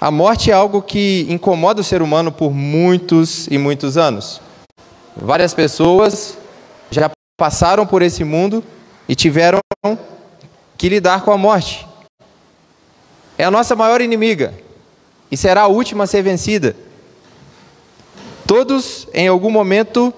A 0.00 0.10
morte 0.10 0.50
é 0.50 0.54
algo 0.54 0.80
que 0.80 1.26
incomoda 1.28 1.82
o 1.82 1.84
ser 1.84 2.00
humano 2.00 2.32
por 2.32 2.54
muitos 2.54 3.46
e 3.48 3.58
muitos 3.58 3.98
anos. 3.98 4.40
Várias 5.14 5.52
pessoas 5.52 6.38
já 6.90 7.10
passaram 7.36 7.86
por 7.86 8.00
esse 8.00 8.24
mundo 8.24 8.64
e 9.06 9.14
tiveram 9.14 9.60
que 10.78 10.88
lidar 10.88 11.20
com 11.20 11.30
a 11.30 11.36
morte. 11.36 11.86
É 13.36 13.44
a 13.44 13.50
nossa 13.50 13.76
maior 13.76 14.00
inimiga 14.00 14.54
e 15.30 15.36
será 15.36 15.62
a 15.62 15.66
última 15.66 16.04
a 16.04 16.06
ser 16.06 16.22
vencida. 16.22 16.74
Todos, 18.46 19.06
em 19.12 19.28
algum 19.28 19.50
momento, 19.50 20.14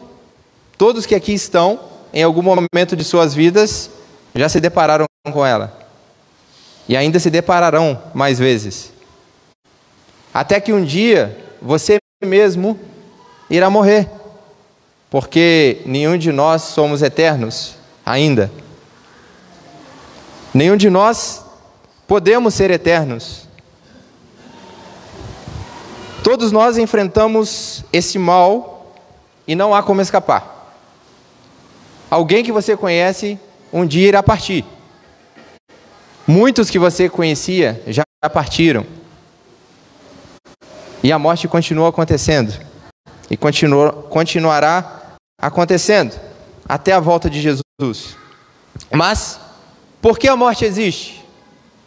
todos 0.79 1.07
que 1.07 1.15
aqui 1.17 1.33
estão, 1.33 1.81
em 2.15 2.23
algum 2.23 2.43
momento 2.43 2.95
de 2.95 3.03
suas 3.03 3.35
vidas, 3.35 3.91
já 4.33 4.49
se 4.49 4.61
depararam 4.61 5.07
com 5.33 5.45
ela. 5.45 5.77
E 6.89 6.97
ainda 6.97 7.19
se 7.19 7.31
depararão 7.31 8.01
mais 8.15 8.39
vezes. 8.39 8.93
Até 10.33 10.61
que 10.61 10.73
um 10.73 10.85
dia 10.85 11.37
você 11.61 11.99
mesmo 12.25 12.79
irá 13.51 13.69
morrer. 13.69 14.09
Porque 15.11 15.83
nenhum 15.85 16.17
de 16.17 16.33
nós 16.33 16.63
somos 16.63 17.03
eternos 17.03 17.75
ainda. 18.05 18.51
Nenhum 20.55 20.77
de 20.77 20.89
nós 20.89 21.45
podemos 22.07 22.55
ser 22.55 22.71
eternos. 22.71 23.47
Todos 26.23 26.53
nós 26.53 26.79
enfrentamos 26.79 27.85
esse 27.93 28.19
mal 28.19 28.95
e 29.47 29.55
não 29.55 29.75
há 29.75 29.83
como 29.83 30.01
escapar. 30.01 30.77
Alguém 32.09 32.45
que 32.45 32.53
você 32.53 32.77
conhece 32.77 33.39
um 33.73 33.85
dia 33.85 34.09
irá 34.09 34.23
partir. 34.23 34.65
Muitos 36.27 36.71
que 36.71 36.79
você 36.79 37.09
conhecia 37.09 37.83
já 37.87 38.05
partiram. 38.33 38.87
E 41.03 41.11
a 41.11 41.19
morte 41.19 41.49
continua 41.49 41.89
acontecendo. 41.89 42.55
E 43.31 43.37
continua, 43.37 43.93
continuará 43.93 45.17
acontecendo 45.41 46.19
até 46.69 46.93
a 46.93 47.01
volta 47.01 47.29
de 47.29 47.41
Jesus. 47.41 48.17
Mas, 48.91 49.41
por 50.01 50.19
que 50.19 50.29
a 50.29 50.37
morte 50.37 50.65
existe? 50.65 51.25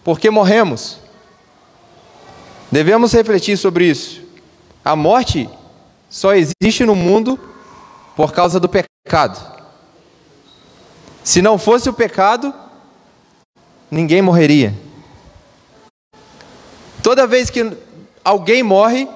Porque 0.04 0.30
morremos. 0.30 1.00
Devemos 2.72 3.14
refletir 3.14 3.58
sobre 3.58 3.86
isso. 3.86 4.22
A 4.84 4.96
morte 4.96 5.50
só 6.10 6.34
existe 6.34 6.86
no 6.86 6.96
mundo 6.96 7.40
por 8.16 8.34
causa 8.34 8.60
do 8.60 8.70
pecado. 8.70 9.56
Se 11.24 11.42
não 11.42 11.58
fosse 11.58 11.90
o 11.90 11.94
pecado, 11.94 12.54
ninguém 13.90 14.22
morreria. 14.22 14.74
Toda 17.02 17.28
vez 17.28 17.50
que 17.50 17.76
alguém 18.26 18.64
morre, 18.64 19.08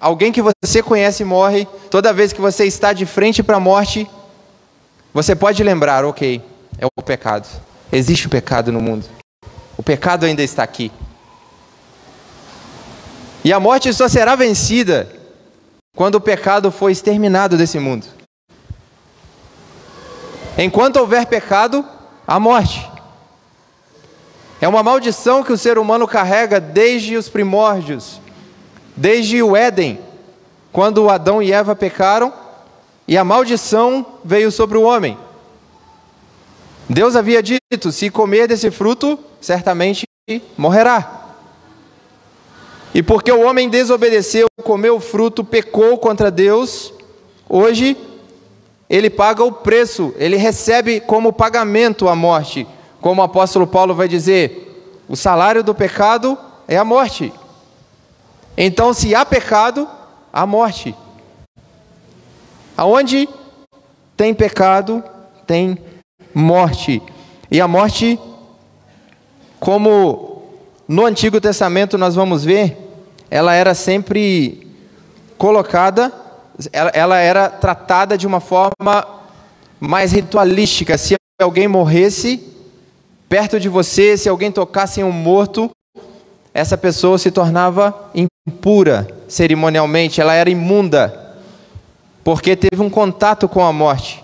alguém 0.00 0.32
que 0.32 0.40
você 0.40 0.82
conhece 0.82 1.22
morre, 1.22 1.68
toda 1.90 2.12
vez 2.12 2.32
que 2.32 2.40
você 2.40 2.64
está 2.64 2.94
de 2.94 3.04
frente 3.04 3.42
para 3.42 3.58
a 3.58 3.60
morte, 3.60 4.08
você 5.12 5.36
pode 5.36 5.62
lembrar, 5.62 6.06
ok, 6.06 6.42
é 6.78 6.86
o 6.86 7.02
pecado. 7.02 7.46
Existe 7.92 8.26
o 8.26 8.30
pecado 8.30 8.72
no 8.72 8.80
mundo. 8.80 9.04
O 9.76 9.82
pecado 9.82 10.24
ainda 10.24 10.42
está 10.42 10.62
aqui. 10.62 10.90
E 13.44 13.52
a 13.52 13.60
morte 13.60 13.92
só 13.92 14.08
será 14.08 14.34
vencida 14.34 15.10
quando 15.94 16.14
o 16.14 16.20
pecado 16.20 16.70
for 16.70 16.90
exterminado 16.90 17.58
desse 17.58 17.78
mundo. 17.78 18.06
Enquanto 20.56 20.96
houver 20.96 21.26
pecado, 21.26 21.84
há 22.26 22.38
morte. 22.38 22.88
É 24.60 24.68
uma 24.68 24.82
maldição 24.82 25.42
que 25.42 25.52
o 25.52 25.58
ser 25.58 25.78
humano 25.78 26.06
carrega 26.06 26.60
desde 26.60 27.16
os 27.16 27.28
primórdios. 27.28 28.20
Desde 29.00 29.42
o 29.42 29.56
Éden, 29.56 29.98
quando 30.70 31.08
Adão 31.08 31.42
e 31.42 31.50
Eva 31.50 31.74
pecaram, 31.74 32.30
e 33.08 33.16
a 33.16 33.24
maldição 33.24 34.04
veio 34.22 34.52
sobre 34.52 34.76
o 34.76 34.82
homem. 34.82 35.16
Deus 36.86 37.16
havia 37.16 37.42
dito: 37.42 37.90
se 37.90 38.10
comer 38.10 38.46
desse 38.46 38.70
fruto, 38.70 39.18
certamente 39.40 40.04
morrerá. 40.54 41.32
E 42.92 43.02
porque 43.02 43.32
o 43.32 43.40
homem 43.40 43.70
desobedeceu, 43.70 44.46
comeu 44.62 44.96
o 44.96 45.00
fruto, 45.00 45.42
pecou 45.42 45.96
contra 45.96 46.30
Deus, 46.30 46.92
hoje 47.48 47.96
ele 48.86 49.08
paga 49.08 49.42
o 49.42 49.50
preço, 49.50 50.12
ele 50.18 50.36
recebe 50.36 51.00
como 51.00 51.32
pagamento 51.32 52.06
a 52.06 52.14
morte. 52.14 52.66
Como 53.00 53.22
o 53.22 53.24
apóstolo 53.24 53.66
Paulo 53.66 53.94
vai 53.94 54.08
dizer, 54.08 54.92
o 55.08 55.16
salário 55.16 55.64
do 55.64 55.74
pecado 55.74 56.36
é 56.68 56.76
a 56.76 56.84
morte. 56.84 57.32
Então, 58.56 58.92
se 58.92 59.14
há 59.14 59.24
pecado, 59.24 59.88
há 60.32 60.46
morte. 60.46 60.94
Aonde 62.76 63.28
tem 64.16 64.34
pecado, 64.34 65.02
tem 65.46 65.78
morte. 66.34 67.02
E 67.50 67.60
a 67.60 67.66
morte, 67.66 68.18
como 69.58 70.42
no 70.86 71.06
Antigo 71.06 71.40
Testamento 71.40 71.96
nós 71.96 72.14
vamos 72.14 72.44
ver, 72.44 72.76
ela 73.30 73.54
era 73.54 73.74
sempre 73.74 74.66
colocada, 75.38 76.12
ela, 76.72 76.90
ela 76.90 77.18
era 77.18 77.48
tratada 77.48 78.18
de 78.18 78.26
uma 78.26 78.40
forma 78.40 79.06
mais 79.78 80.12
ritualística. 80.12 80.98
Se 80.98 81.16
alguém 81.40 81.68
morresse 81.68 82.46
perto 83.28 83.58
de 83.58 83.68
você, 83.68 84.16
se 84.16 84.28
alguém 84.28 84.50
tocasse 84.50 85.00
em 85.00 85.04
um 85.04 85.12
morto, 85.12 85.70
essa 86.52 86.76
pessoa 86.76 87.16
se 87.18 87.30
tornava 87.30 88.10
impura 88.50 89.08
cerimonialmente, 89.28 90.20
ela 90.20 90.34
era 90.34 90.50
imunda, 90.50 91.36
porque 92.24 92.56
teve 92.56 92.82
um 92.82 92.90
contato 92.90 93.48
com 93.48 93.64
a 93.64 93.72
morte. 93.72 94.22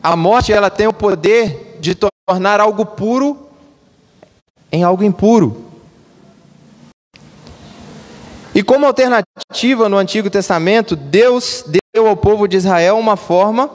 A 0.00 0.14
morte 0.14 0.52
ela 0.52 0.70
tem 0.70 0.86
o 0.86 0.92
poder 0.92 1.76
de 1.80 1.96
tornar 1.96 2.60
algo 2.60 2.86
puro 2.86 3.48
em 4.70 4.84
algo 4.84 5.02
impuro. 5.02 5.64
E 8.54 8.62
como 8.62 8.86
alternativa 8.86 9.88
no 9.88 9.96
Antigo 9.96 10.30
Testamento, 10.30 10.94
Deus 10.94 11.64
deu 11.92 12.06
ao 12.06 12.16
povo 12.16 12.46
de 12.46 12.56
Israel 12.56 12.98
uma 12.98 13.16
forma 13.16 13.68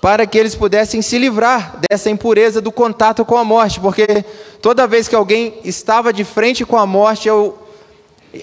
para 0.00 0.26
que 0.26 0.38
eles 0.38 0.54
pudessem 0.54 1.02
se 1.02 1.18
livrar 1.18 1.78
dessa 1.88 2.10
impureza 2.10 2.60
do 2.60 2.72
contato 2.72 3.24
com 3.24 3.36
a 3.36 3.44
morte, 3.44 3.78
porque 3.78 4.24
toda 4.60 4.86
vez 4.86 5.06
que 5.06 5.14
alguém 5.14 5.54
estava 5.64 6.12
de 6.12 6.24
frente 6.24 6.64
com 6.64 6.76
a 6.76 6.86
morte, 6.86 7.30
ou 7.30 7.61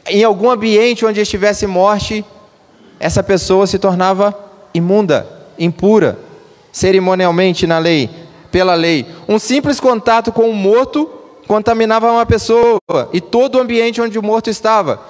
em 0.07 0.23
algum 0.23 0.49
ambiente 0.49 1.05
onde 1.05 1.19
estivesse 1.19 1.65
morte, 1.65 2.23
essa 2.99 3.23
pessoa 3.23 3.65
se 3.65 3.79
tornava 3.79 4.37
imunda, 4.73 5.27
impura, 5.57 6.19
cerimonialmente 6.71 7.65
na 7.65 7.79
lei, 7.79 8.09
pela 8.51 8.75
lei. 8.75 9.05
Um 9.27 9.39
simples 9.39 9.79
contato 9.79 10.31
com 10.31 10.49
o 10.49 10.53
morto 10.53 11.09
contaminava 11.47 12.11
uma 12.11 12.25
pessoa 12.25 12.79
e 13.11 13.19
todo 13.19 13.55
o 13.55 13.61
ambiente 13.61 14.01
onde 14.01 14.19
o 14.19 14.23
morto 14.23 14.49
estava. 14.49 15.01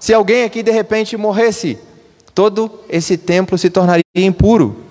Se 0.00 0.12
alguém 0.12 0.42
aqui 0.42 0.62
de 0.62 0.72
repente 0.72 1.16
morresse, 1.16 1.78
todo 2.34 2.70
esse 2.88 3.16
templo 3.16 3.56
se 3.56 3.70
tornaria 3.70 4.02
impuro. 4.14 4.84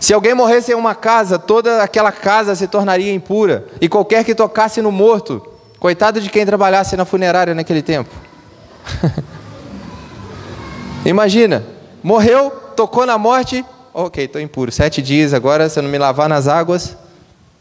Se 0.00 0.12
alguém 0.12 0.34
morresse 0.34 0.72
em 0.72 0.74
uma 0.74 0.94
casa, 0.94 1.38
toda 1.38 1.82
aquela 1.82 2.12
casa 2.12 2.54
se 2.54 2.66
tornaria 2.66 3.12
impura. 3.12 3.66
E 3.80 3.88
qualquer 3.88 4.24
que 4.24 4.34
tocasse 4.34 4.82
no 4.82 4.92
morto, 4.92 5.53
coitado 5.84 6.18
de 6.18 6.30
quem 6.30 6.46
trabalhasse 6.46 6.96
na 6.96 7.04
funerária 7.04 7.54
naquele 7.54 7.82
tempo. 7.82 8.08
Imagina, 11.04 11.62
morreu, 12.02 12.50
tocou 12.74 13.04
na 13.04 13.18
morte, 13.18 13.62
ok, 13.92 14.24
estou 14.24 14.40
impuro. 14.40 14.72
Sete 14.72 15.02
dias 15.02 15.34
agora, 15.34 15.68
se 15.68 15.78
eu 15.78 15.82
não 15.82 15.90
me 15.90 15.98
lavar 15.98 16.26
nas 16.26 16.48
águas, 16.48 16.96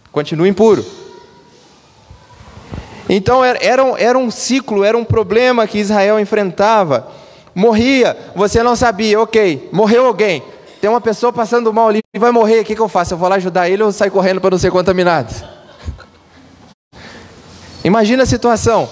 continuo 0.10 0.48
impuro. 0.48 0.86
Então 3.10 3.44
era 3.44 3.84
um, 3.84 3.98
era 3.98 4.18
um 4.18 4.32
ciclo, 4.32 4.86
era 4.86 4.98
um 4.98 5.04
problema 5.04 5.68
que 5.68 5.80
Israel 5.80 6.18
enfrentava. 6.18 7.10
Morria, 7.54 8.16
você 8.34 8.64
não 8.64 8.78
sabia, 8.78 9.20
ok, 9.20 9.68
morreu 9.70 10.06
alguém, 10.06 10.42
tem 10.80 10.90
uma 10.90 11.02
pessoa 11.02 11.34
passando 11.34 11.74
mal 11.74 11.90
ali 11.90 12.00
vai 12.18 12.32
morrer, 12.32 12.62
o 12.62 12.64
que, 12.64 12.74
que 12.74 12.82
eu 12.82 12.88
faço? 12.88 13.16
Eu 13.16 13.18
vou 13.18 13.28
lá 13.28 13.36
ajudar 13.36 13.70
ele 13.70 13.84
ou 13.84 13.92
saio 13.92 14.14
correndo 14.14 14.40
para 14.40 14.52
não 14.52 14.58
ser 14.58 14.72
contaminado? 14.72 15.63
Imagina 17.84 18.24
a 18.24 18.26
situação. 18.26 18.90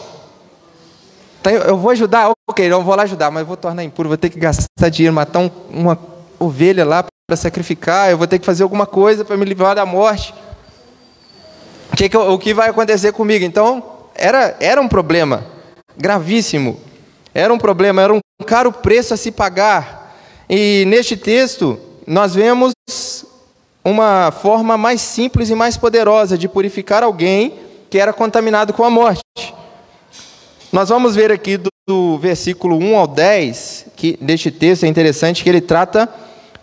Tá, 1.41 1.51
eu 1.51 1.77
vou 1.77 1.91
ajudar, 1.91 2.31
ok, 2.49 2.69
não 2.69 2.83
vou 2.83 2.95
lá 2.95 3.03
ajudar, 3.03 3.31
mas 3.31 3.47
vou 3.47 3.57
tornar 3.57 3.83
impuro, 3.83 4.09
vou 4.09 4.17
ter 4.17 4.29
que 4.29 4.39
gastar 4.39 4.89
dinheiro, 4.89 5.15
matar 5.15 5.39
um, 5.39 5.49
uma 5.69 5.97
ovelha 6.39 6.85
lá 6.85 7.03
para 7.27 7.35
sacrificar, 7.35 8.11
eu 8.11 8.17
vou 8.17 8.27
ter 8.27 8.37
que 8.37 8.45
fazer 8.45 8.63
alguma 8.63 8.85
coisa 8.85 9.25
para 9.25 9.37
me 9.37 9.45
livrar 9.45 9.75
da 9.75 9.85
morte. 9.85 10.33
O 11.91 11.95
que, 11.95 12.09
que, 12.09 12.17
o 12.17 12.37
que 12.37 12.53
vai 12.53 12.69
acontecer 12.69 13.11
comigo? 13.11 13.43
Então, 13.43 13.83
era, 14.13 14.55
era 14.59 14.81
um 14.81 14.87
problema 14.87 15.45
gravíssimo. 15.97 16.79
Era 17.33 17.53
um 17.53 17.57
problema, 17.57 18.01
era 18.01 18.13
um 18.13 18.19
caro 18.45 18.71
preço 18.71 19.13
a 19.13 19.17
se 19.17 19.31
pagar 19.31 20.01
e 20.53 20.83
neste 20.85 21.15
texto, 21.15 21.79
nós 22.05 22.35
vemos 22.35 22.73
uma 23.85 24.31
forma 24.31 24.77
mais 24.77 24.99
simples 24.99 25.49
e 25.49 25.55
mais 25.55 25.77
poderosa 25.77 26.37
de 26.37 26.49
purificar 26.49 27.03
alguém 27.03 27.53
que 27.91 27.99
era 27.99 28.13
contaminado 28.13 28.71
com 28.71 28.85
a 28.85 28.89
morte. 28.89 29.21
Nós 30.71 30.87
vamos 30.87 31.13
ver 31.13 31.29
aqui 31.29 31.57
do, 31.57 31.69
do 31.85 32.17
versículo 32.17 32.77
1 32.77 32.95
ao 32.95 33.05
10, 33.05 33.87
que 33.97 34.17
deste 34.21 34.49
texto 34.49 34.85
é 34.85 34.87
interessante 34.87 35.43
que 35.43 35.49
ele 35.49 35.59
trata 35.59 36.09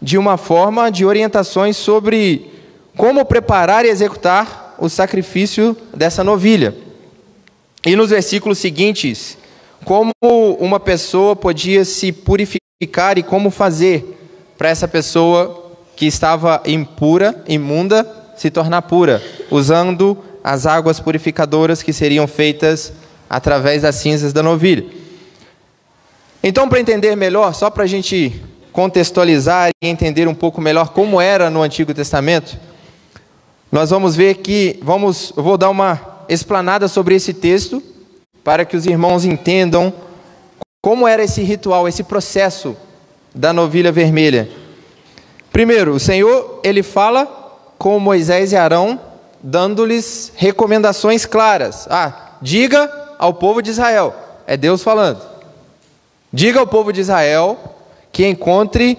de 0.01 0.17
uma 0.17 0.39
forma 0.39 0.91
de 0.91 1.05
orientações 1.05 1.77
sobre 1.77 2.51
como 2.97 3.27
preparar 3.27 3.85
e 3.85 3.91
executar 3.91 4.75
o 4.79 4.89
sacrifício 4.89 5.77
dessa 5.95 6.25
novilha. 6.25 6.75
E 7.85 7.95
nos 7.95 8.09
versículos 8.09 8.57
seguintes, 8.57 9.37
como 9.85 10.13
uma 10.23 10.81
pessoa 10.81 11.37
podia 11.37 11.85
se 11.85 12.11
purificar 12.11 13.19
e 13.19 13.23
como 13.23 13.51
fazer 13.51 14.19
para 14.57 14.71
essa 14.71 14.89
pessoa 14.89 15.77
que 15.95 16.07
estava 16.07 16.63
impura, 16.65 17.45
imunda, 17.47 18.33
se 18.35 18.51
tornar 18.51 18.83
pura, 18.83 19.23
usando 19.51 20.17
as 20.49 20.65
águas 20.65 20.99
purificadoras 20.99 21.83
que 21.83 21.93
seriam 21.93 22.27
feitas 22.27 22.91
através 23.29 23.83
das 23.83 23.97
cinzas 23.97 24.33
da 24.33 24.43
novilha. 24.43 24.87
Então, 26.43 26.67
para 26.67 26.81
entender 26.81 27.15
melhor, 27.17 27.53
só 27.53 27.69
para 27.69 27.85
a 27.85 27.87
gente 27.87 28.43
contextualizar 28.73 29.69
e 29.83 29.89
entender 29.89 30.27
um 30.27 30.35
pouco 30.35 30.59
melhor 30.59 30.89
como 30.89 31.21
era 31.21 31.50
no 31.50 31.61
Antigo 31.61 31.93
Testamento, 31.93 32.59
nós 33.71 33.91
vamos 33.91 34.17
ver 34.17 34.37
que 34.37 34.81
vamos, 34.83 35.35
eu 35.37 35.43
vou 35.43 35.59
dar 35.59 35.69
uma 35.69 36.00
explanada 36.31 36.89
sobre 36.89 37.15
esse 37.15 37.35
texto 37.35 37.83
para 38.43 38.65
que 38.65 38.75
os 38.75 38.87
irmãos 38.87 39.27
entendam 39.27 39.93
como 40.81 41.06
era 41.06 41.23
esse 41.23 41.43
ritual, 41.43 41.87
esse 41.87 42.03
processo 42.03 42.75
da 43.35 43.53
novilha 43.53 43.93
vermelha. 43.93 44.49
Primeiro, 45.53 45.93
o 45.93 46.00
Senhor, 46.00 46.59
ele 46.65 46.83
fala 46.83 47.27
com 47.77 48.00
Moisés 48.00 48.53
e 48.53 48.56
Arão, 48.56 49.08
dando-lhes 49.43 50.32
recomendações 50.37 51.25
claras. 51.25 51.87
Ah, 51.90 52.37
diga 52.43 53.14
ao 53.19 53.35
povo 53.35 53.62
de 53.62 53.70
Israel, 53.70 54.14
é 54.46 54.56
Deus 54.56 54.82
falando. 54.82 55.20
Diga 56.32 56.61
ao 56.61 56.67
povo 56.67 56.93
de 56.93 57.00
Israel 57.00 57.58
que 58.12 58.26
encontre 58.26 58.99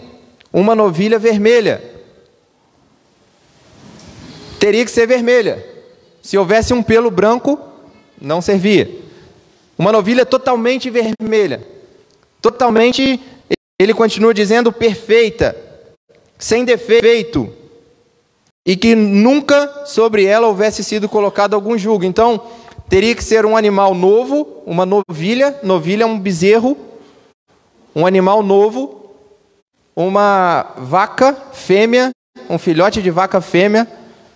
uma 0.51 0.75
novilha 0.75 1.19
vermelha. 1.19 1.81
Teria 4.59 4.83
que 4.83 4.91
ser 4.91 5.07
vermelha. 5.07 5.65
Se 6.21 6.38
houvesse 6.38 6.74
um 6.74 6.83
pelo 6.83 7.09
branco, 7.09 7.59
não 8.19 8.41
servia. 8.41 8.89
Uma 9.77 9.91
novilha 9.91 10.25
totalmente 10.25 10.89
vermelha. 10.89 11.65
Totalmente, 12.41 13.19
ele 13.77 13.94
continua 13.94 14.33
dizendo, 14.33 14.71
perfeita, 14.71 15.56
sem 16.38 16.65
defeito, 16.65 17.53
e 18.66 18.76
que 18.76 18.96
nunca 18.96 19.86
sobre 19.86 20.26
ela 20.26 20.48
houvesse 20.48 20.84
sido 20.84 21.10
colocado 21.10 21.54
algum 21.54 21.78
jugo. 21.78 22.04
Então, 22.04 22.42
teria 22.88 23.16
que 23.16 23.24
ser 23.24 23.46
um 23.46 23.56
animal 23.56 23.94
novo, 23.94 24.64
uma 24.66 24.86
novilha, 24.86 25.60
novilha 25.64 26.04
é 26.04 26.06
um 26.06 26.20
bezerro, 26.20 26.78
um 27.96 28.06
animal 28.06 28.44
novo, 28.44 29.12
uma 29.96 30.74
vaca 30.78 31.36
fêmea, 31.54 32.12
um 32.50 32.58
filhote 32.58 33.02
de 33.02 33.12
vaca 33.12 33.42
fêmea, 33.42 33.88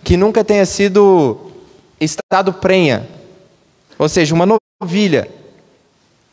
que 0.02 0.16
nunca 0.16 0.44
tenha 0.44 0.66
sido 0.66 1.38
estado 2.00 2.52
prenha, 2.52 3.08
ou 3.98 4.08
seja, 4.08 4.34
uma 4.34 4.46
novilha. 4.82 5.28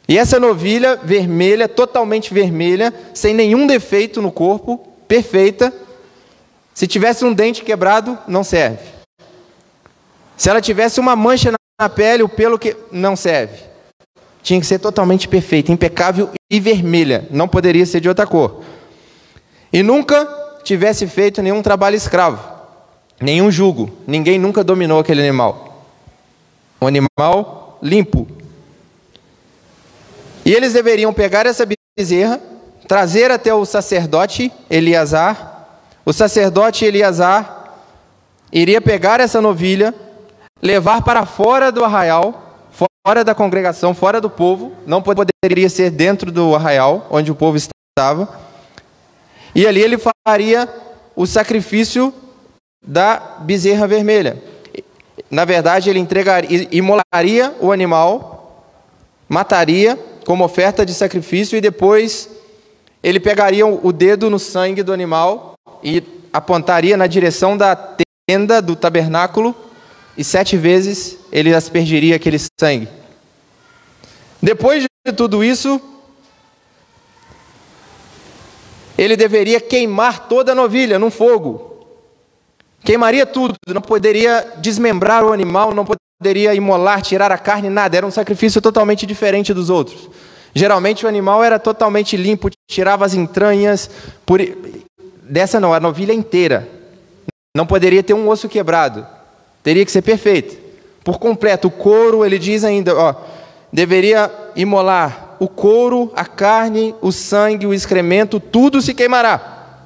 E 0.07 0.17
essa 0.17 0.39
novilha 0.39 0.97
vermelha, 0.97 1.69
totalmente 1.69 2.33
vermelha, 2.33 2.93
sem 3.13 3.33
nenhum 3.33 3.65
defeito 3.65 4.21
no 4.21 4.31
corpo, 4.31 4.77
perfeita. 5.07 5.73
Se 6.73 6.87
tivesse 6.87 7.25
um 7.25 7.33
dente 7.33 7.63
quebrado, 7.63 8.17
não 8.27 8.43
serve. 8.43 8.79
Se 10.37 10.49
ela 10.49 10.61
tivesse 10.61 10.99
uma 10.99 11.15
mancha 11.15 11.51
na 11.79 11.89
pele, 11.89 12.23
o 12.23 12.29
pelo 12.29 12.57
que 12.57 12.75
não 12.91 13.15
serve. 13.15 13.57
Tinha 14.41 14.59
que 14.59 14.65
ser 14.65 14.79
totalmente 14.79 15.27
perfeita, 15.27 15.71
impecável 15.71 16.29
e 16.49 16.59
vermelha, 16.59 17.27
não 17.29 17.47
poderia 17.47 17.85
ser 17.85 17.99
de 17.99 18.09
outra 18.09 18.25
cor. 18.25 18.63
E 19.71 19.83
nunca 19.83 20.25
tivesse 20.63 21.07
feito 21.07 21.41
nenhum 21.41 21.61
trabalho 21.61 21.95
escravo, 21.95 22.43
nenhum 23.19 23.51
jugo, 23.51 23.91
ninguém 24.07 24.39
nunca 24.39 24.63
dominou 24.63 24.99
aquele 24.99 25.21
animal. 25.21 25.85
Um 26.81 26.87
animal 26.87 27.77
limpo. 27.81 28.27
E 30.43 30.53
eles 30.53 30.73
deveriam 30.73 31.13
pegar 31.13 31.45
essa 31.45 31.67
bezerra, 31.97 32.41
trazer 32.87 33.29
até 33.29 33.53
o 33.53 33.65
sacerdote 33.65 34.51
Eliasar. 34.69 35.50
O 36.05 36.11
sacerdote 36.11 36.83
Eliasar 36.83 37.75
iria 38.51 38.81
pegar 38.81 39.19
essa 39.19 39.39
novilha, 39.39 39.93
levar 40.61 41.03
para 41.03 41.25
fora 41.25 41.71
do 41.71 41.85
arraial, 41.85 42.69
fora 43.05 43.23
da 43.23 43.35
congregação, 43.35 43.93
fora 43.93 44.19
do 44.19 44.29
povo, 44.29 44.73
não 44.85 45.01
poderia 45.01 45.69
ser 45.69 45.89
dentro 45.89 46.31
do 46.31 46.55
arraial 46.55 47.07
onde 47.09 47.31
o 47.31 47.35
povo 47.35 47.57
estava. 47.57 48.39
E 49.53 49.67
ali 49.67 49.81
ele 49.81 49.97
faria 50.27 50.67
o 51.15 51.25
sacrifício 51.27 52.13
da 52.85 53.37
bezerra 53.41 53.87
vermelha. 53.87 54.41
Na 55.29 55.45
verdade, 55.45 55.89
ele 55.89 55.99
entregaria, 55.99 56.67
imolaria 56.71 57.55
o 57.59 57.71
animal, 57.71 58.65
mataria 59.29 59.99
como 60.25 60.43
oferta 60.43 60.85
de 60.85 60.93
sacrifício 60.93 61.57
e 61.57 61.61
depois 61.61 62.29
ele 63.03 63.19
pegaria 63.19 63.65
o 63.65 63.91
dedo 63.91 64.29
no 64.29 64.39
sangue 64.39 64.83
do 64.83 64.93
animal 64.93 65.50
e 65.83 66.03
apontaria 66.31 66.95
na 66.95 67.07
direção 67.07 67.57
da 67.57 67.75
tenda 68.27 68.61
do 68.61 68.75
tabernáculo 68.75 69.55
e 70.17 70.23
sete 70.23 70.57
vezes 70.57 71.17
ele 71.31 71.53
aspergiria 71.53 72.15
aquele 72.15 72.37
sangue. 72.59 72.87
Depois 74.41 74.83
de 75.05 75.13
tudo 75.13 75.43
isso, 75.43 75.79
ele 78.97 79.15
deveria 79.15 79.59
queimar 79.59 80.27
toda 80.27 80.51
a 80.51 80.55
novilha 80.55 80.99
num 80.99 81.11
fogo. 81.11 81.85
Queimaria 82.83 83.25
tudo, 83.25 83.55
não 83.67 83.81
poderia 83.81 84.53
desmembrar 84.57 85.23
o 85.23 85.31
animal, 85.31 85.73
não 85.73 85.85
poderia 85.85 86.53
imolar, 86.55 87.01
tirar 87.01 87.31
a 87.31 87.37
carne, 87.37 87.69
nada. 87.69 87.97
Era 87.97 88.05
um 88.05 88.11
sacrifício 88.11 88.61
totalmente 88.61 89.05
diferente 89.05 89.53
dos 89.53 89.69
outros. 89.69 90.09
Geralmente 90.53 91.05
o 91.05 91.09
animal 91.09 91.43
era 91.43 91.59
totalmente 91.59 92.17
limpo, 92.17 92.49
tirava 92.69 93.05
as 93.05 93.13
entranhas. 93.13 93.89
Dessa 95.31 95.61
não, 95.61 95.73
a 95.73 95.79
novilha 95.79 96.11
inteira. 96.11 96.67
Não 97.55 97.65
poderia 97.65 98.03
ter 98.03 98.13
um 98.13 98.27
osso 98.27 98.49
quebrado. 98.49 99.07
Teria 99.63 99.85
que 99.85 99.91
ser 99.91 100.01
perfeito. 100.01 100.57
Por 101.05 101.19
completo. 101.19 101.69
O 101.69 101.71
couro, 101.71 102.25
ele 102.25 102.37
diz 102.37 102.65
ainda, 102.65 102.93
ó, 102.93 103.15
deveria 103.71 104.29
imolar 104.57 105.37
o 105.39 105.47
couro, 105.47 106.11
a 106.17 106.25
carne, 106.25 106.93
o 107.01 107.13
sangue, 107.13 107.65
o 107.65 107.73
excremento, 107.73 108.41
tudo 108.41 108.81
se 108.81 108.93
queimará. 108.93 109.77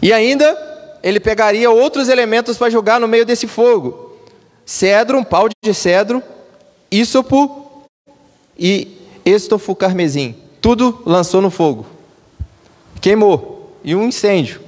E 0.00 0.14
ainda 0.14 0.98
ele 1.02 1.20
pegaria 1.20 1.70
outros 1.70 2.08
elementos 2.08 2.56
para 2.56 2.70
jogar 2.70 2.98
no 2.98 3.06
meio 3.06 3.26
desse 3.26 3.46
fogo: 3.46 4.16
cedro, 4.64 5.18
um 5.18 5.24
pau 5.24 5.46
de 5.62 5.74
cedro, 5.74 6.22
ísopo 6.90 7.86
e 8.58 8.96
estofo 9.26 9.76
carmesim. 9.76 10.34
Tudo 10.58 11.02
lançou 11.04 11.42
no 11.42 11.50
fogo. 11.50 11.84
Queimou. 12.98 13.55
E 13.86 13.94
um 13.94 14.04
incêndio. 14.04 14.60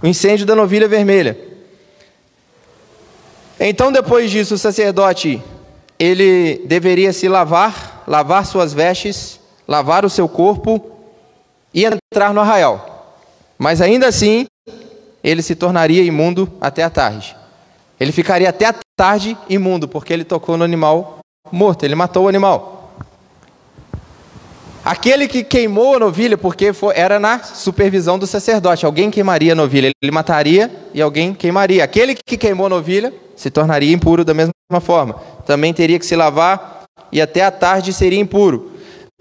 O 0.00 0.06
incêndio 0.06 0.46
da 0.46 0.54
novilha 0.54 0.86
vermelha. 0.86 1.36
Então, 3.58 3.90
depois 3.90 4.30
disso, 4.30 4.54
o 4.54 4.58
sacerdote 4.58 5.42
ele 5.98 6.62
deveria 6.64 7.12
se 7.12 7.28
lavar, 7.28 8.04
lavar 8.06 8.46
suas 8.46 8.72
vestes, 8.72 9.38
lavar 9.68 10.04
o 10.04 10.08
seu 10.08 10.26
corpo 10.28 10.90
e 11.74 11.84
entrar 11.84 12.32
no 12.32 12.40
arraial. 12.40 13.18
Mas 13.58 13.82
ainda 13.82 14.06
assim, 14.06 14.46
ele 15.22 15.42
se 15.42 15.54
tornaria 15.54 16.02
imundo 16.02 16.50
até 16.58 16.82
a 16.82 16.88
tarde. 16.88 17.36
Ele 17.98 18.12
ficaria 18.12 18.48
até 18.48 18.64
a 18.64 18.74
tarde 18.96 19.36
imundo, 19.48 19.86
porque 19.86 20.12
ele 20.12 20.24
tocou 20.24 20.56
no 20.56 20.64
animal 20.64 21.18
morto, 21.52 21.84
ele 21.84 21.94
matou 21.94 22.24
o 22.24 22.28
animal. 22.28 22.79
Aquele 24.84 25.28
que 25.28 25.44
queimou 25.44 25.96
a 25.96 25.98
novilha, 25.98 26.38
porque 26.38 26.72
foi, 26.72 26.94
era 26.96 27.20
na 27.20 27.42
supervisão 27.42 28.18
do 28.18 28.26
sacerdote, 28.26 28.86
alguém 28.86 29.10
queimaria 29.10 29.52
a 29.52 29.54
novilha, 29.54 29.90
ele 30.02 30.12
mataria 30.12 30.70
e 30.94 31.02
alguém 31.02 31.34
queimaria. 31.34 31.84
Aquele 31.84 32.14
que 32.14 32.36
queimou 32.36 32.66
a 32.66 32.70
novilha 32.70 33.12
se 33.36 33.50
tornaria 33.50 33.92
impuro 33.92 34.24
da 34.24 34.32
mesma 34.32 34.80
forma. 34.80 35.14
Também 35.44 35.74
teria 35.74 35.98
que 35.98 36.06
se 36.06 36.16
lavar 36.16 36.84
e 37.12 37.20
até 37.20 37.44
a 37.44 37.50
tarde 37.50 37.92
seria 37.92 38.18
impuro. 38.18 38.72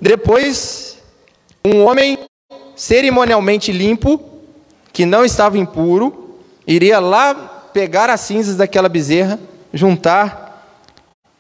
Depois, 0.02 0.98
um 1.66 1.84
homem 1.84 2.18
cerimonialmente 2.76 3.74
limpo, 3.74 4.22
que 4.94 5.06
não 5.06 5.26
estava 5.26 5.58
impuro, 5.58 6.38
iria 6.66 7.00
lá 7.00 7.36
pegar 7.74 8.10
as 8.10 8.22
cinzas 8.22 8.56
daquela 8.56 8.88
bezerra, 8.88 9.38
juntar 9.74 10.50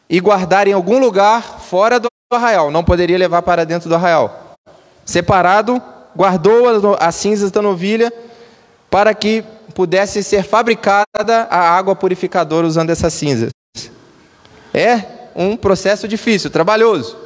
e 0.09 0.19
guardar 0.19 0.67
em 0.67 0.73
algum 0.73 0.99
lugar 0.99 1.61
fora 1.61 1.99
do 1.99 2.09
arraial, 2.36 2.69
não 2.69 2.83
poderia 2.83 3.17
levar 3.17 3.41
para 3.41 3.65
dentro 3.65 3.89
do 3.89 3.95
arraial. 3.95 4.55
Separado, 5.03 5.81
guardou 6.15 6.95
as 7.00 7.15
cinzas 7.15 7.50
da 7.50 7.62
novilha 7.62 8.13
para 8.89 9.13
que 9.13 9.43
pudesse 9.74 10.24
ser 10.24 10.43
fabricada 10.43 11.48
a 11.50 11.71
água 11.71 11.95
purificadora 11.95 12.67
usando 12.67 12.89
essas 12.89 13.13
cinzas. 13.13 13.50
É 14.74 15.01
um 15.36 15.55
processo 15.55 16.07
difícil, 16.07 16.50
trabalhoso, 16.50 17.17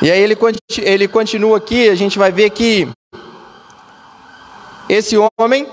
E 0.00 0.10
aí 0.10 0.20
ele, 0.20 0.36
ele 0.78 1.08
continua 1.08 1.58
aqui, 1.58 1.88
a 1.88 1.94
gente 1.94 2.18
vai 2.18 2.32
ver 2.32 2.50
que 2.50 2.88
esse 4.88 5.16
homem 5.38 5.66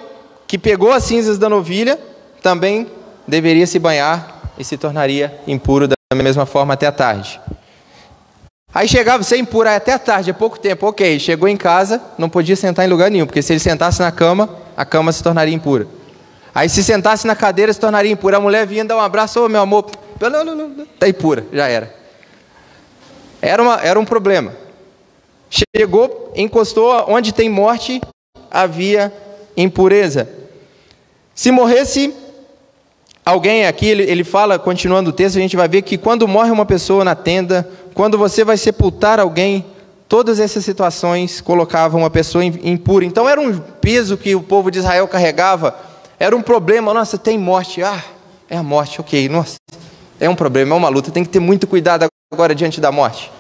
que 0.48 0.58
pegou 0.58 0.92
as 0.92 1.04
cinzas 1.04 1.38
da 1.38 1.50
novilha 1.50 2.00
também 2.42 2.88
deveria 3.28 3.68
se 3.68 3.80
banhar 3.80 4.42
e 4.58 4.64
se 4.64 4.78
tornaria 4.78 5.40
impuro 5.48 5.88
da 5.88 5.99
mesma 6.16 6.44
forma 6.44 6.74
até 6.74 6.88
a 6.88 6.92
tarde. 6.92 7.40
Aí 8.74 8.88
chegava, 8.88 9.24
você 9.24 9.38
impura 9.38 9.76
até 9.76 9.94
a 9.94 10.00
tarde, 10.00 10.32
é 10.32 10.34
pouco 10.34 10.60
tempo, 10.60 10.88
ok. 10.88 11.20
Chegou 11.20 11.48
em 11.48 11.56
casa, 11.56 12.02
não 12.18 12.28
podia 12.28 12.56
sentar 12.56 12.84
em 12.84 12.90
lugar 12.90 13.12
nenhum, 13.12 13.28
porque 13.28 13.44
se 13.44 13.54
ele 13.54 13.60
sentasse 13.60 14.00
na 14.00 14.12
cama, 14.12 14.50
a 14.76 14.84
cama 14.84 15.12
se 15.12 15.22
tornaria 15.22 15.54
impura. 15.54 15.88
Aí 16.54 16.68
se 16.68 16.84
sentasse 16.84 17.28
na 17.28 17.36
cadeira, 17.36 17.72
se 17.72 17.80
tornaria 17.80 18.12
impura. 18.12 18.38
A 18.38 18.40
mulher 18.40 18.66
vinha 18.66 18.84
dar 18.84 18.98
um 18.98 19.02
abraço, 19.02 19.40
ô 19.40 19.46
oh, 19.46 19.50
meu 19.50 19.62
amor, 19.62 19.84
tá 21.00 21.08
impura, 21.08 21.46
já 21.54 21.68
era. 21.68 21.94
Era, 23.40 23.62
uma, 23.62 23.80
era 23.80 24.00
um 24.00 24.06
problema. 24.06 24.54
Chegou, 25.76 26.34
encostou, 26.36 27.06
onde 27.08 27.32
tem 27.32 27.50
morte, 27.50 28.02
havia 28.50 29.14
impureza. 29.56 30.28
Se 31.36 31.52
morresse 31.52 32.16
alguém 33.30 33.66
aqui, 33.66 33.88
ele, 33.88 34.04
ele 34.04 34.24
fala, 34.24 34.58
continuando 34.58 35.10
o 35.10 35.14
texto, 35.14 35.38
a 35.38 35.42
gente 35.42 35.56
vai 35.56 35.68
ver 35.68 35.82
que 35.82 35.98
quando 35.98 36.28
morre 36.28 36.52
uma 36.52 36.66
pessoa 36.66 37.04
na 37.04 37.16
tenda, 37.16 37.70
quando 37.94 38.18
você 38.18 38.44
vai 38.44 38.58
sepultar 38.58 39.20
alguém, 39.20 39.66
todas 40.08 40.40
essas 40.40 40.66
situações 40.66 41.40
colocavam 41.40 42.02
uma 42.02 42.10
pessoa 42.10 42.44
impura. 42.44 43.06
Então 43.06 43.30
era 43.30 43.40
um 43.40 43.58
peso 43.60 44.18
que 44.18 44.36
o 44.36 44.42
povo 44.42 44.72
de 44.72 44.80
Israel 44.80 45.08
carregava, 45.08 45.78
era 46.20 46.36
um 46.36 46.42
problema. 46.42 46.94
Nossa, 46.94 47.18
tem 47.18 47.38
morte. 47.38 47.84
Ah, 47.84 48.04
é 48.50 48.58
a 48.58 48.64
morte, 48.64 49.00
ok. 49.00 49.30
Nossa, 49.30 49.58
é 50.20 50.30
um 50.30 50.36
problema, 50.36 50.76
é 50.76 50.78
uma 50.78 50.90
luta. 50.90 51.12
Tem 51.12 51.24
que 51.24 51.30
ter 51.30 51.40
muito 51.40 51.68
cuidado 51.68 52.08
agora 52.32 52.56
diante 52.56 52.82
da 52.82 52.92
morte. 52.92 53.32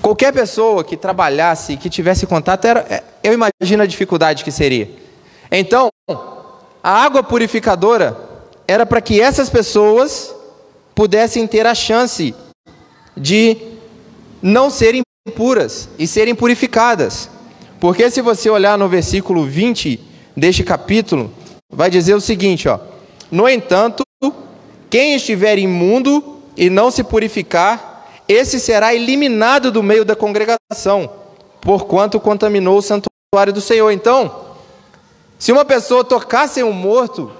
Qualquer 0.00 0.32
pessoa 0.32 0.84
que 0.84 0.96
trabalhasse, 0.96 1.76
que 1.76 1.88
tivesse 1.88 2.26
contato, 2.26 2.64
era, 2.66 2.80
é, 2.90 3.02
eu 3.22 3.32
imagino 3.32 3.82
a 3.82 3.86
dificuldade 3.86 4.44
que 4.44 4.52
seria. 4.52 4.90
Então, 5.50 5.88
a 6.84 7.02
água 7.02 7.22
purificadora 7.22 8.14
era 8.68 8.84
para 8.84 9.00
que 9.00 9.18
essas 9.18 9.48
pessoas 9.48 10.34
pudessem 10.94 11.46
ter 11.46 11.66
a 11.66 11.74
chance 11.74 12.34
de 13.16 13.56
não 14.42 14.68
serem 14.68 15.00
puras 15.34 15.88
e 15.98 16.06
serem 16.06 16.34
purificadas. 16.34 17.30
Porque 17.80 18.10
se 18.10 18.20
você 18.20 18.50
olhar 18.50 18.76
no 18.76 18.86
versículo 18.86 19.46
20 19.46 19.98
deste 20.36 20.62
capítulo, 20.62 21.32
vai 21.72 21.88
dizer 21.88 22.12
o 22.12 22.20
seguinte, 22.20 22.68
ó: 22.68 22.78
No 23.30 23.48
entanto, 23.48 24.04
quem 24.90 25.14
estiver 25.14 25.58
imundo 25.58 26.42
e 26.54 26.68
não 26.68 26.90
se 26.90 27.02
purificar, 27.02 28.10
esse 28.28 28.60
será 28.60 28.94
eliminado 28.94 29.72
do 29.72 29.82
meio 29.82 30.04
da 30.04 30.14
congregação, 30.14 31.10
porquanto 31.62 32.20
contaminou 32.20 32.76
o 32.76 32.82
santuário 32.82 33.54
do 33.54 33.60
Senhor. 33.62 33.90
Então, 33.90 34.43
se 35.44 35.52
uma 35.52 35.62
pessoa 35.62 36.02
tocasse 36.02 36.62
um 36.62 36.72
morto 36.72 37.30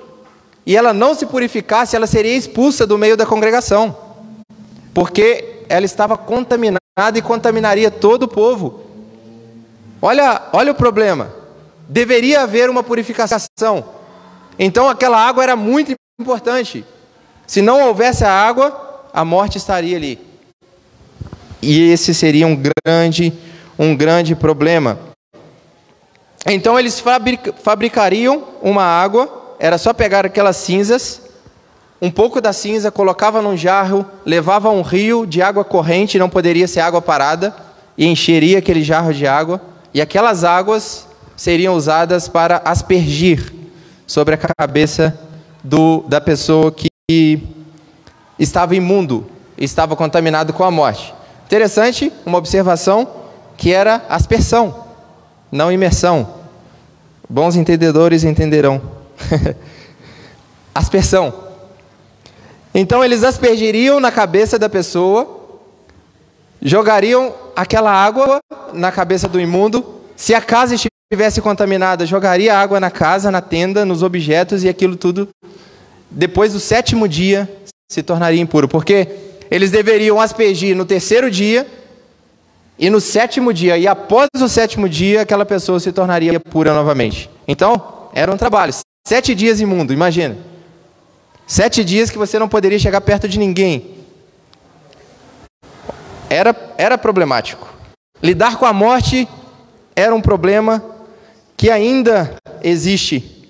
e 0.67 0.77
ela 0.77 0.93
não 0.93 1.15
se 1.15 1.25
purificasse, 1.25 1.97
ela 1.97 2.07
seria 2.07 2.37
expulsa 2.37 2.87
do 2.87 2.99
meio 2.99 3.17
da 3.17 3.25
congregação, 3.25 3.97
porque 4.93 5.63
ela 5.71 5.87
estava 5.87 6.15
contaminada 6.15 6.79
e 7.17 7.23
contaminaria 7.23 7.91
todo 7.91 8.25
o 8.25 8.29
povo. 8.29 8.83
Olha, 10.03 10.51
olha 10.53 10.73
o 10.73 10.75
problema. 10.75 11.33
Deveria 11.89 12.43
haver 12.43 12.69
uma 12.69 12.83
purificação. 12.83 13.83
Então 14.59 14.87
aquela 14.87 15.17
água 15.19 15.43
era 15.43 15.57
muito 15.57 15.95
importante. 16.21 16.85
Se 17.47 17.63
não 17.63 17.87
houvesse 17.87 18.23
a 18.23 18.31
água, 18.31 19.07
a 19.15 19.25
morte 19.25 19.57
estaria 19.57 19.97
ali. 19.97 20.19
E 21.63 21.91
esse 21.91 22.13
seria 22.13 22.47
um 22.47 22.55
grande, 22.85 23.33
um 23.79 23.97
grande 23.97 24.37
problema. 24.37 25.14
Então 26.47 26.79
eles 26.79 27.03
fabricariam 27.63 28.45
uma 28.63 28.85
água, 28.85 29.57
era 29.59 29.79
só 29.79 29.93
pegar 29.93 30.27
aquelas 30.27 30.57
cinzas 30.57 31.23
um 32.05 32.11
pouco 32.11 32.39
da 32.39 32.53
cinza, 32.53 32.91
colocava 32.91 33.41
num 33.41 33.57
jarro, 33.57 34.05
levava 34.27 34.69
a 34.69 34.73
um 34.73 34.83
rio 34.83 35.25
de 35.25 35.41
água 35.41 35.65
corrente, 35.65 36.19
não 36.19 36.29
poderia 36.29 36.69
ser 36.69 36.81
água 36.81 37.01
parada, 37.01 37.57
e 37.97 38.05
encheria 38.07 38.59
aquele 38.59 38.83
jarro 38.83 39.15
de 39.15 39.27
água, 39.27 39.59
e 39.95 40.03
aquelas 40.03 40.45
águas 40.45 41.07
seriam 41.35 41.75
usadas 41.75 42.29
para 42.29 42.61
aspergir 42.63 43.55
sobre 44.07 44.35
a 44.35 44.39
cabeça 44.39 45.19
do, 45.63 46.05
da 46.07 46.21
pessoa 46.21 46.71
que 46.71 46.91
estava 48.39 48.77
imundo, 48.77 49.27
estava 49.57 49.97
contaminado 49.97 50.53
com 50.53 50.63
a 50.63 50.71
morte. 50.71 51.15
Interessante, 51.47 52.13
uma 52.27 52.37
observação 52.37 53.09
que 53.57 53.73
era 53.73 54.05
aspersão, 54.11 54.84
não 55.55 55.71
imersão. 55.71 56.35
Bons 57.31 57.55
entendedores 57.55 58.25
entenderão. 58.25 58.83
aspersão. 60.75 61.33
Então 62.75 63.05
eles 63.05 63.23
aspergiriam 63.23 64.01
na 64.01 64.11
cabeça 64.11 64.59
da 64.59 64.69
pessoa, 64.69 65.43
jogariam 66.61 67.33
aquela 67.55 67.93
água 67.93 68.41
na 68.73 68.91
cabeça 68.91 69.29
do 69.29 69.41
imundo. 69.41 70.01
Se 70.17 70.35
a 70.35 70.41
casa 70.41 70.75
estivesse 70.75 71.41
contaminada, 71.41 72.05
jogaria 72.05 72.59
água 72.59 72.81
na 72.81 72.91
casa, 72.91 73.31
na 73.31 73.41
tenda, 73.41 73.85
nos 73.85 74.03
objetos 74.03 74.65
e 74.65 74.69
aquilo 74.69 74.97
tudo, 74.97 75.29
depois 76.11 76.53
do 76.53 76.59
sétimo 76.59 77.07
dia, 77.07 77.49
se 77.89 78.03
tornaria 78.03 78.43
impuro. 78.43 78.67
Porque 78.67 79.07
eles 79.49 79.71
deveriam 79.71 80.21
aspergir 80.21 80.75
no 80.75 80.85
terceiro 80.85 81.31
dia 81.31 81.65
e 82.79 82.91
no 82.91 83.01
sétimo 83.01 83.53
dia. 83.53 83.79
E 83.79 83.87
após 83.87 84.29
o 84.41 84.49
sétimo 84.49 84.89
dia, 84.89 85.23
aquela 85.23 85.45
pessoa 85.45 85.81
se 85.81 85.93
tornaria 85.93 86.39
pura 86.41 86.75
novamente. 86.75 87.31
Então, 87.47 88.09
era 88.13 88.31
um 88.33 88.37
trabalho. 88.37 88.73
Sete 89.07 89.35
dias 89.35 89.61
imundo, 89.61 89.93
imagina. 89.93 90.37
Sete 91.47 91.85
dias 91.85 92.11
que 92.11 92.19
você 92.19 92.39
não 92.39 92.49
poderia 92.49 92.79
chegar 92.79 93.01
perto 93.01 93.29
de 93.29 93.39
ninguém. 93.39 93.95
Era, 96.29 96.57
era 96.79 96.97
problemático. 96.97 97.69
Lidar 98.23 98.57
com 98.57 98.65
a 98.65 98.73
morte 98.73 99.29
era 99.95 100.15
um 100.15 100.21
problema 100.21 100.83
que 101.57 101.71
ainda 101.71 102.37
existe 102.63 103.49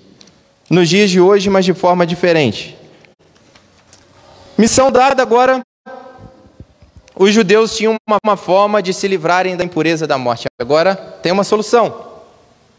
nos 0.69 0.89
dias 0.89 1.09
de 1.09 1.19
hoje, 1.19 1.49
mas 1.49 1.65
de 1.65 1.73
forma 1.73 2.05
diferente. 2.05 2.77
Missão 4.57 4.91
dada 4.91 5.21
agora, 5.21 5.61
os 7.17 7.33
judeus 7.33 7.75
tinham 7.75 7.95
uma, 8.07 8.17
uma 8.23 8.37
forma 8.37 8.83
de 8.83 8.93
se 8.93 9.07
livrarem 9.07 9.55
da 9.55 9.63
impureza 9.63 10.05
da 10.05 10.17
morte. 10.17 10.47
Agora 10.59 10.95
tem 10.95 11.31
uma 11.31 11.45
solução. 11.45 11.95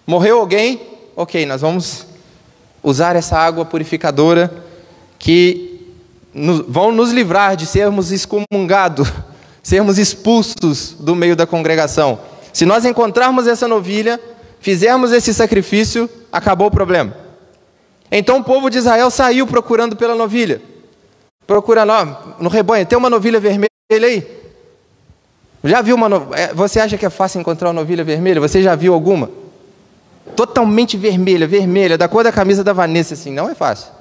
Morreu 0.06 0.38
alguém? 0.38 0.80
Ok, 1.16 1.46
nós 1.46 1.62
vamos 1.62 2.06
usar 2.82 3.16
essa 3.16 3.38
água 3.38 3.64
purificadora 3.64 4.52
que 5.18 5.94
nos, 6.34 6.60
vão 6.68 6.92
nos 6.92 7.12
livrar 7.12 7.56
de 7.56 7.64
sermos 7.66 8.12
excomungados, 8.12 9.10
sermos 9.62 9.96
expulsos 9.98 10.94
do 11.00 11.16
meio 11.16 11.34
da 11.34 11.46
congregação. 11.46 12.20
Se 12.52 12.66
nós 12.66 12.84
encontrarmos 12.84 13.46
essa 13.46 13.66
novilha, 13.66 14.20
fizermos 14.60 15.12
esse 15.12 15.32
sacrifício, 15.32 16.10
acabou 16.30 16.68
o 16.68 16.70
problema. 16.70 17.16
Então 18.12 18.38
o 18.38 18.44
povo 18.44 18.68
de 18.68 18.78
Israel 18.78 19.10
saiu 19.10 19.46
procurando 19.46 19.96
pela 19.96 20.14
novilha. 20.14 20.60
Procura 21.46 21.86
no, 21.86 22.34
no 22.40 22.48
rebanho, 22.50 22.84
tem 22.84 22.98
uma 22.98 23.10
novilha 23.10 23.40
vermelha 23.40 23.75
aí? 23.90 24.26
Já 25.62 25.80
viu 25.80 25.94
uma 25.94 26.08
no... 26.08 26.34
É, 26.34 26.52
você 26.52 26.80
acha 26.80 26.98
que 26.98 27.06
é 27.06 27.10
fácil 27.10 27.40
encontrar 27.40 27.68
uma 27.68 27.74
novilha 27.74 28.02
vermelha? 28.02 28.40
Você 28.40 28.62
já 28.62 28.74
viu 28.74 28.92
alguma? 28.92 29.30
Totalmente 30.34 30.96
vermelha, 30.96 31.46
vermelha, 31.46 31.96
da 31.96 32.08
cor 32.08 32.24
da 32.24 32.32
camisa 32.32 32.64
da 32.64 32.72
Vanessa, 32.72 33.14
assim, 33.14 33.32
não 33.32 33.48
é 33.48 33.54
fácil. 33.54 33.92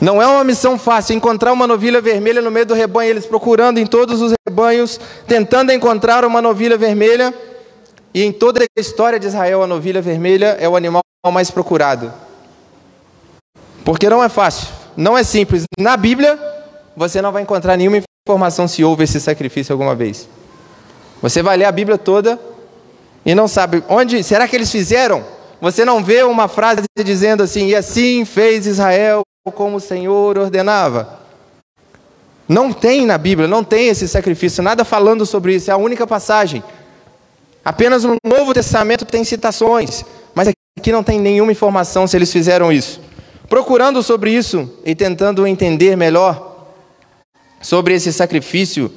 Não 0.00 0.20
é 0.20 0.26
uma 0.26 0.44
missão 0.44 0.78
fácil 0.78 1.14
encontrar 1.14 1.52
uma 1.52 1.66
novilha 1.66 2.00
vermelha 2.00 2.42
no 2.42 2.50
meio 2.50 2.66
do 2.66 2.74
rebanho, 2.74 3.10
eles 3.10 3.24
procurando 3.24 3.78
em 3.78 3.86
todos 3.86 4.20
os 4.20 4.34
rebanhos, 4.46 5.00
tentando 5.26 5.72
encontrar 5.72 6.24
uma 6.24 6.42
novilha 6.42 6.76
vermelha. 6.76 7.32
E 8.12 8.22
em 8.22 8.32
toda 8.32 8.62
a 8.62 8.80
história 8.80 9.18
de 9.18 9.26
Israel, 9.26 9.62
a 9.62 9.66
novilha 9.66 10.02
vermelha 10.02 10.56
é 10.60 10.68
o 10.68 10.76
animal 10.76 11.02
mais 11.32 11.50
procurado. 11.50 12.12
Porque 13.84 14.10
não 14.10 14.22
é 14.22 14.28
fácil, 14.28 14.68
não 14.96 15.16
é 15.16 15.22
simples. 15.22 15.64
Na 15.78 15.96
Bíblia, 15.96 16.38
você 16.96 17.20
não 17.20 17.32
vai 17.32 17.42
encontrar 17.42 17.76
nenhuma 17.76 18.02
informação 18.26 18.68
se 18.68 18.84
houve 18.84 19.04
esse 19.04 19.20
sacrifício 19.20 19.72
alguma 19.72 19.94
vez. 19.94 20.28
Você 21.20 21.42
vai 21.42 21.56
ler 21.56 21.64
a 21.64 21.72
Bíblia 21.72 21.98
toda 21.98 22.38
e 23.24 23.34
não 23.34 23.48
sabe 23.48 23.82
onde, 23.88 24.22
será 24.22 24.46
que 24.46 24.54
eles 24.54 24.70
fizeram? 24.70 25.24
Você 25.60 25.84
não 25.84 26.04
vê 26.04 26.22
uma 26.22 26.48
frase 26.48 26.82
dizendo 27.04 27.42
assim, 27.42 27.68
e 27.68 27.74
assim 27.74 28.24
fez 28.24 28.66
Israel 28.66 29.22
como 29.54 29.76
o 29.76 29.80
Senhor 29.80 30.38
ordenava. 30.38 31.20
Não 32.46 32.72
tem 32.72 33.06
na 33.06 33.16
Bíblia, 33.16 33.48
não 33.48 33.64
tem 33.64 33.88
esse 33.88 34.06
sacrifício, 34.06 34.62
nada 34.62 34.84
falando 34.84 35.24
sobre 35.24 35.54
isso, 35.54 35.70
é 35.70 35.74
a 35.74 35.78
única 35.78 36.06
passagem. 36.06 36.62
Apenas 37.64 38.04
no 38.04 38.16
Novo 38.22 38.52
Testamento 38.52 39.06
tem 39.06 39.24
citações, 39.24 40.04
mas 40.34 40.48
aqui 40.78 40.92
não 40.92 41.02
tem 41.02 41.18
nenhuma 41.18 41.52
informação 41.52 42.06
se 42.06 42.16
eles 42.16 42.30
fizeram 42.30 42.70
isso. 42.70 43.00
Procurando 43.48 44.02
sobre 44.02 44.30
isso 44.30 44.70
e 44.84 44.94
tentando 44.94 45.46
entender 45.46 45.96
melhor 45.96 46.53
sobre 47.64 47.94
esse 47.94 48.12
sacrifício 48.12 48.92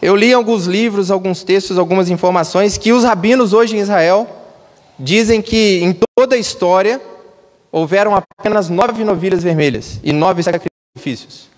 eu 0.00 0.14
li 0.14 0.34
alguns 0.34 0.66
livros, 0.66 1.10
alguns 1.10 1.42
textos, 1.42 1.78
algumas 1.78 2.10
informações 2.10 2.76
que 2.76 2.92
os 2.92 3.04
rabinos 3.04 3.54
hoje 3.54 3.74
em 3.74 3.80
Israel 3.80 4.28
dizem 4.98 5.40
que 5.40 5.80
em 5.82 5.98
toda 6.14 6.36
a 6.36 6.38
história 6.38 7.00
houveram 7.72 8.14
apenas 8.14 8.68
nove 8.68 9.02
novilhas 9.02 9.42
vermelhas 9.42 9.98
e 10.02 10.12
nove 10.12 10.42
sacrifícios. 10.42 11.48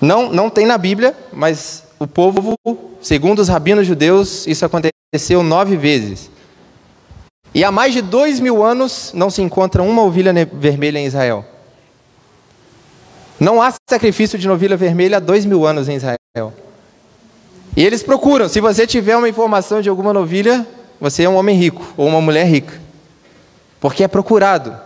Não, 0.00 0.32
não 0.32 0.50
tem 0.50 0.66
na 0.66 0.76
Bíblia, 0.76 1.16
mas 1.32 1.84
o 1.96 2.08
povo, 2.08 2.56
segundo 3.00 3.38
os 3.38 3.48
rabinos 3.48 3.86
judeus, 3.86 4.44
isso 4.48 4.66
aconteceu 4.66 5.44
nove 5.44 5.76
vezes. 5.76 6.28
E 7.54 7.62
há 7.62 7.70
mais 7.70 7.92
de 7.92 8.02
dois 8.02 8.40
mil 8.40 8.64
anos 8.64 9.12
não 9.14 9.30
se 9.30 9.42
encontra 9.42 9.80
uma 9.80 10.02
ovelha 10.02 10.32
vermelha 10.52 10.98
em 10.98 11.06
Israel. 11.06 11.51
Não 13.42 13.60
há 13.60 13.74
sacrifício 13.90 14.38
de 14.38 14.46
novilha 14.46 14.76
vermelha 14.76 15.16
há 15.16 15.20
dois 15.20 15.44
mil 15.44 15.66
anos 15.66 15.88
em 15.88 15.96
Israel. 15.96 16.54
E 17.76 17.84
eles 17.84 18.00
procuram. 18.00 18.48
Se 18.48 18.60
você 18.60 18.86
tiver 18.86 19.16
uma 19.16 19.28
informação 19.28 19.82
de 19.82 19.88
alguma 19.88 20.12
novilha, 20.12 20.64
você 21.00 21.24
é 21.24 21.28
um 21.28 21.34
homem 21.34 21.56
rico 21.56 21.84
ou 21.96 22.06
uma 22.06 22.20
mulher 22.20 22.46
rica. 22.46 22.80
Porque 23.80 24.04
é 24.04 24.06
procurado. 24.06 24.76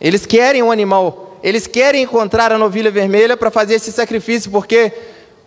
Eles 0.00 0.24
querem 0.24 0.62
um 0.62 0.70
animal. 0.70 1.36
Eles 1.42 1.66
querem 1.66 2.04
encontrar 2.04 2.52
a 2.52 2.58
novilha 2.58 2.92
vermelha 2.92 3.36
para 3.36 3.50
fazer 3.50 3.74
esse 3.74 3.90
sacrifício, 3.90 4.52
porque 4.52 4.92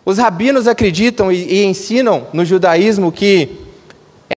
os 0.04 0.18
rabinos 0.18 0.68
acreditam 0.68 1.32
e, 1.32 1.62
e 1.62 1.64
ensinam 1.64 2.28
no 2.34 2.44
judaísmo 2.44 3.10
que 3.10 3.58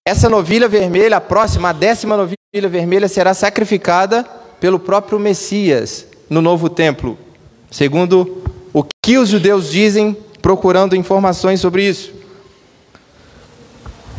essa 0.08 0.30
novilha 0.30 0.68
vermelha, 0.68 1.18
a 1.18 1.22
próxima, 1.22 1.70
a 1.70 1.74
décima 1.74 2.16
novilha 2.16 2.70
vermelha, 2.70 3.08
será 3.08 3.34
sacrificada 3.34 4.24
pelo 4.60 4.78
próprio 4.78 5.20
Messias 5.20 6.06
no 6.30 6.40
novo 6.40 6.70
templo, 6.70 7.18
segundo 7.70 8.44
o 8.74 8.84
que 9.04 9.18
os 9.18 9.30
judeus 9.30 9.72
dizem, 9.72 10.16
procurando 10.42 10.96
informações 10.96 11.60
sobre 11.60 11.88
isso. 11.88 12.14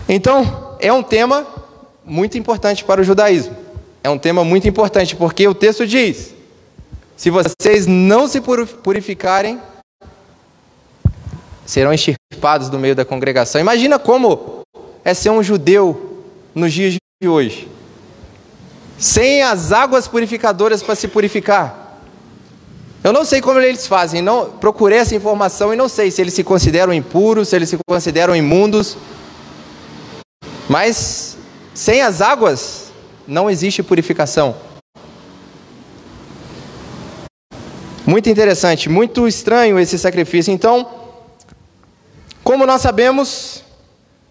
Então, 0.09 0.77
é 0.81 0.93
um 0.93 1.03
tema 1.03 1.47
muito 2.05 2.37
importante 2.37 2.85
para 2.85 3.01
o 3.01 3.05
judaísmo. 3.05 3.57
É 4.03 4.11
um 4.11 4.19
tema 4.19 4.43
muito 4.45 4.67
importante, 4.67 5.15
porque 5.15 5.47
o 5.47 5.55
texto 5.55 5.87
diz: 5.87 6.35
se 7.17 7.31
vocês 7.31 7.87
não 7.87 8.27
se 8.27 8.41
purificarem, 8.83 9.61
serão 11.65 11.93
extirpados 11.93 12.69
do 12.69 12.79
meio 12.79 12.97
da 12.97 13.05
congregação. 13.05 13.61
Imagina 13.61 13.99
como 13.99 14.63
é 15.05 15.15
ser 15.15 15.31
um 15.31 15.43
judeu 15.43 16.25
nos 16.55 16.73
dias 16.73 16.97
de 17.23 17.29
hoje, 17.29 17.69
sem 18.99 19.43
as 19.43 19.71
águas 19.71 20.09
purificadoras 20.09 20.83
para 20.83 20.95
se 20.95 21.07
purificar. 21.09 21.80
Eu 23.03 23.15
não 23.15 23.25
sei 23.25 23.41
como 23.41 23.59
eles 23.59 23.87
fazem, 23.87 24.21
não 24.21 24.51
procurei 24.51 24.99
essa 24.99 25.15
informação 25.15 25.73
e 25.73 25.77
não 25.77 25.89
sei 25.89 26.11
se 26.11 26.21
eles 26.21 26.35
se 26.35 26.45
consideram 26.45 26.93
impuros, 26.93 27.49
se 27.49 27.57
eles 27.57 27.71
se 27.71 27.79
consideram 27.89 28.37
imundos. 28.37 28.99
Mas 30.69 31.39
sem 31.73 32.03
as 32.03 32.21
águas 32.21 32.93
não 33.27 33.49
existe 33.49 33.83
purificação. 33.83 34.55
Muito 38.05 38.29
interessante, 38.29 38.91
muito 38.91 39.27
estranho 39.27 39.79
esse 39.79 39.99
sacrifício. 39.99 40.53
Então, 40.53 40.87
como 42.45 42.67
nós 42.67 42.83
sabemos, 42.83 43.65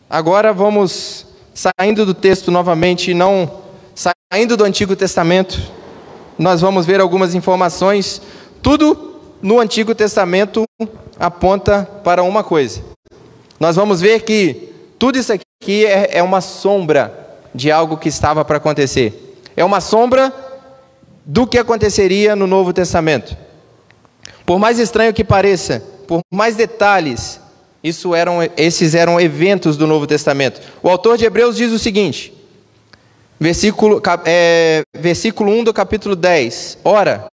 agora 0.07 0.53
vamos 0.53 1.25
saindo 1.55 2.05
do 2.05 2.13
texto 2.13 2.51
novamente, 2.51 3.15
não 3.15 3.61
saindo 3.95 4.55
do 4.55 4.63
Antigo 4.63 4.95
Testamento, 4.95 5.59
nós 6.37 6.61
vamos 6.61 6.85
ver 6.85 7.01
algumas 7.01 7.33
informações 7.33 8.21
tudo 8.61 9.19
no 9.41 9.59
Antigo 9.59 9.95
Testamento 9.95 10.63
aponta 11.19 11.87
para 12.03 12.23
uma 12.23 12.43
coisa. 12.43 12.81
Nós 13.59 13.75
vamos 13.75 14.01
ver 14.01 14.21
que 14.21 14.69
tudo 14.97 15.17
isso 15.17 15.33
aqui 15.33 15.85
é, 15.85 16.17
é 16.17 16.23
uma 16.23 16.41
sombra 16.41 17.27
de 17.53 17.71
algo 17.71 17.97
que 17.97 18.09
estava 18.09 18.43
para 18.45 18.57
acontecer. 18.57 19.37
É 19.55 19.63
uma 19.63 19.81
sombra 19.81 20.33
do 21.25 21.45
que 21.45 21.57
aconteceria 21.57 22.35
no 22.35 22.47
Novo 22.47 22.73
Testamento. 22.73 23.35
Por 24.45 24.59
mais 24.59 24.79
estranho 24.79 25.13
que 25.13 25.23
pareça, 25.23 25.83
por 26.07 26.21
mais 26.33 26.55
detalhes, 26.55 27.39
isso 27.83 28.15
eram, 28.15 28.39
esses 28.57 28.95
eram 28.95 29.19
eventos 29.19 29.77
do 29.77 29.85
Novo 29.85 30.07
Testamento. 30.07 30.59
O 30.81 30.89
autor 30.89 31.17
de 31.17 31.25
Hebreus 31.25 31.55
diz 31.55 31.71
o 31.71 31.79
seguinte, 31.79 32.33
versículo, 33.39 34.01
é, 34.25 34.81
versículo 34.97 35.51
1 35.51 35.65
do 35.65 35.73
capítulo 35.73 36.15
10: 36.15 36.79
Ora, 36.83 37.27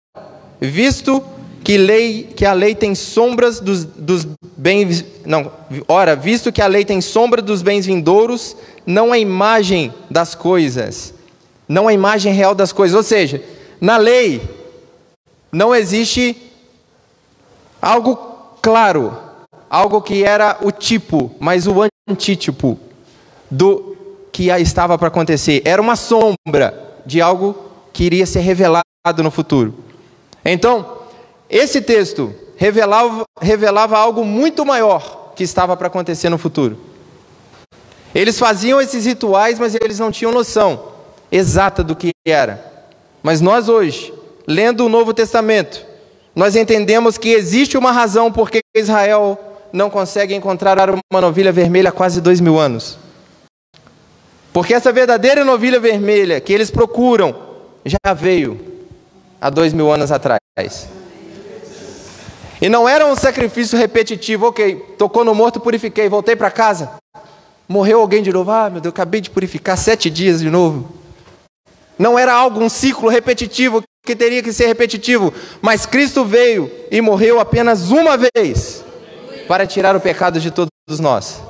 visto 0.68 1.22
que, 1.64 1.76
lei, 1.76 2.24
que 2.36 2.44
a 2.44 2.52
lei 2.52 2.74
tem 2.74 2.94
sombras 2.94 3.60
dos, 3.60 3.84
dos 3.84 4.26
bens. 4.56 5.04
Não, 5.24 5.50
ora, 5.88 6.14
visto 6.16 6.52
que 6.52 6.60
a 6.62 6.66
lei 6.66 6.84
tem 6.84 7.00
sombra 7.00 7.40
dos 7.40 7.62
bens 7.62 7.86
vindouros, 7.86 8.56
não 8.86 9.12
a 9.12 9.18
imagem 9.18 9.92
das 10.10 10.34
coisas, 10.34 11.14
não 11.68 11.88
a 11.88 11.92
imagem 11.92 12.32
real 12.32 12.54
das 12.54 12.72
coisas. 12.72 12.96
Ou 12.96 13.02
seja, 13.02 13.42
na 13.80 13.96
lei 13.96 14.40
não 15.50 15.74
existe 15.74 16.36
algo 17.80 18.16
claro, 18.60 19.16
algo 19.68 20.00
que 20.00 20.24
era 20.24 20.58
o 20.62 20.70
tipo, 20.70 21.34
mas 21.40 21.66
o 21.66 21.74
antítipo 22.08 22.78
do 23.50 23.96
que 24.32 24.48
estava 24.48 24.96
para 24.96 25.08
acontecer. 25.08 25.62
Era 25.64 25.82
uma 25.82 25.96
sombra 25.96 26.92
de 27.04 27.20
algo 27.20 27.54
que 27.92 28.04
iria 28.04 28.24
ser 28.24 28.40
revelado 28.40 28.82
no 29.18 29.30
futuro. 29.30 29.74
Então, 30.44 30.98
esse 31.48 31.80
texto 31.80 32.34
revelava, 32.56 33.24
revelava 33.40 33.98
algo 33.98 34.24
muito 34.24 34.64
maior 34.64 35.32
que 35.34 35.44
estava 35.44 35.76
para 35.76 35.86
acontecer 35.86 36.28
no 36.28 36.38
futuro. 36.38 36.78
Eles 38.14 38.38
faziam 38.38 38.80
esses 38.80 39.06
rituais, 39.06 39.58
mas 39.58 39.74
eles 39.74 39.98
não 39.98 40.10
tinham 40.10 40.32
noção 40.32 40.92
exata 41.30 41.82
do 41.82 41.96
que 41.96 42.10
era. 42.26 42.62
Mas 43.22 43.40
nós 43.40 43.68
hoje, 43.68 44.12
lendo 44.46 44.84
o 44.84 44.88
Novo 44.88 45.14
Testamento, 45.14 45.84
nós 46.34 46.56
entendemos 46.56 47.16
que 47.16 47.30
existe 47.30 47.78
uma 47.78 47.90
razão 47.90 48.30
por 48.30 48.50
que 48.50 48.60
Israel 48.76 49.38
não 49.72 49.88
consegue 49.88 50.34
encontrar 50.34 50.90
uma 50.90 51.20
novilha 51.20 51.50
vermelha 51.50 51.88
há 51.88 51.92
quase 51.92 52.20
dois 52.20 52.40
mil 52.40 52.58
anos. 52.58 52.98
Porque 54.52 54.74
essa 54.74 54.92
verdadeira 54.92 55.44
novilha 55.44 55.80
vermelha 55.80 56.40
que 56.40 56.52
eles 56.52 56.70
procuram 56.70 57.34
já 57.84 58.12
veio 58.12 58.60
há 59.42 59.50
dois 59.50 59.72
mil 59.72 59.92
anos 59.92 60.12
atrás. 60.12 60.38
E 62.60 62.68
não 62.68 62.88
era 62.88 63.04
um 63.04 63.16
sacrifício 63.16 63.76
repetitivo, 63.76 64.46
ok, 64.46 64.76
tocou 64.96 65.24
no 65.24 65.34
morto, 65.34 65.58
purifiquei, 65.58 66.08
voltei 66.08 66.36
para 66.36 66.48
casa. 66.48 66.92
Morreu 67.68 68.00
alguém 68.00 68.22
de 68.22 68.32
novo, 68.32 68.52
ah 68.52 68.70
meu 68.70 68.80
Deus, 68.80 68.92
acabei 68.92 69.20
de 69.20 69.30
purificar 69.30 69.76
sete 69.76 70.08
dias 70.08 70.40
de 70.40 70.48
novo. 70.48 70.88
Não 71.98 72.16
era 72.16 72.32
algo, 72.32 72.62
um 72.62 72.68
ciclo 72.68 73.08
repetitivo 73.08 73.82
que 74.06 74.14
teria 74.14 74.42
que 74.42 74.52
ser 74.52 74.66
repetitivo, 74.66 75.34
mas 75.60 75.86
Cristo 75.86 76.24
veio 76.24 76.70
e 76.90 77.00
morreu 77.00 77.40
apenas 77.40 77.90
uma 77.90 78.16
vez 78.16 78.84
para 79.48 79.66
tirar 79.66 79.96
o 79.96 80.00
pecado 80.00 80.38
de 80.38 80.50
todos 80.50 81.00
nós. 81.00 81.42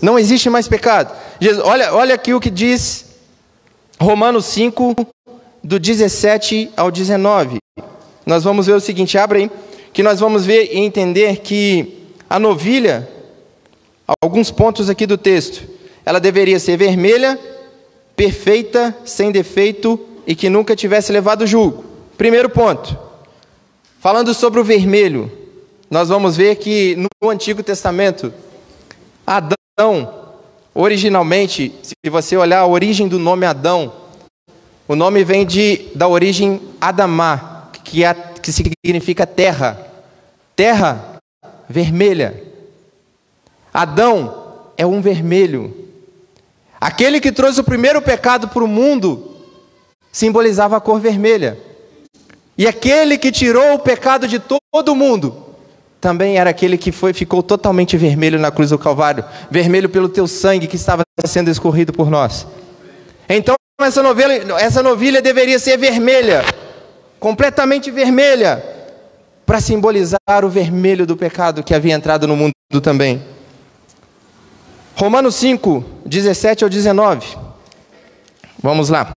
Não 0.00 0.18
existe 0.18 0.50
mais 0.50 0.66
pecado. 0.66 1.14
Jesus, 1.40 1.64
olha, 1.64 1.94
olha 1.94 2.14
aqui 2.14 2.34
o 2.34 2.40
que 2.40 2.50
diz 2.50 3.06
Romanos 4.00 4.46
5, 4.46 5.06
do 5.62 5.78
17 5.78 6.70
ao 6.76 6.90
19. 6.90 7.58
Nós 8.26 8.44
vamos 8.44 8.66
ver 8.66 8.74
o 8.74 8.80
seguinte, 8.80 9.16
abre 9.18 9.40
aí, 9.40 9.50
que 9.92 10.02
nós 10.02 10.20
vamos 10.20 10.44
ver 10.44 10.72
e 10.72 10.78
entender 10.78 11.38
que 11.38 12.06
a 12.28 12.38
novilha, 12.38 13.08
alguns 14.20 14.50
pontos 14.50 14.88
aqui 14.88 15.06
do 15.06 15.18
texto, 15.18 15.68
ela 16.04 16.18
deveria 16.18 16.58
ser 16.58 16.76
vermelha, 16.76 17.38
perfeita, 18.16 18.96
sem 19.04 19.30
defeito 19.30 20.00
e 20.26 20.34
que 20.34 20.48
nunca 20.48 20.74
tivesse 20.74 21.12
levado 21.12 21.46
julgo. 21.46 21.84
Primeiro 22.16 22.48
ponto. 22.48 22.96
Falando 24.00 24.34
sobre 24.34 24.60
o 24.60 24.64
vermelho, 24.64 25.30
nós 25.90 26.08
vamos 26.08 26.36
ver 26.36 26.56
que 26.56 26.96
no 26.96 27.30
Antigo 27.30 27.62
Testamento, 27.62 28.32
Adão, 29.26 30.12
originalmente, 30.74 31.72
se 31.82 32.10
você 32.10 32.36
olhar 32.36 32.60
a 32.60 32.66
origem 32.66 33.06
do 33.06 33.18
nome 33.18 33.46
Adão, 33.46 33.92
o 34.88 34.96
nome 34.96 35.24
vem 35.24 35.46
de, 35.46 35.88
da 35.94 36.08
origem 36.08 36.60
Adamá, 36.80 37.68
que, 37.84 38.04
é, 38.04 38.14
que 38.14 38.52
significa 38.52 39.26
terra. 39.26 39.78
Terra 40.56 41.18
vermelha. 41.68 42.42
Adão 43.72 44.42
é 44.76 44.84
um 44.84 45.00
vermelho. 45.00 45.74
Aquele 46.80 47.20
que 47.20 47.32
trouxe 47.32 47.60
o 47.60 47.64
primeiro 47.64 48.02
pecado 48.02 48.48
para 48.48 48.64
o 48.64 48.68
mundo 48.68 49.36
simbolizava 50.10 50.76
a 50.76 50.80
cor 50.80 51.00
vermelha. 51.00 51.58
E 52.58 52.66
aquele 52.66 53.16
que 53.16 53.32
tirou 53.32 53.74
o 53.74 53.78
pecado 53.78 54.28
de 54.28 54.38
todo 54.38 54.94
mundo 54.94 55.52
também 56.00 56.36
era 56.36 56.50
aquele 56.50 56.76
que 56.76 56.90
foi, 56.90 57.12
ficou 57.12 57.44
totalmente 57.44 57.96
vermelho 57.96 58.36
na 58.38 58.50
cruz 58.50 58.70
do 58.70 58.78
Calvário 58.78 59.24
vermelho 59.48 59.88
pelo 59.88 60.08
teu 60.08 60.26
sangue 60.26 60.66
que 60.66 60.74
estava 60.74 61.04
sendo 61.24 61.48
escorrido 61.48 61.92
por 61.92 62.10
nós. 62.10 62.46
Então, 63.28 63.54
essa, 63.80 64.02
novela, 64.02 64.60
essa 64.60 64.82
novilha 64.82 65.22
deveria 65.22 65.58
ser 65.58 65.76
vermelha, 65.76 66.44
completamente 67.18 67.90
vermelha, 67.90 68.62
para 69.44 69.60
simbolizar 69.60 70.44
o 70.44 70.48
vermelho 70.48 71.06
do 71.06 71.16
pecado 71.16 71.62
que 71.62 71.74
havia 71.74 71.94
entrado 71.94 72.26
no 72.26 72.36
mundo 72.36 72.52
também. 72.82 73.22
Romanos 74.94 75.34
5, 75.36 75.84
17 76.06 76.64
ao 76.64 76.70
19. 76.70 77.36
Vamos 78.62 78.88
lá. 78.88 79.12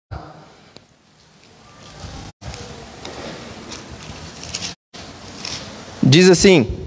Diz 6.01 6.29
assim: 6.29 6.79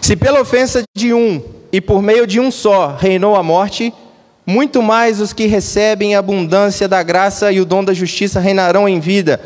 Se 0.00 0.16
pela 0.16 0.40
ofensa 0.40 0.82
de 0.96 1.12
um 1.12 1.42
e 1.72 1.80
por 1.80 2.00
meio 2.00 2.26
de 2.26 2.38
um 2.38 2.50
só 2.50 2.96
reinou 2.96 3.34
a 3.34 3.42
morte, 3.42 3.92
muito 4.46 4.82
mais 4.82 5.20
os 5.20 5.32
que 5.32 5.46
recebem 5.46 6.14
a 6.14 6.18
abundância 6.18 6.88
da 6.88 7.02
graça 7.02 7.52
e 7.52 7.60
o 7.60 7.64
dom 7.64 7.84
da 7.84 7.94
justiça 7.94 8.40
reinarão 8.40 8.88
em 8.88 8.98
vida 8.98 9.40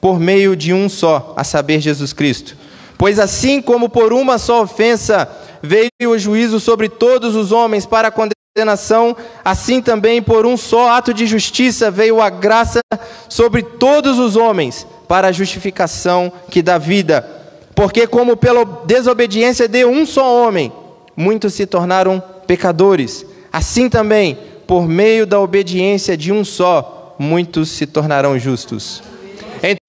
por 0.00 0.18
meio 0.18 0.56
de 0.56 0.72
um 0.72 0.88
só, 0.88 1.34
a 1.36 1.44
saber, 1.44 1.80
Jesus 1.80 2.12
Cristo. 2.12 2.56
Pois 2.96 3.18
assim 3.18 3.60
como 3.60 3.88
por 3.88 4.12
uma 4.12 4.38
só 4.38 4.62
ofensa 4.62 5.28
veio 5.62 5.90
o 6.06 6.18
juízo 6.18 6.58
sobre 6.58 6.88
todos 6.88 7.36
os 7.36 7.52
homens 7.52 7.84
para 7.84 8.08
a 8.08 8.12
condenação, 8.12 9.16
assim 9.44 9.80
também 9.80 10.22
por 10.22 10.46
um 10.46 10.56
só 10.56 10.90
ato 10.90 11.12
de 11.12 11.26
justiça 11.26 11.90
veio 11.90 12.20
a 12.20 12.30
graça 12.30 12.80
sobre 13.28 13.62
todos 13.62 14.18
os 14.18 14.34
homens 14.34 14.86
para 15.06 15.28
a 15.28 15.32
justificação 15.32 16.32
que 16.50 16.62
dá 16.62 16.78
vida. 16.78 17.28
Porque 17.74 18.06
como 18.06 18.36
pela 18.36 18.64
desobediência 18.84 19.68
de 19.68 19.84
um 19.84 20.04
só 20.04 20.44
homem, 20.44 20.72
muitos 21.16 21.54
se 21.54 21.66
tornaram 21.66 22.20
pecadores, 22.46 23.24
assim 23.58 23.88
também, 23.88 24.38
por 24.68 24.86
meio 24.86 25.26
da 25.26 25.40
obediência 25.40 26.16
de 26.16 26.32
um 26.32 26.44
só, 26.44 27.16
muitos 27.18 27.70
se 27.70 27.86
tornarão 27.86 28.38
justos. 28.38 29.02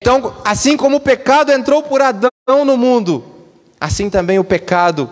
Então, 0.02 0.34
assim 0.44 0.76
como 0.76 0.98
o 0.98 1.00
pecado 1.00 1.52
entrou 1.52 1.84
por 1.84 2.02
Adão 2.02 2.32
no 2.66 2.76
mundo, 2.76 3.24
assim 3.80 4.10
também 4.10 4.40
o 4.40 4.44
pecado 4.44 5.08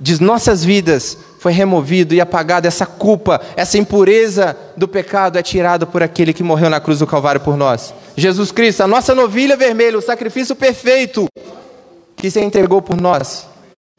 de 0.00 0.22
nossas 0.22 0.64
vidas 0.64 1.18
foi 1.40 1.50
removido 1.52 2.14
e 2.14 2.20
apagado, 2.20 2.68
essa 2.68 2.86
culpa, 2.86 3.40
essa 3.56 3.76
impureza 3.76 4.56
do 4.76 4.86
pecado 4.86 5.36
é 5.36 5.42
tirada 5.42 5.84
por 5.84 6.00
aquele 6.00 6.32
que 6.32 6.44
morreu 6.44 6.70
na 6.70 6.78
cruz 6.78 7.00
do 7.00 7.06
Calvário 7.08 7.40
por 7.40 7.56
nós. 7.56 7.92
Jesus 8.16 8.52
Cristo, 8.52 8.82
a 8.82 8.86
nossa 8.86 9.16
novilha 9.16 9.56
vermelha, 9.56 9.98
o 9.98 10.02
sacrifício 10.02 10.54
perfeito 10.54 11.26
que 12.14 12.30
se 12.30 12.40
entregou 12.40 12.80
por 12.80 13.00
nós, 13.00 13.48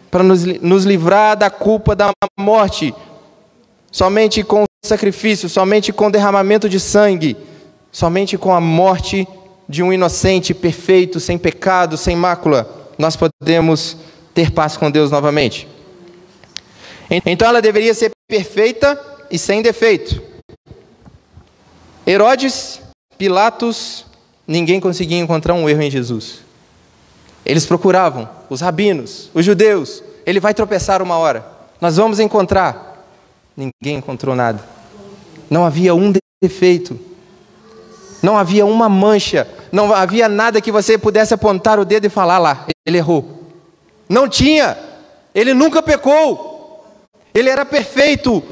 para 0.09 0.23
nos, 0.23 0.45
nos 0.45 0.85
livrar 0.85 1.35
da 1.35 1.49
culpa 1.49 1.93
da 1.93 2.11
morte, 2.39 2.95
somente 3.91 4.43
com 4.43 4.63
sacrifício, 4.83 5.47
somente 5.49 5.91
com 5.93 6.09
derramamento 6.09 6.67
de 6.67 6.79
sangue, 6.79 7.37
somente 7.91 8.37
com 8.37 8.53
a 8.53 8.61
morte 8.61 9.27
de 9.67 9.83
um 9.83 9.93
inocente 9.93 10.53
perfeito, 10.53 11.19
sem 11.19 11.37
pecado, 11.37 11.97
sem 11.97 12.15
mácula, 12.15 12.93
nós 12.97 13.15
podemos 13.15 13.97
ter 14.33 14.51
paz 14.51 14.75
com 14.77 14.89
Deus 14.89 15.11
novamente. 15.11 15.67
Então 17.25 17.47
ela 17.47 17.61
deveria 17.61 17.93
ser 17.93 18.11
perfeita 18.27 18.99
e 19.29 19.37
sem 19.37 19.61
defeito. 19.61 20.21
Herodes, 22.07 22.81
Pilatos, 23.17 24.05
ninguém 24.47 24.79
conseguia 24.79 25.19
encontrar 25.19 25.53
um 25.53 25.69
erro 25.69 25.81
em 25.81 25.91
Jesus. 25.91 26.39
Eles 27.45 27.65
procuravam, 27.65 28.29
os 28.49 28.61
rabinos, 28.61 29.29
os 29.33 29.45
judeus, 29.45 30.03
ele 30.25 30.39
vai 30.39 30.53
tropeçar 30.53 31.01
uma 31.01 31.17
hora, 31.17 31.45
nós 31.79 31.97
vamos 31.97 32.19
encontrar. 32.19 32.90
Ninguém 33.55 33.97
encontrou 33.97 34.35
nada. 34.35 34.63
Não 35.49 35.65
havia 35.65 35.93
um 35.93 36.13
defeito, 36.41 36.99
não 38.21 38.37
havia 38.37 38.65
uma 38.65 38.87
mancha, 38.87 39.47
não 39.71 39.93
havia 39.93 40.29
nada 40.29 40.61
que 40.61 40.71
você 40.71 40.97
pudesse 40.97 41.33
apontar 41.33 41.79
o 41.79 41.85
dedo 41.85 42.05
e 42.05 42.09
falar 42.09 42.37
lá, 42.37 42.65
ele 42.85 42.97
errou. 42.97 43.41
Não 44.07 44.27
tinha, 44.27 44.77
ele 45.33 45.53
nunca 45.53 45.81
pecou. 45.81 46.49
Ele 47.33 47.49
era 47.49 47.65
perfeito. 47.65 48.43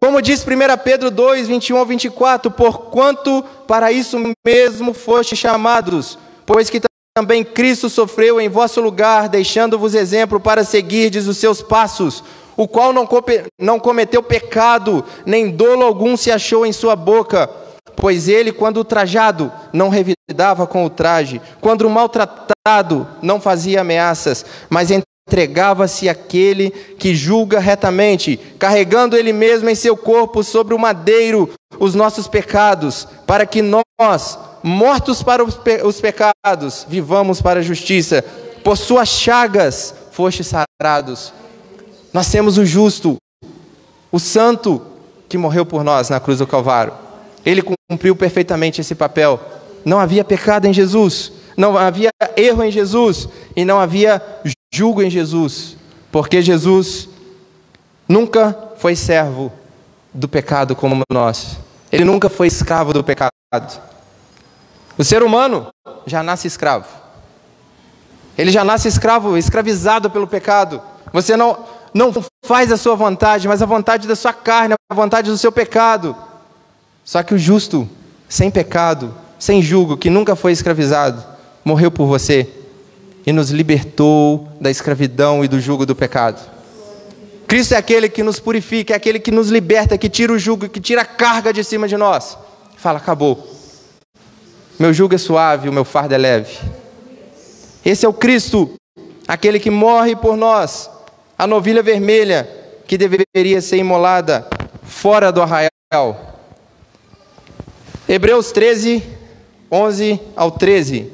Como 0.00 0.22
diz 0.22 0.44
1 0.44 0.46
Pedro 0.82 1.10
2, 1.10 1.48
21 1.48 1.76
ao 1.76 1.86
24: 1.86 2.50
Porquanto 2.50 3.44
para 3.66 3.92
isso 3.92 4.18
mesmo 4.46 4.94
foste 4.94 5.36
chamados, 5.36 6.18
pois 6.46 6.70
que 6.70 6.80
também 7.14 7.44
Cristo 7.44 7.90
sofreu 7.90 8.40
em 8.40 8.48
vosso 8.48 8.80
lugar, 8.80 9.28
deixando-vos 9.28 9.94
exemplo 9.94 10.38
para 10.38 10.62
seguirdes 10.62 11.26
os 11.26 11.36
seus 11.36 11.60
passos, 11.60 12.22
o 12.58 12.66
qual 12.66 12.92
não, 12.92 13.78
cometeu 13.78 14.20
pecado, 14.20 15.04
nem 15.24 15.48
dolo 15.48 15.84
algum 15.84 16.16
se 16.16 16.28
achou 16.28 16.66
em 16.66 16.72
sua 16.72 16.96
boca. 16.96 17.48
Pois 17.94 18.26
ele, 18.26 18.50
quando 18.50 18.82
trajado, 18.84 19.52
não 19.72 19.88
revidava 19.88 20.66
com 20.66 20.84
o 20.84 20.90
traje, 20.90 21.40
quando 21.60 21.88
maltratado, 21.88 23.06
não 23.22 23.40
fazia 23.40 23.80
ameaças, 23.80 24.44
mas 24.68 24.90
entregava-se 24.90 26.08
àquele 26.08 26.70
que 26.70 27.14
julga 27.14 27.60
retamente, 27.60 28.36
carregando 28.58 29.16
ele 29.16 29.32
mesmo 29.32 29.70
em 29.70 29.76
seu 29.76 29.96
corpo 29.96 30.42
sobre 30.42 30.74
o 30.74 30.78
madeiro 30.78 31.48
os 31.78 31.94
nossos 31.94 32.26
pecados, 32.26 33.06
para 33.24 33.46
que 33.46 33.62
nós, 33.62 34.36
mortos 34.64 35.22
para 35.22 35.44
os 35.44 36.00
pecados, 36.00 36.84
vivamos 36.88 37.40
para 37.40 37.60
a 37.60 37.62
justiça. 37.62 38.24
Por 38.64 38.76
suas 38.76 39.08
chagas 39.08 39.94
foste 40.10 40.42
sarados. 40.42 41.32
Nós 42.12 42.30
temos 42.30 42.58
o 42.58 42.64
justo, 42.64 43.16
o 44.10 44.18
santo 44.18 44.82
que 45.28 45.36
morreu 45.36 45.66
por 45.66 45.84
nós 45.84 46.08
na 46.08 46.18
cruz 46.18 46.38
do 46.38 46.46
Calvário. 46.46 46.92
Ele 47.44 47.62
cumpriu 47.62 48.16
perfeitamente 48.16 48.80
esse 48.80 48.94
papel. 48.94 49.40
Não 49.84 49.98
havia 49.98 50.24
pecado 50.24 50.66
em 50.66 50.72
Jesus, 50.72 51.32
não 51.56 51.76
havia 51.76 52.10
erro 52.36 52.64
em 52.64 52.70
Jesus 52.70 53.28
e 53.54 53.64
não 53.64 53.78
havia 53.78 54.22
julgo 54.72 55.02
em 55.02 55.10
Jesus, 55.10 55.76
porque 56.10 56.42
Jesus 56.42 57.08
nunca 58.08 58.56
foi 58.76 58.94
servo 58.94 59.52
do 60.12 60.28
pecado 60.28 60.74
como 60.74 61.02
nós. 61.10 61.58
Ele 61.90 62.04
nunca 62.04 62.28
foi 62.28 62.46
escravo 62.46 62.92
do 62.92 63.02
pecado. 63.02 63.32
O 64.96 65.04
ser 65.04 65.22
humano 65.22 65.68
já 66.06 66.22
nasce 66.22 66.46
escravo. 66.46 66.88
Ele 68.36 68.50
já 68.50 68.64
nasce 68.64 68.88
escravo, 68.88 69.36
escravizado 69.36 70.10
pelo 70.10 70.26
pecado. 70.26 70.82
Você 71.12 71.36
não, 71.36 71.58
não 71.94 72.12
faz 72.44 72.70
a 72.72 72.76
sua 72.76 72.94
vontade, 72.94 73.48
mas 73.48 73.62
a 73.62 73.66
vontade 73.66 74.06
da 74.06 74.16
sua 74.16 74.32
carne, 74.32 74.74
a 74.90 74.94
vontade 74.94 75.30
do 75.30 75.38
seu 75.38 75.52
pecado. 75.52 76.16
Só 77.04 77.22
que 77.22 77.34
o 77.34 77.38
justo, 77.38 77.88
sem 78.28 78.50
pecado, 78.50 79.14
sem 79.38 79.62
julgo, 79.62 79.96
que 79.96 80.10
nunca 80.10 80.36
foi 80.36 80.52
escravizado, 80.52 81.24
morreu 81.64 81.90
por 81.90 82.06
você 82.06 82.48
e 83.26 83.32
nos 83.32 83.50
libertou 83.50 84.48
da 84.60 84.70
escravidão 84.70 85.44
e 85.44 85.48
do 85.48 85.60
jugo 85.60 85.84
do 85.84 85.94
pecado. 85.94 86.40
Cristo 87.46 87.72
é 87.72 87.78
aquele 87.78 88.08
que 88.08 88.22
nos 88.22 88.38
purifica, 88.38 88.92
é 88.92 88.96
aquele 88.96 89.18
que 89.18 89.30
nos 89.30 89.48
liberta, 89.48 89.96
que 89.96 90.08
tira 90.08 90.32
o 90.32 90.38
jugo, 90.38 90.68
que 90.68 90.80
tira 90.80 91.02
a 91.02 91.04
carga 91.06 91.52
de 91.52 91.64
cima 91.64 91.88
de 91.88 91.96
nós. 91.96 92.36
Fala, 92.76 92.98
acabou. 92.98 93.46
Meu 94.78 94.92
jugo 94.92 95.14
é 95.14 95.18
suave, 95.18 95.68
o 95.68 95.72
meu 95.72 95.84
fardo 95.84 96.14
é 96.14 96.18
leve. 96.18 96.58
Esse 97.84 98.04
é 98.04 98.08
o 98.08 98.12
Cristo, 98.12 98.70
aquele 99.26 99.58
que 99.58 99.70
morre 99.70 100.14
por 100.14 100.36
nós, 100.36 100.90
a 101.38 101.46
novilha 101.46 101.84
vermelha 101.84 102.48
que 102.84 102.98
deveria 102.98 103.60
ser 103.60 103.76
imolada 103.76 104.48
fora 104.82 105.30
do 105.30 105.40
arraial. 105.40 106.40
Hebreus 108.08 108.50
13, 108.50 109.02
11 109.70 110.20
ao 110.34 110.50
13. 110.50 111.12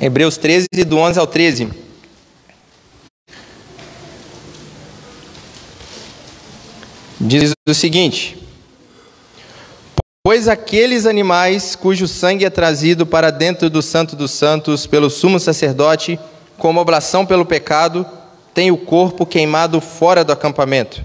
Hebreus 0.00 0.36
13, 0.36 0.66
do 0.86 0.98
11 0.98 1.18
ao 1.18 1.26
13. 1.26 1.70
Diz 7.20 7.52
o 7.66 7.74
seguinte: 7.74 8.47
Pois 10.22 10.48
aqueles 10.48 11.06
animais 11.06 11.74
cujo 11.74 12.06
sangue 12.06 12.44
é 12.44 12.50
trazido 12.50 13.06
para 13.06 13.30
dentro 13.30 13.70
do 13.70 13.80
Santo 13.80 14.14
dos 14.14 14.30
Santos 14.30 14.86
pelo 14.86 15.08
sumo 15.08 15.40
sacerdote, 15.40 16.18
como 16.58 16.80
oblação 16.80 17.24
pelo 17.24 17.46
pecado, 17.46 18.06
têm 18.52 18.70
o 18.70 18.76
corpo 18.76 19.24
queimado 19.24 19.80
fora 19.80 20.24
do 20.24 20.32
acampamento. 20.32 21.04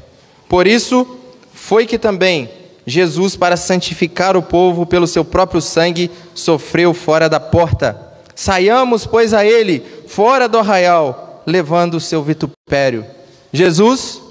Por 0.49 0.67
isso 0.67 1.19
foi 1.54 1.86
que 1.86 1.97
também 1.97 2.49
Jesus, 2.86 3.36
para 3.36 3.56
santificar 3.56 4.36
o 4.36 4.41
povo 4.41 4.86
pelo 4.86 5.08
seu 5.08 5.23
próprio 5.23 5.62
sangue, 5.62 6.12
sofreu 6.34 6.93
fora 6.93 7.30
da 7.30 7.39
porta 7.39 8.13
Saiamos, 8.36 9.06
pois, 9.06 9.34
a 9.34 9.45
ele, 9.45 9.84
fora 10.08 10.47
do 10.47 10.58
arraial, 10.58 11.43
levando 11.45 11.95
o 11.95 11.99
seu 11.99 12.23
vitupério. 12.23 13.06
Jesus, 13.52 14.21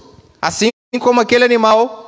assim 0.40 0.70
como 0.98 1.20
aquele 1.20 1.44
animal, 1.44 2.01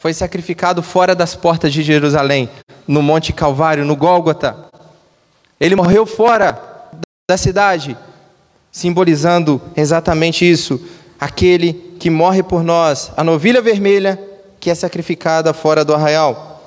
foi 0.00 0.12
sacrificado 0.12 0.82
fora 0.82 1.14
das 1.14 1.36
portas 1.36 1.72
de 1.72 1.84
Jerusalém, 1.84 2.50
no 2.88 3.00
Monte 3.00 3.32
Calvário, 3.32 3.84
no 3.84 3.94
Gólgota. 3.94 4.56
Ele 5.60 5.76
morreu 5.76 6.04
fora 6.04 6.60
da 7.30 7.36
cidade, 7.36 7.96
simbolizando 8.72 9.62
exatamente 9.76 10.50
isso, 10.50 10.84
aquele 11.20 11.94
que 12.00 12.10
morre 12.10 12.42
por 12.42 12.64
nós, 12.64 13.12
a 13.16 13.22
novilha 13.22 13.62
vermelha 13.62 14.20
que 14.58 14.70
é 14.70 14.74
sacrificada 14.74 15.54
fora 15.54 15.84
do 15.84 15.94
arraial. 15.94 16.60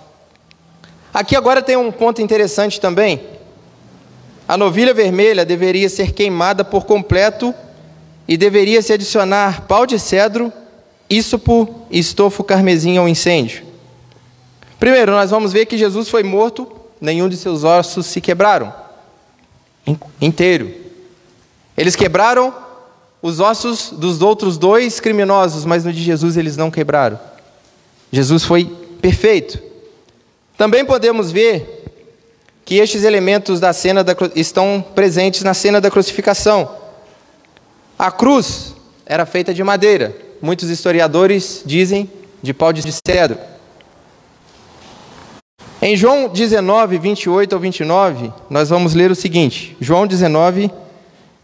Aqui 1.13 1.35
agora 1.35 1.61
tem 1.61 1.75
um 1.75 1.91
ponto 1.91 2.21
interessante 2.21 2.79
também 2.79 3.33
a 4.47 4.57
novilha 4.57 4.93
vermelha 4.93 5.45
deveria 5.45 5.89
ser 5.89 6.11
queimada 6.11 6.65
por 6.65 6.85
completo 6.85 7.55
e 8.27 8.35
deveria 8.35 8.81
se 8.81 8.91
adicionar 8.91 9.61
pau 9.61 9.85
de 9.85 9.97
cedro, 9.97 10.51
ísopo 11.09 11.85
estofo 11.91 12.43
carmesim 12.43 12.97
ao 12.97 13.07
incêndio. 13.07 13.63
Primeiro, 14.79 15.11
nós 15.11 15.29
vamos 15.29 15.53
ver 15.53 15.65
que 15.65 15.77
Jesus 15.77 16.09
foi 16.09 16.23
morto, 16.23 16.67
nenhum 16.99 17.29
de 17.29 17.37
seus 17.37 17.63
ossos 17.63 18.05
se 18.05 18.19
quebraram 18.19 18.73
inteiro. 20.21 20.73
Eles 21.75 21.95
quebraram 21.95 22.53
os 23.21 23.39
ossos 23.39 23.91
dos 23.91 24.21
outros 24.21 24.57
dois 24.57 24.99
criminosos, 24.99 25.65
mas 25.65 25.83
no 25.83 25.93
de 25.93 26.01
Jesus 26.01 26.37
eles 26.37 26.57
não 26.57 26.69
quebraram. 26.69 27.19
Jesus 28.11 28.43
foi 28.43 28.65
perfeito. 29.01 29.59
Também 30.57 30.85
podemos 30.85 31.31
ver 31.31 31.81
que 32.65 32.75
estes 32.75 33.03
elementos 33.03 33.59
da 33.59 33.73
cena 33.73 34.03
da, 34.03 34.15
estão 34.35 34.85
presentes 34.93 35.43
na 35.43 35.53
cena 35.53 35.81
da 35.81 35.91
crucificação. 35.91 36.69
A 37.97 38.11
cruz 38.11 38.75
era 39.05 39.25
feita 39.25 39.53
de 39.53 39.63
madeira, 39.63 40.15
muitos 40.43 40.69
historiadores 40.69 41.63
dizem 41.65 42.11
de 42.41 42.53
pau 42.53 42.73
de 42.73 42.83
cedro. 42.91 43.37
Em 45.81 45.95
João 45.95 46.27
19, 46.27 46.97
28 46.97 47.53
ao 47.53 47.61
29, 47.61 48.33
nós 48.49 48.69
vamos 48.69 48.93
ler 48.93 49.09
o 49.09 49.15
seguinte: 49.15 49.77
João 49.79 50.05
19, 50.05 50.69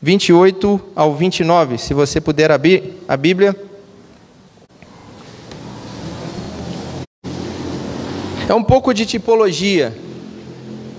28 0.02 0.82
ao 0.94 1.16
29. 1.16 1.78
Se 1.78 1.94
você 1.94 2.20
puder 2.20 2.52
abrir 2.52 3.02
a 3.08 3.16
Bíblia. 3.16 3.56
É 8.50 8.54
um 8.54 8.64
pouco 8.64 8.94
de 8.94 9.06
tipologia, 9.06 9.96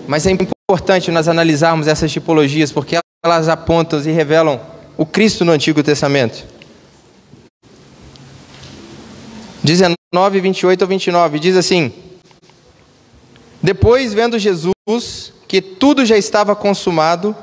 mas 0.06 0.24
é 0.24 0.30
importante 0.30 1.10
nós 1.10 1.26
analisarmos 1.26 1.88
essas 1.88 2.10
tipologias, 2.10 2.70
porque 2.70 2.96
elas 3.24 3.48
apontam 3.48 4.00
e 4.00 4.12
revelam 4.12 4.60
o 4.96 5.04
Cristo 5.04 5.44
no 5.44 5.50
Antigo 5.50 5.82
Testamento. 5.82 6.59
19, 9.62 10.40
28 10.40 10.82
ao 10.82 10.88
29 10.88 11.38
diz 11.38 11.56
assim: 11.56 11.92
Depois, 13.62 14.14
vendo 14.14 14.38
Jesus 14.38 15.32
que 15.46 15.60
tudo 15.60 16.04
já 16.06 16.16
estava 16.16 16.56
consumado, 16.56 17.36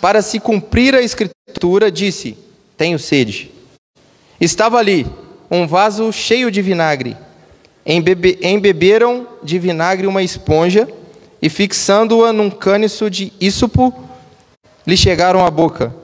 para 0.00 0.20
se 0.20 0.38
cumprir 0.40 0.94
a 0.94 1.00
Escritura, 1.00 1.90
disse: 1.90 2.36
Tenho 2.76 2.98
sede. 2.98 3.50
Estava 4.40 4.78
ali 4.78 5.06
um 5.50 5.66
vaso 5.66 6.12
cheio 6.12 6.50
de 6.50 6.60
vinagre. 6.60 7.16
Embebe, 7.86 8.38
embeberam 8.42 9.26
de 9.42 9.58
vinagre 9.58 10.06
uma 10.06 10.22
esponja 10.22 10.88
e, 11.40 11.48
fixando-a 11.48 12.32
num 12.32 12.50
câniço 12.50 13.08
de 13.08 13.32
ísopo, 13.40 13.92
lhe 14.86 14.96
chegaram 14.96 15.44
à 15.44 15.50
boca. 15.50 15.94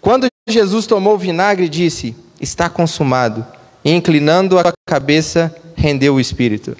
Quando 0.00 0.26
Jesus 0.48 0.86
tomou 0.86 1.14
o 1.14 1.18
vinagre, 1.18 1.68
disse: 1.68 2.14
Está 2.40 2.68
consumado. 2.68 3.46
E 3.84 3.90
inclinando 3.90 4.58
a 4.58 4.72
cabeça, 4.86 5.54
rendeu 5.74 6.14
o 6.14 6.20
espírito. 6.20 6.76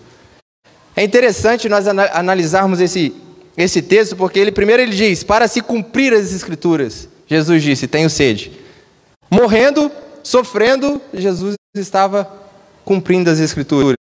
É 0.95 1.03
interessante 1.03 1.69
nós 1.69 1.87
analisarmos 1.87 2.81
esse, 2.81 3.15
esse 3.57 3.81
texto, 3.83 4.15
porque 4.15 4.39
ele 4.39 4.53
primeiro 4.53 4.83
ele 4.83 4.95
diz: 4.95 5.23
Para 5.25 5.49
se 5.49 5.61
cumprir 5.61 6.13
as 6.13 6.33
escrituras, 6.33 7.09
Jesus 7.27 7.63
disse: 7.63 7.87
Tenho 7.87 8.11
sede. 8.11 8.53
Morrendo, 9.31 9.91
sofrendo, 10.23 11.01
Jesus 11.13 11.55
estava 11.75 12.31
cumprindo 12.85 13.31
as 13.31 13.41
escrituras. 13.41 13.97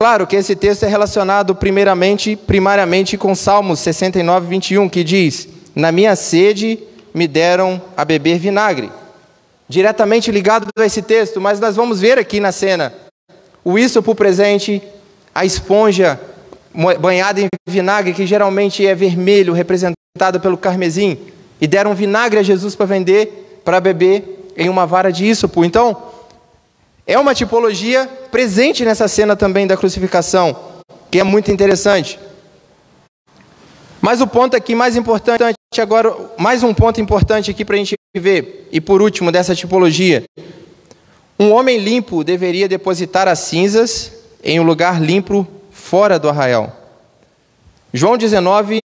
Claro 0.00 0.26
que 0.26 0.36
esse 0.36 0.54
texto 0.54 0.84
é 0.84 0.88
relacionado 0.88 1.54
primeiramente, 1.54 2.36
primariamente 2.36 3.16
com 3.16 3.34
Salmos 3.34 3.80
69, 3.80 4.46
21, 4.46 4.88
que 4.88 5.02
diz: 5.02 5.48
Na 5.74 5.90
minha 5.90 6.14
sede 6.14 6.78
me 7.14 7.26
deram 7.26 7.82
a 7.96 8.04
beber 8.04 8.38
vinagre. 8.38 8.90
Diretamente 9.68 10.30
ligado 10.30 10.66
a 10.78 10.86
esse 10.86 11.02
texto, 11.02 11.40
mas 11.40 11.60
nós 11.60 11.76
vamos 11.76 12.00
ver 12.00 12.18
aqui 12.18 12.40
na 12.40 12.52
cena 12.52 12.92
o 13.62 13.78
ísopo 13.78 14.14
presente, 14.14 14.82
a 15.34 15.44
esponja 15.44 16.18
banhada 17.00 17.40
em 17.40 17.48
vinagre, 17.68 18.14
que 18.14 18.26
geralmente 18.26 18.86
é 18.86 18.94
vermelho, 18.94 19.52
representada 19.52 20.40
pelo 20.40 20.56
carmesim, 20.56 21.18
e 21.60 21.66
deram 21.66 21.94
vinagre 21.94 22.38
a 22.38 22.42
Jesus 22.42 22.74
para 22.74 22.86
vender, 22.86 23.60
para 23.64 23.80
beber 23.80 24.50
em 24.56 24.68
uma 24.68 24.86
vara 24.86 25.12
de 25.12 25.26
ísopo. 25.26 25.64
Então, 25.64 25.96
é 27.06 27.18
uma 27.18 27.34
tipologia 27.34 28.08
presente 28.30 28.84
nessa 28.84 29.06
cena 29.06 29.36
também 29.36 29.66
da 29.66 29.76
crucificação, 29.76 30.56
que 31.10 31.18
é 31.18 31.24
muito 31.24 31.50
interessante. 31.50 32.18
Mas 34.00 34.20
o 34.20 34.26
ponto 34.26 34.56
aqui 34.56 34.74
mais 34.74 34.96
importante 34.96 35.54
agora, 35.78 36.14
mais 36.38 36.62
um 36.62 36.72
ponto 36.72 37.00
importante 37.00 37.50
aqui 37.50 37.64
para 37.64 37.74
a 37.74 37.78
gente 37.78 37.94
ver, 38.16 38.68
e 38.72 38.80
por 38.80 39.02
último 39.02 39.30
dessa 39.30 39.54
tipologia. 39.54 40.24
Um 41.38 41.52
homem 41.52 41.78
limpo 41.78 42.24
deveria 42.24 42.68
depositar 42.68 43.28
as 43.28 43.40
cinzas 43.40 44.12
em 44.42 44.58
um 44.58 44.64
lugar 44.64 45.00
limpo 45.00 45.46
fora 45.70 46.18
do 46.18 46.28
arraial. 46.28 46.74
João 47.92 48.16
19, 48.16 48.80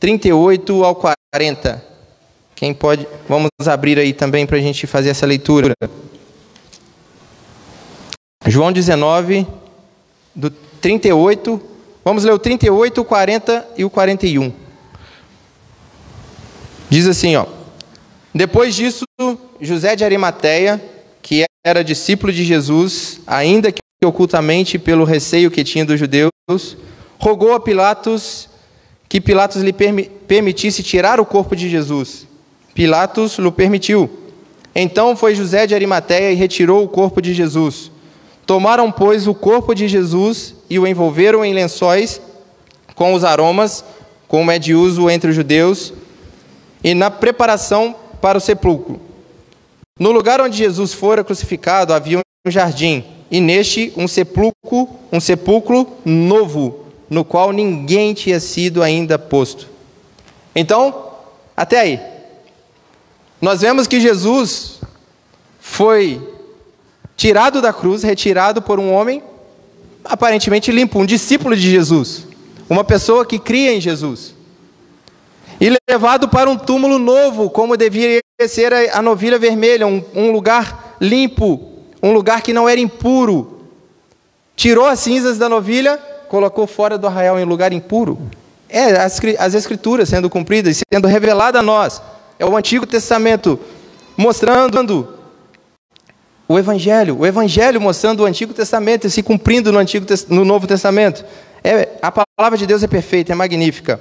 38 0.00 0.84
ao 0.84 0.96
40. 0.96 1.84
Quem 2.54 2.74
pode, 2.74 3.06
vamos 3.28 3.50
abrir 3.66 3.98
aí 3.98 4.12
também 4.12 4.46
para 4.46 4.56
a 4.56 4.60
gente 4.60 4.86
fazer 4.86 5.10
essa 5.10 5.26
leitura. 5.26 5.72
João 8.46 8.72
19, 8.72 9.46
do 10.34 10.50
38 10.50 11.77
Vamos 12.08 12.24
ler 12.24 12.32
o 12.32 12.38
38, 12.38 13.02
o 13.02 13.04
40 13.04 13.68
e 13.76 13.84
o 13.84 13.90
41. 13.90 14.50
Diz 16.88 17.06
assim, 17.06 17.36
ó. 17.36 17.44
Depois 18.34 18.74
disso, 18.74 19.04
José 19.60 19.94
de 19.94 20.06
Arimateia, 20.06 20.82
que 21.20 21.44
era 21.62 21.84
discípulo 21.84 22.32
de 22.32 22.46
Jesus, 22.46 23.20
ainda 23.26 23.70
que 23.70 23.82
ocultamente 24.02 24.78
pelo 24.78 25.04
receio 25.04 25.50
que 25.50 25.62
tinha 25.62 25.84
dos 25.84 26.00
judeus, 26.00 26.30
rogou 27.18 27.52
a 27.52 27.60
Pilatos 27.60 28.48
que 29.06 29.20
Pilatos 29.20 29.60
lhe 29.60 29.74
permitisse 30.26 30.82
tirar 30.82 31.20
o 31.20 31.26
corpo 31.26 31.54
de 31.54 31.68
Jesus. 31.68 32.26
Pilatos 32.72 33.36
lhe 33.36 33.52
permitiu. 33.52 34.08
Então 34.74 35.14
foi 35.14 35.34
José 35.34 35.66
de 35.66 35.74
Arimateia 35.74 36.32
e 36.32 36.36
retirou 36.36 36.82
o 36.82 36.88
corpo 36.88 37.20
de 37.20 37.34
Jesus. 37.34 37.90
Tomaram, 38.48 38.90
pois, 38.90 39.26
o 39.26 39.34
corpo 39.34 39.74
de 39.74 39.86
Jesus 39.86 40.54
e 40.70 40.78
o 40.78 40.86
envolveram 40.86 41.44
em 41.44 41.52
lençóis 41.52 42.18
com 42.94 43.12
os 43.12 43.22
aromas, 43.22 43.84
como 44.26 44.50
é 44.50 44.58
de 44.58 44.74
uso 44.74 45.10
entre 45.10 45.28
os 45.28 45.36
judeus, 45.36 45.92
e 46.82 46.94
na 46.94 47.10
preparação 47.10 47.94
para 48.22 48.38
o 48.38 48.40
sepulcro. 48.40 48.98
No 50.00 50.12
lugar 50.12 50.40
onde 50.40 50.56
Jesus 50.56 50.94
fora 50.94 51.22
crucificado 51.22 51.92
havia 51.92 52.20
um 52.20 52.50
jardim, 52.50 53.04
e 53.30 53.38
neste 53.38 53.92
um 53.98 54.08
sepulcro, 54.08 54.88
um 55.12 55.20
sepulcro 55.20 55.86
novo, 56.02 56.86
no 57.10 57.26
qual 57.26 57.52
ninguém 57.52 58.14
tinha 58.14 58.40
sido 58.40 58.82
ainda 58.82 59.18
posto. 59.18 59.68
Então, 60.56 61.10
até 61.54 61.80
aí. 61.80 62.00
Nós 63.42 63.60
vemos 63.60 63.86
que 63.86 64.00
Jesus 64.00 64.80
foi 65.60 66.37
tirado 67.18 67.60
da 67.60 67.72
cruz, 67.72 68.04
retirado 68.04 68.62
por 68.62 68.78
um 68.78 68.92
homem 68.92 69.20
aparentemente 70.04 70.70
limpo, 70.70 71.00
um 71.00 71.04
discípulo 71.04 71.56
de 71.56 71.68
Jesus, 71.68 72.28
uma 72.70 72.84
pessoa 72.84 73.26
que 73.26 73.40
cria 73.40 73.74
em 73.74 73.80
Jesus, 73.80 74.34
e 75.60 75.76
levado 75.90 76.28
para 76.28 76.48
um 76.48 76.56
túmulo 76.56 76.96
novo, 76.96 77.50
como 77.50 77.76
deveria 77.76 78.22
ser 78.46 78.72
a 78.72 79.02
novilha 79.02 79.36
vermelha, 79.36 79.84
um, 79.84 80.02
um 80.14 80.30
lugar 80.30 80.96
limpo, 81.00 81.72
um 82.00 82.12
lugar 82.12 82.40
que 82.40 82.52
não 82.52 82.68
era 82.68 82.80
impuro. 82.80 83.64
Tirou 84.54 84.86
as 84.86 85.00
cinzas 85.00 85.36
da 85.36 85.48
novilha, 85.48 85.98
colocou 86.28 86.68
fora 86.68 86.96
do 86.96 87.08
arraial 87.08 87.40
em 87.40 87.44
lugar 87.44 87.72
impuro. 87.72 88.16
É 88.68 88.92
as, 89.00 89.20
as 89.40 89.54
escrituras 89.54 90.08
sendo 90.08 90.30
cumpridas, 90.30 90.80
sendo 90.92 91.08
revelada 91.08 91.58
a 91.58 91.62
nós. 91.62 92.00
É 92.38 92.46
o 92.46 92.56
Antigo 92.56 92.86
Testamento 92.86 93.58
mostrando 94.16 95.17
o 96.48 96.58
Evangelho, 96.58 97.18
o 97.18 97.26
Evangelho 97.26 97.78
mostrando 97.78 98.20
o 98.20 98.26
Antigo 98.26 98.54
Testamento 98.54 99.06
e 99.06 99.10
se 99.10 99.22
cumprindo 99.22 99.70
no, 99.70 99.78
Antigo, 99.78 100.06
no 100.28 100.46
Novo 100.46 100.66
Testamento. 100.66 101.22
É, 101.62 101.88
a 102.00 102.10
palavra 102.10 102.56
de 102.56 102.66
Deus 102.66 102.82
é 102.82 102.86
perfeita, 102.86 103.32
é 103.32 103.34
magnífica. 103.34 104.00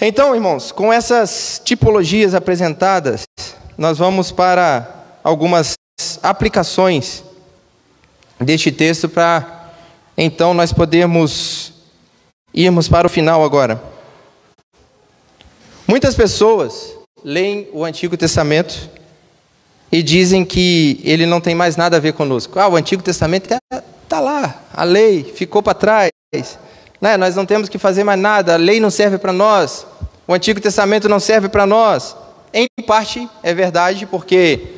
Então, 0.00 0.34
irmãos, 0.34 0.72
com 0.72 0.92
essas 0.92 1.62
tipologias 1.64 2.34
apresentadas, 2.34 3.22
nós 3.76 3.98
vamos 3.98 4.32
para 4.32 5.06
algumas 5.22 5.74
aplicações 6.22 7.22
deste 8.40 8.72
texto 8.72 9.08
para 9.08 9.72
então 10.16 10.54
nós 10.54 10.72
podermos 10.72 11.72
irmos 12.52 12.88
para 12.88 13.06
o 13.06 13.10
final 13.10 13.44
agora. 13.44 13.80
Muitas 15.86 16.14
pessoas 16.14 16.96
leem 17.24 17.68
o 17.72 17.84
Antigo 17.84 18.16
Testamento 18.16 18.90
e 19.90 20.02
dizem 20.02 20.44
que 20.44 21.00
ele 21.02 21.26
não 21.26 21.40
tem 21.40 21.54
mais 21.54 21.76
nada 21.76 21.96
a 21.96 22.00
ver 22.00 22.12
conosco. 22.12 22.58
Ah, 22.58 22.68
o 22.68 22.76
Antigo 22.76 23.02
Testamento 23.02 23.44
está 23.44 23.82
tá 24.08 24.20
lá, 24.20 24.62
a 24.72 24.84
lei 24.84 25.24
ficou 25.24 25.62
para 25.62 25.74
trás, 25.74 26.10
Né? 27.00 27.16
Nós 27.16 27.36
não 27.36 27.46
temos 27.46 27.68
que 27.68 27.78
fazer 27.78 28.04
mais 28.04 28.18
nada, 28.20 28.54
a 28.54 28.56
lei 28.56 28.80
não 28.80 28.90
serve 28.90 29.18
para 29.18 29.32
nós, 29.32 29.86
o 30.26 30.34
Antigo 30.34 30.60
Testamento 30.60 31.08
não 31.08 31.20
serve 31.20 31.48
para 31.48 31.66
nós. 31.66 32.16
Em 32.52 32.66
parte 32.86 33.28
é 33.42 33.54
verdade, 33.54 34.06
porque 34.06 34.74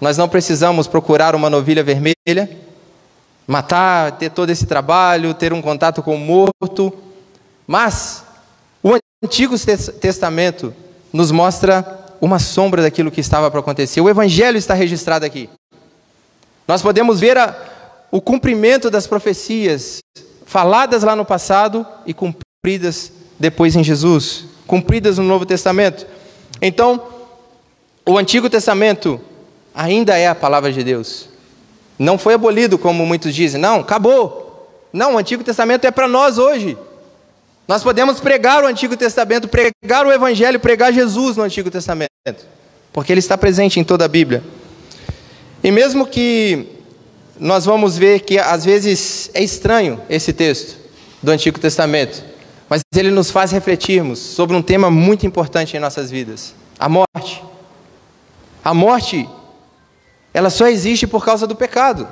nós 0.00 0.18
não 0.18 0.28
precisamos 0.28 0.86
procurar 0.86 1.34
uma 1.34 1.48
novilha 1.48 1.82
vermelha, 1.82 2.50
matar, 3.46 4.12
ter 4.12 4.30
todo 4.30 4.50
esse 4.50 4.66
trabalho, 4.66 5.34
ter 5.34 5.52
um 5.52 5.62
contato 5.62 6.02
com 6.02 6.14
o 6.14 6.18
morto. 6.18 6.92
Mas 7.66 8.24
o 8.82 8.98
Antigo 9.24 9.54
Testamento 10.00 10.74
nos 11.12 11.30
mostra 11.30 12.01
uma 12.22 12.38
sombra 12.38 12.80
daquilo 12.80 13.10
que 13.10 13.20
estava 13.20 13.50
para 13.50 13.58
acontecer. 13.58 14.00
O 14.00 14.08
Evangelho 14.08 14.56
está 14.56 14.74
registrado 14.74 15.26
aqui. 15.26 15.50
Nós 16.68 16.80
podemos 16.80 17.18
ver 17.18 17.36
a, 17.36 17.52
o 18.12 18.20
cumprimento 18.20 18.88
das 18.88 19.08
profecias 19.08 19.98
faladas 20.46 21.02
lá 21.02 21.16
no 21.16 21.24
passado 21.24 21.84
e 22.06 22.14
cumpridas 22.14 23.10
depois 23.40 23.74
em 23.74 23.82
Jesus, 23.82 24.44
cumpridas 24.68 25.18
no 25.18 25.24
Novo 25.24 25.44
Testamento. 25.44 26.06
Então, 26.60 27.02
o 28.06 28.16
Antigo 28.16 28.48
Testamento 28.48 29.20
ainda 29.74 30.16
é 30.16 30.28
a 30.28 30.34
palavra 30.34 30.72
de 30.72 30.84
Deus. 30.84 31.28
Não 31.98 32.16
foi 32.16 32.34
abolido, 32.34 32.78
como 32.78 33.04
muitos 33.04 33.34
dizem. 33.34 33.60
Não, 33.60 33.80
acabou. 33.80 34.70
Não, 34.92 35.14
o 35.14 35.18
Antigo 35.18 35.42
Testamento 35.42 35.86
é 35.86 35.90
para 35.90 36.06
nós 36.06 36.38
hoje. 36.38 36.78
Nós 37.66 37.82
podemos 37.82 38.20
pregar 38.20 38.64
o 38.64 38.66
Antigo 38.66 38.96
Testamento, 38.96 39.48
pregar 39.48 40.06
o 40.06 40.12
Evangelho, 40.12 40.58
pregar 40.58 40.92
Jesus 40.92 41.36
no 41.36 41.44
Antigo 41.44 41.70
Testamento, 41.70 42.10
porque 42.92 43.12
ele 43.12 43.20
está 43.20 43.38
presente 43.38 43.78
em 43.78 43.84
toda 43.84 44.04
a 44.04 44.08
Bíblia. 44.08 44.42
E 45.62 45.70
mesmo 45.70 46.06
que 46.06 46.66
nós 47.38 47.64
vamos 47.64 47.96
ver 47.96 48.20
que 48.20 48.38
às 48.38 48.64
vezes 48.64 49.30
é 49.32 49.42
estranho 49.42 50.00
esse 50.10 50.32
texto 50.32 50.76
do 51.22 51.30
Antigo 51.30 51.58
Testamento, 51.58 52.24
mas 52.68 52.82
ele 52.94 53.10
nos 53.10 53.30
faz 53.30 53.52
refletirmos 53.52 54.18
sobre 54.18 54.56
um 54.56 54.62
tema 54.62 54.90
muito 54.90 55.24
importante 55.24 55.76
em 55.76 55.80
nossas 55.80 56.10
vidas: 56.10 56.54
a 56.78 56.88
morte. 56.88 57.42
A 58.64 58.72
morte, 58.72 59.28
ela 60.32 60.50
só 60.50 60.66
existe 60.66 61.06
por 61.06 61.24
causa 61.24 61.46
do 61.46 61.56
pecado. 61.56 62.08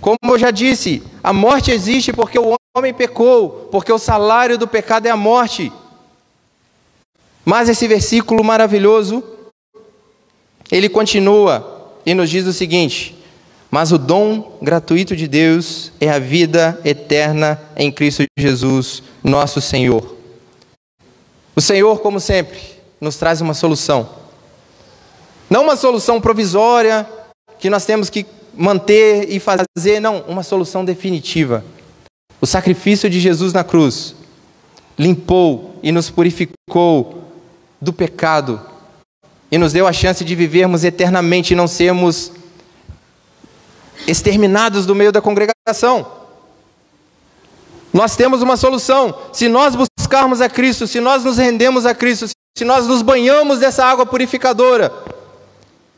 Como 0.00 0.16
eu 0.22 0.38
já 0.38 0.50
disse, 0.50 1.02
a 1.22 1.32
morte 1.32 1.70
existe 1.70 2.12
porque 2.12 2.38
o 2.38 2.54
homem 2.76 2.92
pecou, 2.92 3.68
porque 3.70 3.92
o 3.92 3.98
salário 3.98 4.58
do 4.58 4.66
pecado 4.66 5.06
é 5.06 5.10
a 5.10 5.16
morte. 5.16 5.72
Mas 7.44 7.68
esse 7.68 7.86
versículo 7.86 8.42
maravilhoso, 8.42 9.22
ele 10.72 10.88
continua 10.88 11.92
e 12.04 12.14
nos 12.14 12.28
diz 12.28 12.46
o 12.46 12.52
seguinte: 12.52 13.16
Mas 13.70 13.92
o 13.92 13.98
dom 13.98 14.58
gratuito 14.60 15.14
de 15.14 15.28
Deus 15.28 15.92
é 16.00 16.10
a 16.10 16.18
vida 16.18 16.80
eterna 16.84 17.62
em 17.76 17.92
Cristo 17.92 18.24
Jesus, 18.36 19.04
nosso 19.22 19.60
Senhor. 19.60 20.16
O 21.54 21.60
Senhor, 21.60 22.00
como 22.00 22.18
sempre, 22.18 22.58
nos 23.00 23.16
traz 23.16 23.40
uma 23.40 23.54
solução. 23.54 24.08
Não 25.48 25.62
uma 25.62 25.76
solução 25.76 26.20
provisória 26.20 27.08
que 27.60 27.70
nós 27.70 27.84
temos 27.84 28.10
que 28.10 28.26
manter 28.52 29.30
e 29.30 29.38
fazer, 29.38 30.00
não, 30.00 30.22
uma 30.22 30.42
solução 30.42 30.84
definitiva. 30.84 31.64
O 32.44 32.46
sacrifício 32.46 33.08
de 33.08 33.20
Jesus 33.20 33.54
na 33.54 33.64
cruz 33.64 34.14
limpou 34.98 35.80
e 35.82 35.90
nos 35.90 36.10
purificou 36.10 37.32
do 37.80 37.90
pecado 37.90 38.60
e 39.50 39.56
nos 39.56 39.72
deu 39.72 39.86
a 39.86 39.94
chance 39.94 40.22
de 40.22 40.34
vivermos 40.34 40.84
eternamente 40.84 41.54
e 41.54 41.56
não 41.56 41.66
sermos 41.66 42.32
exterminados 44.06 44.84
do 44.84 44.94
meio 44.94 45.10
da 45.10 45.22
congregação. 45.22 46.06
Nós 47.90 48.14
temos 48.14 48.42
uma 48.42 48.58
solução. 48.58 49.18
Se 49.32 49.48
nós 49.48 49.74
buscarmos 49.74 50.42
a 50.42 50.48
Cristo, 50.50 50.86
se 50.86 51.00
nós 51.00 51.24
nos 51.24 51.38
rendemos 51.38 51.86
a 51.86 51.94
Cristo, 51.94 52.28
se 52.54 52.64
nós 52.66 52.86
nos 52.86 53.00
banhamos 53.00 53.60
dessa 53.60 53.86
água 53.86 54.04
purificadora, 54.04 54.92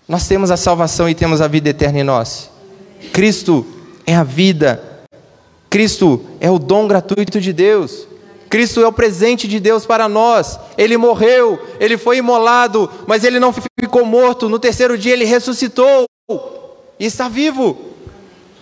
nós 0.07 0.29
temos 0.29 0.53
a 0.53 0.57
salvação 0.57 1.09
e 1.09 1.15
temos 1.17 1.41
a 1.41 1.49
vida 1.49 1.71
eterna 1.71 1.99
em 1.99 2.05
nós. 2.05 2.49
Cristo 3.13 3.67
é 4.07 4.15
a 4.15 4.23
vida. 4.23 4.96
Cristo 5.69 6.25
é 6.41 6.51
o 6.51 6.59
dom 6.59 6.87
gratuito 6.87 7.41
de 7.41 7.53
Deus. 7.53 8.07
Cristo 8.49 8.81
é 8.81 8.87
o 8.87 8.93
presente 8.93 9.49
de 9.49 9.59
Deus 9.59 9.85
para 9.85 10.09
nós. 10.09 10.59
Ele 10.79 10.97
morreu, 10.97 11.59
ele 11.81 11.99
foi 11.99 12.19
imolado, 12.19 12.91
mas 13.07 13.25
ele 13.25 13.41
não 13.41 13.53
ficou 13.53 14.05
morto. 14.05 14.49
No 14.49 14.59
terceiro 14.59 14.97
dia 14.97 15.13
ele 15.13 15.25
ressuscitou 15.25 16.07
e 16.99 17.05
está 17.05 17.29
vivo. 17.29 17.77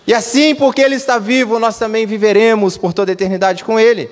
E 0.07 0.13
assim, 0.13 0.53
porque 0.53 0.81
ele 0.81 0.95
está 0.95 1.17
vivo, 1.17 1.57
nós 1.59 1.77
também 1.77 2.05
viveremos 2.05 2.77
por 2.77 2.93
toda 2.93 3.11
a 3.11 3.13
eternidade 3.13 3.63
com 3.63 3.79
ele. 3.79 4.09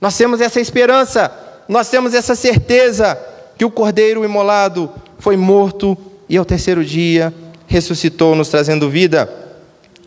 Nós 0.00 0.16
temos 0.16 0.40
essa 0.40 0.60
esperança, 0.60 1.32
nós 1.68 1.88
temos 1.88 2.14
essa 2.14 2.34
certeza 2.34 3.18
que 3.56 3.64
o 3.64 3.70
cordeiro 3.70 4.24
imolado 4.24 4.90
foi 5.18 5.36
morto 5.36 5.96
e 6.28 6.36
ao 6.36 6.44
terceiro 6.44 6.84
dia 6.84 7.34
ressuscitou, 7.66 8.34
nos 8.34 8.48
trazendo 8.48 8.88
vida 8.88 9.32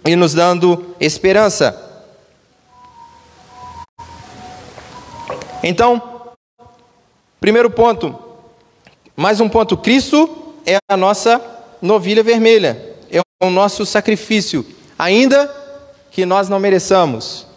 e 0.05 0.15
nos 0.15 0.33
dando 0.33 0.95
esperança. 0.99 1.92
Então, 5.63 6.35
primeiro 7.39 7.71
ponto, 7.71 8.15
mais 9.15 9.39
um 9.39 9.49
ponto: 9.49 9.77
Cristo 9.77 10.53
é 10.65 10.77
a 10.87 10.97
nossa 10.97 11.41
novilha 11.81 12.21
vermelha, 12.21 12.95
é 13.09 13.21
o 13.41 13.49
nosso 13.49 13.85
sacrifício, 13.85 14.65
ainda 14.99 15.49
que 16.11 16.25
nós 16.25 16.49
não 16.49 16.59
mereçamos. 16.59 17.47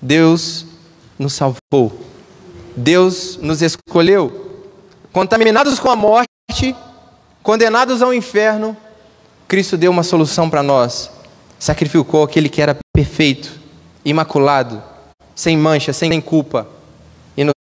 Deus 0.00 0.66
nos 1.18 1.32
salvou, 1.32 1.98
Deus 2.76 3.36
nos 3.38 3.62
escolheu, 3.62 4.62
contaminados 5.12 5.80
com 5.80 5.90
a 5.90 5.96
morte, 5.96 6.28
Condenados 7.48 8.02
ao 8.02 8.12
inferno, 8.12 8.76
Cristo 9.46 9.78
deu 9.78 9.90
uma 9.90 10.02
solução 10.02 10.50
para 10.50 10.62
nós. 10.62 11.10
Sacrificou 11.58 12.22
aquele 12.22 12.46
que 12.46 12.60
era 12.60 12.76
perfeito, 12.94 13.58
imaculado, 14.04 14.82
sem 15.34 15.56
mancha, 15.56 15.94
sem 15.94 16.20
culpa, 16.20 16.68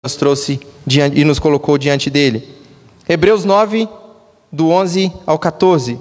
nos 0.06 0.16
trouxe 0.16 0.60
diante, 0.86 1.20
e 1.20 1.24
nos 1.24 1.40
colocou 1.40 1.80
diante 1.80 2.12
dele. 2.12 2.48
Hebreus 3.10 3.44
9, 3.44 3.90
do 4.52 4.70
11 4.70 5.12
ao 5.26 5.40
14. 5.40 6.00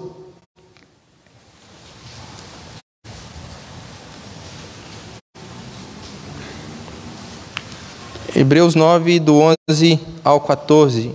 Hebreus 8.37 8.75
9, 8.75 9.21
do 9.21 9.55
11 9.71 9.99
ao 10.23 10.39
14. 10.39 11.15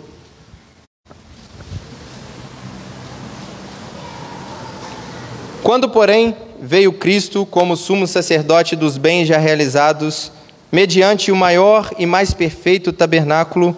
Quando, 5.61 5.87
porém, 5.89 6.35
veio 6.59 6.91
Cristo 6.91 7.45
como 7.45 7.77
sumo 7.77 8.07
sacerdote 8.07 8.75
dos 8.75 8.97
bens 8.97 9.27
já 9.27 9.37
realizados, 9.37 10.31
mediante 10.71 11.31
o 11.31 11.35
maior 11.35 11.91
e 11.97 12.05
mais 12.05 12.33
perfeito 12.33 12.93
tabernáculo, 12.93 13.75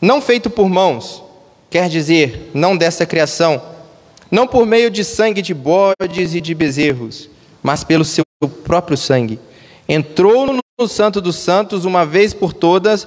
não 0.00 0.20
feito 0.20 0.50
por 0.50 0.68
mãos, 0.68 1.22
quer 1.70 1.88
dizer, 1.88 2.50
não 2.52 2.76
dessa 2.76 3.06
criação, 3.06 3.62
não 4.30 4.46
por 4.46 4.66
meio 4.66 4.90
de 4.90 5.04
sangue 5.04 5.40
de 5.40 5.54
bodes 5.54 6.34
e 6.34 6.40
de 6.40 6.54
bezerros, 6.54 7.30
mas 7.62 7.84
pelo 7.84 8.04
seu 8.04 8.24
próprio 8.64 8.96
sangue, 8.96 9.38
entrou 9.88 10.52
no 10.78 10.88
Santo 10.88 11.20
dos 11.20 11.36
Santos 11.36 11.84
uma 11.84 12.04
vez 12.04 12.34
por 12.34 12.52
todas, 12.52 13.06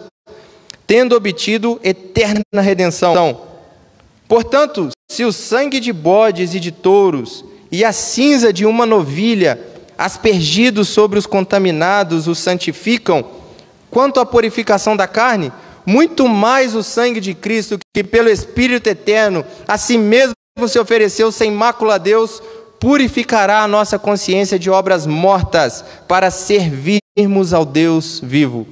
tendo 0.88 1.16
obtido 1.16 1.80
eterna 1.84 2.42
redenção. 2.62 3.42
Portanto, 4.28 4.90
se 5.10 5.24
o 5.24 5.32
sangue 5.32 5.80
de 5.80 5.94
bodes 5.94 6.54
e 6.54 6.60
de 6.60 6.72
touros 6.72 7.46
e 7.72 7.84
a 7.84 7.92
cinza 7.92 8.52
de 8.52 8.66
uma 8.66 8.86
novilha, 8.86 9.60
aspergidos 9.98 10.90
sobre 10.90 11.18
os 11.18 11.26
contaminados, 11.26 12.28
os 12.28 12.40
santificam. 12.40 13.26
Quanto 13.90 14.20
à 14.20 14.26
purificação 14.26 14.96
da 14.96 15.08
carne, 15.08 15.52
muito 15.86 16.28
mais 16.28 16.76
o 16.76 16.84
sangue 16.84 17.20
de 17.20 17.34
Cristo, 17.34 17.78
que 17.94 18.04
pelo 18.04 18.30
Espírito 18.30 18.88
eterno 18.88 19.46
a 19.68 19.78
si 19.78 19.98
mesmo 19.98 20.34
se 20.68 20.78
ofereceu 20.78 21.32
sem 21.32 21.52
mácula 21.52 21.96
a 21.96 21.98
Deus, 21.98 22.42
purificará 22.80 23.62
a 23.64 23.68
nossa 23.68 23.98
consciência 23.98 24.60
de 24.60 24.70
obras 24.70 25.08
mortas 25.08 25.84
para 26.08 26.30
servirmos 26.30 27.54
ao 27.54 27.66
Deus 27.66 28.20
vivo. 28.24 28.68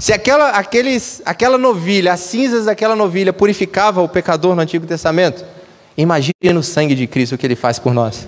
Se 0.00 0.12
aquela, 0.12 0.50
aqueles, 0.50 1.22
aquela 1.24 1.56
novilha, 1.56 2.12
as 2.12 2.20
cinzas 2.20 2.66
daquela 2.66 2.96
novilha 2.96 3.32
purificava 3.32 4.02
o 4.02 4.08
pecador 4.08 4.54
no 4.54 4.62
Antigo 4.62 4.86
Testamento, 4.86 5.44
Imagine 5.96 6.32
o 6.56 6.62
sangue 6.62 6.94
de 6.94 7.06
Cristo 7.06 7.36
que 7.36 7.46
ele 7.46 7.56
faz 7.56 7.78
por 7.78 7.92
nós. 7.92 8.26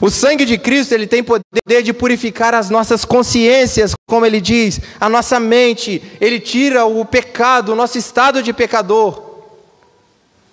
O 0.00 0.10
sangue 0.10 0.44
de 0.44 0.56
Cristo 0.56 0.92
ele 0.92 1.06
tem 1.06 1.22
poder 1.22 1.82
de 1.82 1.92
purificar 1.92 2.54
as 2.54 2.70
nossas 2.70 3.04
consciências, 3.04 3.92
como 4.06 4.24
ele 4.24 4.40
diz, 4.40 4.80
a 5.00 5.08
nossa 5.08 5.40
mente. 5.40 6.02
Ele 6.20 6.38
tira 6.38 6.84
o 6.84 7.04
pecado, 7.04 7.72
o 7.72 7.76
nosso 7.76 7.98
estado 7.98 8.42
de 8.42 8.52
pecador 8.52 9.22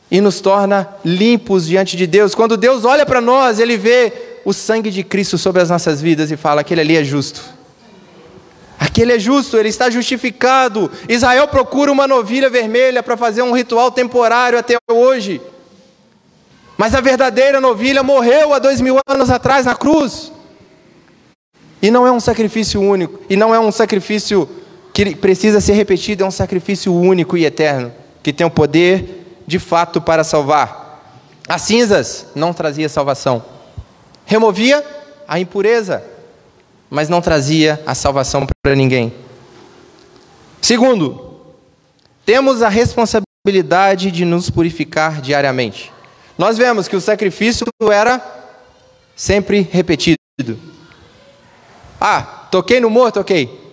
e 0.10 0.22
nos 0.22 0.40
torna 0.40 0.88
limpos 1.04 1.68
diante 1.68 1.96
de 1.96 2.08
Deus. 2.08 2.34
Quando 2.34 2.58
Deus 2.58 2.86
olha 2.86 3.06
para 3.06 3.22
nós, 3.22 3.60
ele 3.60 3.78
vê 3.78 4.12
o 4.44 4.54
sangue 4.54 4.90
de 4.90 5.04
Cristo 5.04 5.38
sobre 5.38 5.62
as 5.62 5.70
nossas 5.70 6.02
vidas 6.02 6.32
e 6.32 6.38
fala: 6.38 6.62
aquele 6.62 6.82
ali 6.82 6.96
é 6.96 7.04
justo, 7.04 7.42
que 8.96 9.02
ele 9.02 9.12
é 9.12 9.20
justo, 9.20 9.58
ele 9.58 9.68
está 9.68 9.90
justificado. 9.90 10.90
Israel 11.10 11.50
procura 11.50 11.92
uma 11.92 12.08
novilha 12.08 12.50
vermelha 12.50 13.04
para 13.04 13.18
fazer 13.18 13.42
um 13.42 13.52
ritual 13.52 13.92
temporário 13.92 14.58
até 14.58 14.78
hoje. 14.90 15.42
Mas 16.78 16.94
a 16.94 17.02
verdadeira 17.02 17.62
novilha 17.62 18.04
morreu 18.04 18.54
há 18.54 18.60
dois 18.60 18.82
mil 18.82 19.00
anos 19.08 19.30
atrás 19.30 19.66
na 19.66 19.76
cruz. 19.76 20.32
E 21.82 21.90
não 21.90 22.06
é 22.06 22.12
um 22.12 22.20
sacrifício 22.20 22.82
único, 22.82 23.20
e 23.30 23.36
não 23.36 23.54
é 23.54 23.60
um 23.60 23.72
sacrifício 23.72 24.50
que 24.94 25.16
precisa 25.16 25.62
ser 25.62 25.74
repetido, 25.74 26.24
é 26.24 26.28
um 26.28 26.32
sacrifício 26.32 26.94
único 26.94 27.38
e 27.38 27.46
eterno, 27.46 27.92
que 28.24 28.34
tem 28.34 28.48
o 28.48 28.50
poder 28.50 29.26
de 29.46 29.60
fato 29.60 30.02
para 30.02 30.24
salvar. 30.24 31.02
As 31.48 31.62
cinzas 31.62 32.28
não 32.34 32.54
trazia 32.54 32.90
salvação. 32.90 33.44
Removia 34.26 34.84
a 35.28 35.40
impureza, 35.40 36.04
mas 36.90 37.10
não 37.10 37.22
trazia 37.22 37.82
a 37.86 37.94
salvação 37.94 38.48
para 38.64 38.76
ninguém. 38.76 39.14
Segundo, 40.62 41.40
temos 42.26 42.64
a 42.64 42.70
responsabilidade 42.70 44.10
de 44.10 44.26
nos 44.26 44.50
purificar 44.50 45.22
diariamente. 45.22 45.94
Nós 46.38 46.58
vemos 46.58 46.88
que 46.88 46.96
o 46.96 47.02
sacrifício 47.02 47.66
era 47.92 48.22
sempre 49.16 49.62
repetido. 49.62 50.18
Ah, 52.00 52.22
toquei 52.52 52.80
no 52.80 52.90
morto, 52.90 53.20
ok. 53.20 53.66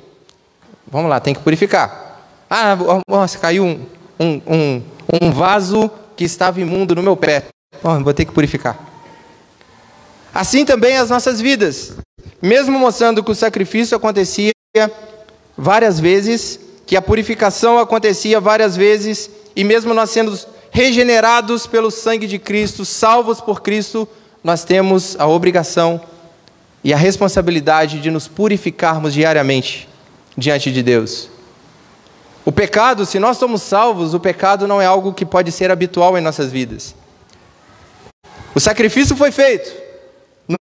Vamos 0.87 1.11
lá, 1.11 1.19
tem 1.19 1.35
que 1.35 1.41
purificar. 1.41 2.21
Ah, 2.49 2.77
nossa, 3.09 3.39
caiu 3.39 3.65
um, 3.65 3.87
um, 4.21 4.43
um, 4.47 4.83
um 5.21 5.31
vaso 5.33 5.91
que 6.17 6.25
estava 6.25 6.61
imundo 6.61 6.95
no 6.95 7.03
meu 7.03 7.17
pé. 7.17 7.47
Oh, 7.83 7.99
vou 8.01 8.15
ter 8.15 8.25
que 8.25 8.33
purificar. 8.33 8.79
Assim 10.33 10.65
também 10.65 10.97
as 10.97 11.11
nossas 11.11 11.41
vidas. 11.41 11.97
Mesmo 12.41 12.79
mostrando 12.79 13.25
que 13.25 13.31
o 13.31 13.35
sacrifício 13.35 13.97
acontecia 13.97 14.53
várias 15.57 15.99
vezes, 15.99 16.61
que 16.87 16.97
a 16.97 17.03
purificação 17.03 17.79
acontecia 17.79 18.41
várias 18.41 18.77
vezes, 18.77 19.31
e 19.55 19.65
mesmo 19.65 19.93
nós 19.93 20.11
sendo 20.11 20.39
regenerados 20.73 21.67
pelo 21.67 21.91
sangue 21.91 22.27
de 22.27 22.39
Cristo, 22.39 22.83
salvos 22.87 23.43
por 23.43 23.61
Cristo, 23.61 24.09
nós 24.43 24.65
temos 24.65 25.15
a 25.21 25.27
obrigação 25.27 26.01
e 26.83 26.95
a 26.95 26.97
responsabilidade 26.97 28.01
de 28.01 28.11
nos 28.11 28.27
purificarmos 28.27 29.13
diariamente 29.13 29.87
diante 30.37 30.73
de 30.73 30.83
Deus. 30.83 31.29
O 32.43 32.51
pecado, 32.51 33.05
se 33.05 33.19
nós 33.19 33.37
somos 33.37 33.61
salvos, 33.61 34.15
o 34.15 34.19
pecado 34.19 34.67
não 34.67 34.81
é 34.81 34.87
algo 34.87 35.13
que 35.13 35.27
pode 35.27 35.53
ser 35.53 35.71
habitual 35.71 36.17
em 36.17 36.23
nossas 36.23 36.51
vidas. 36.51 36.95
O 38.55 38.59
sacrifício 38.59 39.15
foi 39.15 39.31
feito, 39.31 39.71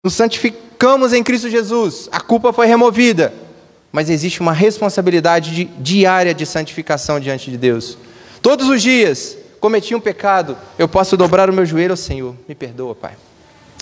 nos 0.04 0.14
santificamos 0.14 1.12
em 1.12 1.24
Cristo 1.24 1.50
Jesus, 1.50 2.08
a 2.12 2.20
culpa 2.20 2.54
foi 2.54 2.68
removida, 2.68 3.34
mas 3.92 4.12
existe 4.12 4.42
uma 4.42 4.54
responsabilidade 4.54 5.56
de, 5.56 5.64
diária 5.66 6.36
de 6.36 6.46
santificação 6.46 7.20
diante 7.20 7.50
de 7.50 7.58
Deus. 7.58 7.98
Todos 8.44 8.70
os 8.70 8.82
dias, 8.82 9.37
cometi 9.60 9.96
um 9.96 10.00
pecado, 10.00 10.58
eu 10.78 10.88
posso 10.88 11.18
dobrar 11.18 11.50
o 11.50 11.54
meu 11.54 11.66
joelho 11.66 11.92
ao 11.92 11.98
Senhor. 11.98 12.36
Me 12.48 12.56
perdoa, 12.56 12.96
Pai. 12.96 13.14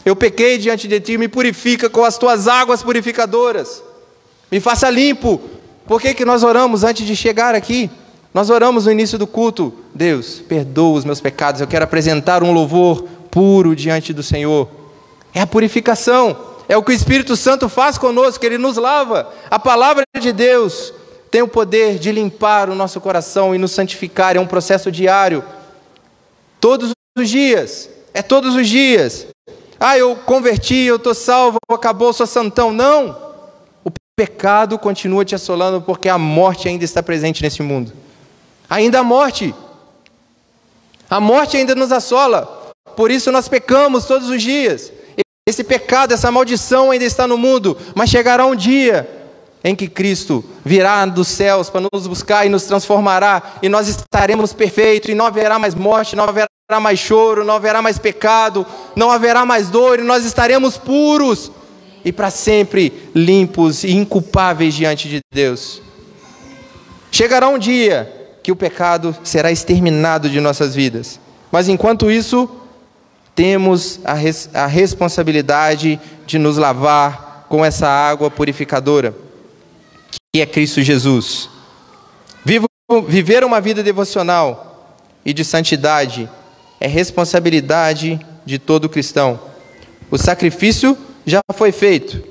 Eu 0.05 0.15
pequei 0.15 0.57
diante 0.57 0.87
de 0.87 0.99
Ti, 0.99 1.17
me 1.17 1.27
purifica 1.27 1.89
com 1.89 2.03
as 2.03 2.17
Tuas 2.17 2.47
águas 2.47 2.83
purificadoras. 2.83 3.83
Me 4.51 4.59
faça 4.59 4.89
limpo. 4.89 5.41
Por 5.87 5.99
que, 5.99 6.13
que 6.13 6.25
nós 6.25 6.43
oramos 6.43 6.83
antes 6.83 7.05
de 7.05 7.15
chegar 7.15 7.55
aqui? 7.55 7.89
Nós 8.33 8.49
oramos 8.49 8.85
no 8.85 8.91
início 8.91 9.17
do 9.17 9.25
culto. 9.25 9.73
Deus, 9.93 10.41
perdoa 10.47 10.97
os 10.97 11.05
meus 11.05 11.21
pecados. 11.21 11.61
Eu 11.61 11.67
quero 11.67 11.85
apresentar 11.85 12.43
um 12.43 12.51
louvor 12.51 13.07
puro 13.31 13.75
diante 13.75 14.13
do 14.13 14.21
Senhor. 14.21 14.69
É 15.33 15.41
a 15.41 15.47
purificação. 15.47 16.37
É 16.67 16.75
o 16.75 16.83
que 16.83 16.91
o 16.91 16.95
Espírito 16.95 17.35
Santo 17.35 17.69
faz 17.69 17.97
conosco, 17.97 18.43
ele 18.45 18.57
nos 18.57 18.77
lava. 18.77 19.31
A 19.49 19.59
palavra 19.59 20.03
de 20.19 20.31
Deus 20.31 20.93
tem 21.29 21.41
o 21.41 21.47
poder 21.47 21.99
de 21.99 22.11
limpar 22.11 22.69
o 22.69 22.75
nosso 22.75 22.99
coração 22.99 23.53
e 23.53 23.57
nos 23.57 23.71
santificar. 23.71 24.35
É 24.35 24.39
um 24.39 24.47
processo 24.47 24.91
diário. 24.91 25.43
Todos 26.65 26.93
os 27.15 27.29
dias. 27.29 27.87
É 28.11 28.23
todos 28.23 28.55
os 28.55 28.67
dias. 28.67 29.27
Ah, 29.79 29.99
eu 29.99 30.15
converti, 30.15 30.73
eu 30.73 30.95
estou 30.95 31.13
salvo, 31.13 31.59
acabou, 31.69 32.11
sou 32.11 32.25
santão. 32.25 32.73
Não. 32.73 33.15
O 33.83 33.91
pecado 34.17 34.79
continua 34.79 35.23
te 35.23 35.35
assolando 35.35 35.79
porque 35.79 36.09
a 36.09 36.17
morte 36.17 36.67
ainda 36.67 36.83
está 36.83 37.03
presente 37.03 37.43
nesse 37.43 37.61
mundo. 37.61 37.93
Ainda 38.67 39.01
a 39.01 39.03
morte. 39.03 39.53
A 41.07 41.19
morte 41.19 41.55
ainda 41.55 41.75
nos 41.75 41.91
assola. 41.91 42.73
Por 42.95 43.11
isso 43.11 43.31
nós 43.31 43.47
pecamos 43.47 44.05
todos 44.05 44.27
os 44.27 44.41
dias. 44.41 44.91
Esse 45.47 45.63
pecado, 45.63 46.15
essa 46.15 46.31
maldição 46.31 46.89
ainda 46.89 47.05
está 47.05 47.27
no 47.27 47.37
mundo, 47.37 47.77
mas 47.93 48.09
chegará 48.09 48.43
um 48.43 48.55
dia 48.55 49.07
em 49.63 49.75
que 49.75 49.87
Cristo 49.87 50.43
virá 50.63 51.05
dos 51.05 51.27
céus 51.27 51.69
para 51.69 51.87
nos 51.93 52.07
buscar 52.07 52.43
e 52.47 52.49
nos 52.49 52.63
transformará, 52.63 53.53
e 53.61 53.69
nós 53.69 53.87
estaremos 53.87 54.51
perfeitos, 54.51 55.09
e 55.09 55.15
não 55.15 55.27
haverá 55.27 55.59
mais 55.59 55.75
morte, 55.75 56.15
não 56.15 56.23
haverá 56.23 56.47
mais 56.79 56.97
choro, 56.97 57.43
não 57.43 57.53
haverá 57.53 57.79
mais 57.79 57.99
pecado, 57.99 58.65
não 58.95 59.11
haverá 59.11 59.45
mais 59.45 59.69
dor, 59.69 59.99
e 59.99 60.01
nós 60.01 60.25
estaremos 60.25 60.77
puros 60.77 61.51
e 62.03 62.11
para 62.11 62.31
sempre 62.31 62.91
limpos 63.13 63.83
e 63.83 63.91
inculpáveis 63.91 64.73
diante 64.73 65.07
de 65.07 65.19
Deus. 65.31 65.79
Chegará 67.11 67.47
um 67.47 67.59
dia 67.59 68.11
que 68.41 68.51
o 68.51 68.55
pecado 68.55 69.15
será 69.23 69.51
exterminado 69.51 70.27
de 70.27 70.41
nossas 70.41 70.73
vidas, 70.73 71.19
mas 71.51 71.69
enquanto 71.69 72.09
isso, 72.09 72.49
temos 73.35 73.99
a, 74.03 74.13
res 74.13 74.49
a 74.51 74.65
responsabilidade 74.65 75.99
de 76.25 76.39
nos 76.39 76.57
lavar 76.57 77.45
com 77.47 77.63
essa 77.63 77.87
água 77.87 78.31
purificadora 78.31 79.13
que 80.33 80.41
é 80.41 80.45
Cristo 80.47 80.81
Jesus. 80.81 81.47
Vivo, 82.43 82.67
viver 83.07 83.43
uma 83.43 83.61
vida 83.61 83.83
devocional 83.83 84.97
e 85.23 85.31
de 85.31 85.45
santidade 85.45 86.27
é 86.79 86.87
responsabilidade 86.87 88.19
de 88.45 88.59
todo 88.59 88.89
cristão. 88.89 89.39
O 90.11 90.17
sacrifício 90.17 90.97
já 91.25 91.39
foi 91.53 91.71
feito, 91.71 92.23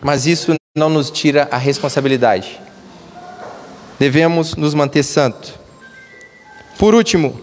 mas 0.00 0.26
isso 0.26 0.54
não 0.76 0.88
nos 0.88 1.10
tira 1.10 1.48
a 1.50 1.56
responsabilidade. 1.56 2.60
Devemos 3.98 4.54
nos 4.56 4.74
manter 4.74 5.02
santos. 5.02 5.54
Por 6.78 6.94
último, 6.94 7.40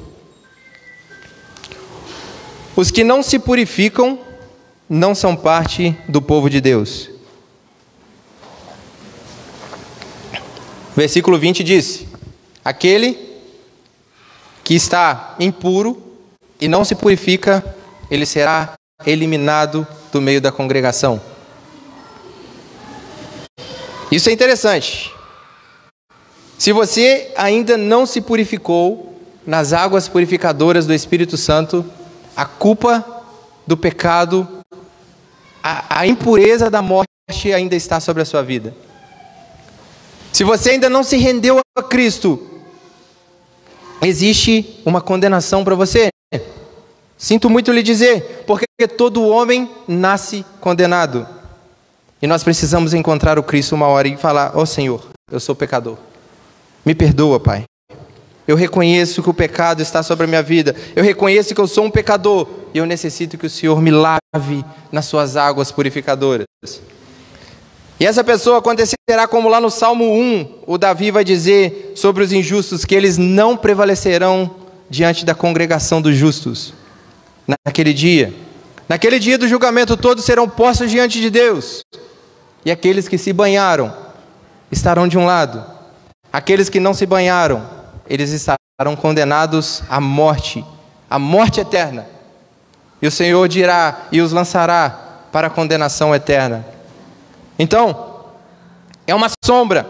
os 2.76 2.92
que 2.92 3.04
não 3.04 3.24
se 3.24 3.40
purificam 3.40 4.20
não 4.90 5.16
são 5.16 5.36
parte 5.36 5.96
do 6.08 6.22
povo 6.22 6.50
de 6.50 6.60
Deus. 6.60 7.10
Versículo 10.96 11.40
20 11.40 11.64
diz: 11.64 12.06
Aquele 12.64 13.31
que 14.72 14.76
está 14.76 15.36
impuro 15.38 16.02
e 16.58 16.66
não 16.66 16.86
se 16.86 16.96
purifica, 16.96 17.62
ele 18.10 18.26
será 18.26 18.72
eliminado 19.06 19.86
do 20.14 20.22
meio 20.22 20.40
da 20.40 20.50
congregação. 20.50 21.20
Isso 24.10 24.30
é 24.30 24.32
interessante. 24.32 25.14
Se 26.58 26.72
você 26.72 27.34
ainda 27.36 27.76
não 27.76 28.06
se 28.06 28.22
purificou 28.22 29.20
nas 29.46 29.74
águas 29.74 30.08
purificadoras 30.08 30.86
do 30.86 30.94
Espírito 30.94 31.36
Santo, 31.36 31.84
a 32.34 32.46
culpa 32.46 33.06
do 33.68 33.76
pecado, 33.76 34.48
a, 35.62 36.00
a 36.00 36.08
impureza 36.08 36.70
da 36.70 36.82
morte 36.82 37.52
ainda 37.54 37.76
está 37.76 38.00
sobre 38.00 38.22
a 38.22 38.26
sua 38.26 38.42
vida. 38.42 38.74
Se 40.32 40.46
você 40.46 40.70
ainda 40.70 40.90
não 40.90 41.04
se 41.04 41.18
rendeu 41.18 41.60
a 41.78 41.84
Cristo, 41.84 42.51
existe 44.02 44.82
uma 44.86 45.02
condenação 45.02 45.64
para 45.64 45.76
você. 45.76 46.10
Sinto 47.18 47.50
muito 47.50 47.72
lhe 47.72 47.84
dizer, 47.84 48.44
porque 48.48 48.66
todo 48.98 49.28
homem 49.28 49.70
nasce 49.88 50.44
condenado. 50.60 51.28
E 52.22 52.28
nós 52.28 52.44
precisamos 52.44 52.94
encontrar 52.94 53.38
o 53.40 53.44
Cristo 53.44 53.76
uma 53.76 53.88
hora 53.88 54.08
e 54.08 54.18
falar: 54.18 54.52
Ó 54.56 54.62
oh, 54.62 54.66
Senhor, 54.66 55.04
eu 55.32 55.40
sou 55.40 55.56
pecador. 55.56 55.98
Me 56.86 56.96
perdoa, 56.96 57.40
Pai. 57.40 57.64
Eu 58.48 58.56
reconheço 58.56 59.22
que 59.22 59.30
o 59.30 59.34
pecado 59.34 59.82
está 59.82 60.02
sobre 60.04 60.26
a 60.26 60.28
minha 60.28 60.44
vida. 60.44 60.76
Eu 60.96 61.04
reconheço 61.04 61.54
que 61.54 61.62
eu 61.62 61.68
sou 61.68 61.86
um 61.86 61.92
pecador. 61.92 62.48
E 62.74 62.78
eu 62.78 62.86
necessito 62.86 63.38
que 63.38 63.46
o 63.46 63.50
Senhor 63.50 63.82
me 63.82 63.92
lave 63.92 64.66
nas 64.92 65.06
suas 65.06 65.38
águas 65.38 65.72
purificadoras. 65.72 66.46
E 68.02 68.06
essa 68.08 68.24
pessoa 68.24 68.58
acontecerá 68.58 69.28
como 69.30 69.48
lá 69.48 69.62
no 69.62 69.70
Salmo 69.70 70.12
1, 70.12 70.64
o 70.66 70.76
Davi 70.76 71.12
vai 71.12 71.24
dizer 71.24 71.94
sobre 71.96 72.24
os 72.24 72.34
injustos 72.34 72.84
que 72.84 72.96
eles 72.96 73.16
não 73.20 73.56
prevalecerão 73.56 74.56
diante 74.90 75.24
da 75.24 75.36
congregação 75.36 76.02
dos 76.02 76.16
justos. 76.16 76.74
Naquele 77.64 77.94
dia, 77.94 78.34
naquele 78.90 79.20
dia 79.20 79.38
do 79.38 79.48
julgamento, 79.48 79.96
todos 79.96 80.26
serão 80.26 80.50
postos 80.50 80.90
diante 80.90 81.22
de 81.22 81.30
Deus. 81.30 81.84
E 82.66 82.72
aqueles 82.72 83.08
que 83.08 83.20
se 83.20 83.32
banharam 83.32 83.96
estarão 84.72 85.08
de 85.08 85.20
um 85.20 85.28
lado, 85.28 85.64
aqueles 86.34 86.70
que 86.70 86.80
não 86.80 86.96
se 86.96 87.06
banharam, 87.06 87.70
eles 88.10 88.32
estarão 88.32 88.96
condenados 88.96 89.84
à 89.88 90.02
morte, 90.02 90.66
à 91.08 91.20
morte 91.20 91.60
eterna. 91.60 92.08
E 93.00 93.06
o 93.06 93.12
Senhor 93.12 93.48
dirá 93.48 94.08
e 94.12 94.22
os 94.22 94.32
lançará 94.32 94.90
para 95.32 95.46
a 95.46 95.52
condenação 95.52 96.16
eterna. 96.16 96.81
Então, 97.58 98.26
é 99.08 99.14
uma 99.14 99.30
sombra 99.44 99.88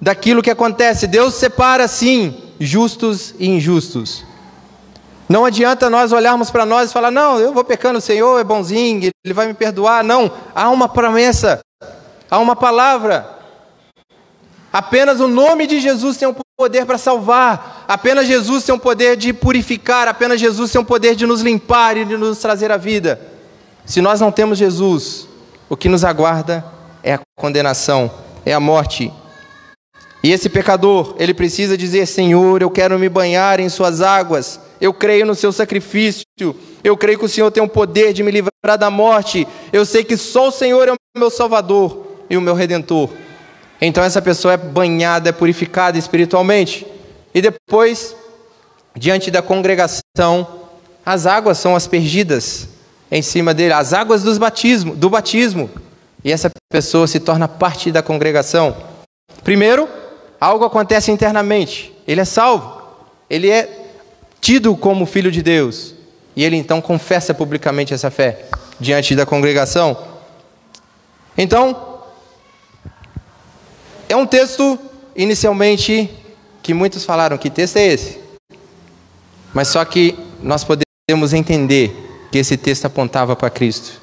daquilo 0.00 0.42
que 0.42 0.50
acontece. 0.50 1.06
Deus 1.06 1.34
separa, 1.34 1.86
sim, 1.86 2.34
justos 2.58 3.34
e 3.38 3.48
injustos. 3.48 4.24
Não 5.28 5.44
adianta 5.44 5.88
nós 5.88 6.12
olharmos 6.12 6.50
para 6.50 6.66
nós 6.66 6.90
e 6.90 6.92
falar: 6.92 7.10
não, 7.10 7.38
eu 7.38 7.52
vou 7.52 7.64
pecando, 7.64 7.98
o 7.98 8.02
Senhor 8.02 8.38
é 8.38 8.44
bonzinho, 8.44 9.10
Ele 9.24 9.34
vai 9.34 9.46
me 9.46 9.54
perdoar. 9.54 10.04
Não, 10.04 10.30
há 10.54 10.68
uma 10.68 10.88
promessa, 10.88 11.60
há 12.30 12.38
uma 12.38 12.56
palavra. 12.56 13.38
Apenas 14.72 15.20
o 15.20 15.28
nome 15.28 15.66
de 15.66 15.80
Jesus 15.80 16.16
tem 16.16 16.26
o 16.26 16.34
poder 16.56 16.86
para 16.86 16.96
salvar, 16.96 17.84
apenas 17.86 18.26
Jesus 18.26 18.64
tem 18.64 18.74
o 18.74 18.78
poder 18.78 19.16
de 19.16 19.32
purificar, 19.32 20.08
apenas 20.08 20.40
Jesus 20.40 20.72
tem 20.72 20.80
o 20.80 20.84
poder 20.84 21.14
de 21.14 21.26
nos 21.26 21.42
limpar 21.42 21.96
e 21.96 22.04
de 22.04 22.16
nos 22.16 22.38
trazer 22.38 22.72
a 22.72 22.76
vida. 22.76 23.20
Se 23.84 24.00
nós 24.00 24.20
não 24.20 24.32
temos 24.32 24.58
Jesus, 24.58 25.28
o 25.72 25.76
que 25.76 25.88
nos 25.88 26.04
aguarda 26.04 26.62
é 27.02 27.14
a 27.14 27.20
condenação, 27.34 28.10
é 28.44 28.52
a 28.52 28.60
morte. 28.60 29.10
E 30.22 30.30
esse 30.30 30.50
pecador, 30.50 31.16
ele 31.18 31.32
precisa 31.32 31.78
dizer: 31.78 32.04
Senhor, 32.06 32.60
eu 32.60 32.70
quero 32.70 32.98
me 32.98 33.08
banhar 33.08 33.58
em 33.58 33.70
Suas 33.70 34.02
águas 34.02 34.60
eu 34.82 34.92
creio 34.92 35.24
no 35.24 35.36
seu 35.36 35.52
sacrifício, 35.52 36.26
eu 36.82 36.96
creio 36.96 37.16
que 37.16 37.24
o 37.24 37.28
Senhor 37.28 37.52
tem 37.52 37.62
o 37.62 37.68
poder 37.68 38.12
de 38.12 38.20
me 38.24 38.32
livrar 38.32 38.76
da 38.76 38.90
morte, 38.90 39.46
eu 39.72 39.86
sei 39.86 40.02
que 40.02 40.16
só 40.16 40.48
o 40.48 40.50
Senhor 40.50 40.88
é 40.88 40.92
o 40.92 40.96
meu 41.16 41.30
Salvador 41.30 42.04
e 42.28 42.36
o 42.36 42.40
meu 42.40 42.52
Redentor. 42.52 43.08
Então 43.80 44.02
essa 44.02 44.20
pessoa 44.20 44.54
é 44.54 44.56
banhada, 44.56 45.28
é 45.28 45.32
purificada 45.32 45.96
espiritualmente. 45.96 46.84
E 47.32 47.40
depois, 47.40 48.16
diante 48.96 49.30
da 49.30 49.40
congregação, 49.40 50.48
as 51.06 51.26
águas 51.26 51.58
são 51.58 51.76
aspergidas 51.76 52.68
em 53.12 53.20
cima 53.20 53.52
dele, 53.52 53.74
as 53.74 53.92
águas 53.92 54.22
dos 54.22 54.38
batismo, 54.38 54.96
do 54.96 55.10
batismo. 55.10 55.68
E 56.24 56.32
essa 56.32 56.50
pessoa 56.72 57.06
se 57.06 57.20
torna 57.20 57.46
parte 57.46 57.92
da 57.92 58.02
congregação. 58.02 58.74
Primeiro, 59.44 59.86
algo 60.40 60.64
acontece 60.64 61.12
internamente. 61.12 61.92
Ele 62.08 62.22
é 62.22 62.24
salvo. 62.24 62.80
Ele 63.28 63.50
é 63.50 63.68
tido 64.40 64.74
como 64.74 65.04
filho 65.04 65.30
de 65.30 65.42
Deus. 65.42 65.94
E 66.34 66.42
ele 66.42 66.56
então 66.56 66.80
confessa 66.80 67.34
publicamente 67.34 67.92
essa 67.92 68.10
fé 68.10 68.46
diante 68.80 69.14
da 69.14 69.26
congregação. 69.26 69.94
Então, 71.36 72.00
é 74.08 74.16
um 74.16 74.24
texto, 74.24 74.78
inicialmente, 75.14 76.08
que 76.62 76.72
muitos 76.72 77.04
falaram: 77.04 77.36
que 77.36 77.50
texto 77.50 77.76
é 77.76 77.86
esse? 77.88 78.18
Mas 79.52 79.68
só 79.68 79.84
que 79.84 80.18
nós 80.42 80.64
podemos 80.64 81.34
entender 81.34 82.01
que 82.32 82.38
esse 82.38 82.56
texto 82.56 82.86
apontava 82.86 83.36
para 83.36 83.50
Cristo. 83.50 84.00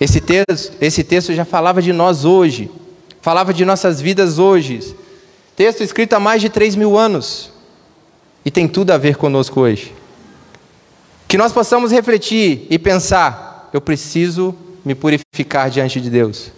Esse 0.00 0.18
texto, 0.18 0.72
esse 0.80 1.04
texto 1.04 1.34
já 1.34 1.44
falava 1.44 1.82
de 1.82 1.92
nós 1.92 2.24
hoje, 2.24 2.70
falava 3.20 3.52
de 3.52 3.66
nossas 3.66 4.00
vidas 4.00 4.38
hoje. 4.38 4.96
Texto 5.54 5.82
escrito 5.82 6.14
há 6.14 6.20
mais 6.20 6.40
de 6.40 6.48
três 6.48 6.74
mil 6.74 6.96
anos 6.96 7.52
e 8.46 8.50
tem 8.50 8.66
tudo 8.66 8.92
a 8.92 8.98
ver 8.98 9.16
conosco 9.16 9.60
hoje. 9.60 9.94
Que 11.28 11.36
nós 11.36 11.52
possamos 11.52 11.92
refletir 11.92 12.66
e 12.70 12.78
pensar: 12.78 13.68
eu 13.74 13.80
preciso 13.80 14.56
me 14.82 14.94
purificar 14.94 15.68
diante 15.68 16.00
de 16.00 16.08
Deus. 16.08 16.50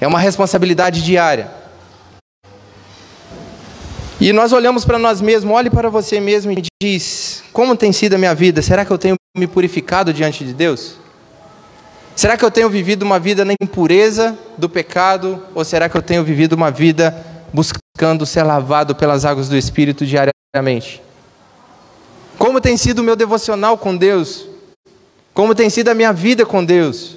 É 0.00 0.06
uma 0.06 0.20
responsabilidade 0.20 1.02
diária. 1.02 1.50
E 4.20 4.32
nós 4.32 4.52
olhamos 4.52 4.84
para 4.84 4.98
nós 4.98 5.20
mesmos, 5.20 5.52
olhe 5.52 5.68
para 5.68 5.90
você 5.90 6.20
mesmo 6.20 6.52
e 6.52 6.62
diz: 6.80 7.42
como 7.52 7.74
tem 7.74 7.92
sido 7.92 8.14
a 8.14 8.18
minha 8.18 8.34
vida? 8.34 8.62
Será 8.62 8.84
que 8.84 8.92
eu 8.92 8.98
tenho 8.98 9.16
me 9.34 9.46
purificado 9.46 10.12
diante 10.12 10.44
de 10.44 10.52
Deus? 10.52 10.96
Será 12.14 12.36
que 12.36 12.44
eu 12.44 12.50
tenho 12.50 12.68
vivido 12.68 13.02
uma 13.02 13.18
vida 13.18 13.44
na 13.44 13.54
impureza 13.62 14.38
do 14.58 14.68
pecado? 14.68 15.42
Ou 15.54 15.64
será 15.64 15.88
que 15.88 15.96
eu 15.96 16.02
tenho 16.02 16.22
vivido 16.22 16.52
uma 16.52 16.70
vida 16.70 17.16
buscando 17.50 18.26
ser 18.26 18.42
lavado 18.42 18.94
pelas 18.94 19.24
águas 19.24 19.48
do 19.48 19.56
Espírito 19.56 20.04
diariamente? 20.04 21.02
Como 22.38 22.60
tem 22.60 22.76
sido 22.76 22.98
o 22.98 23.02
meu 23.02 23.16
devocional 23.16 23.78
com 23.78 23.96
Deus? 23.96 24.46
Como 25.32 25.54
tem 25.54 25.70
sido 25.70 25.88
a 25.88 25.94
minha 25.94 26.12
vida 26.12 26.44
com 26.44 26.62
Deus? 26.62 27.16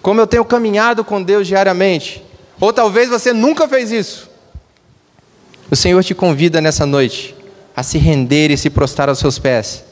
Como 0.00 0.18
eu 0.18 0.26
tenho 0.26 0.44
caminhado 0.46 1.04
com 1.04 1.22
Deus 1.22 1.46
diariamente? 1.46 2.24
Ou 2.58 2.72
talvez 2.72 3.10
você 3.10 3.34
nunca 3.34 3.68
fez 3.68 3.92
isso. 3.92 4.30
O 5.70 5.76
Senhor 5.76 6.02
te 6.02 6.14
convida 6.14 6.62
nessa 6.62 6.86
noite 6.86 7.36
a 7.76 7.82
se 7.82 7.98
render 7.98 8.50
e 8.50 8.56
se 8.56 8.70
prostrar 8.70 9.10
aos 9.10 9.18
seus 9.18 9.38
pés 9.38 9.87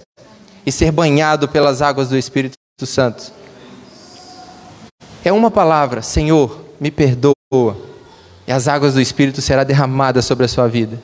e 0.67 0.73
ser 0.73 0.91
banhado 0.91 1.49
pelas 1.49 1.81
águas 1.81 2.09
do 2.09 2.19
Espírito 2.19 2.57
Santo. 2.85 3.33
É 5.25 5.33
uma 5.33 5.51
palavra, 5.51 6.03
Senhor, 6.03 6.65
me 6.79 6.91
perdoa, 6.91 7.35
e 8.47 8.53
as 8.53 8.69
águas 8.69 8.95
do 8.95 9.01
Espírito 9.01 9.41
serão 9.41 9.65
derramadas 9.65 10.25
sobre 10.25 10.45
a 10.45 10.49
sua 10.49 10.69
vida 10.69 11.01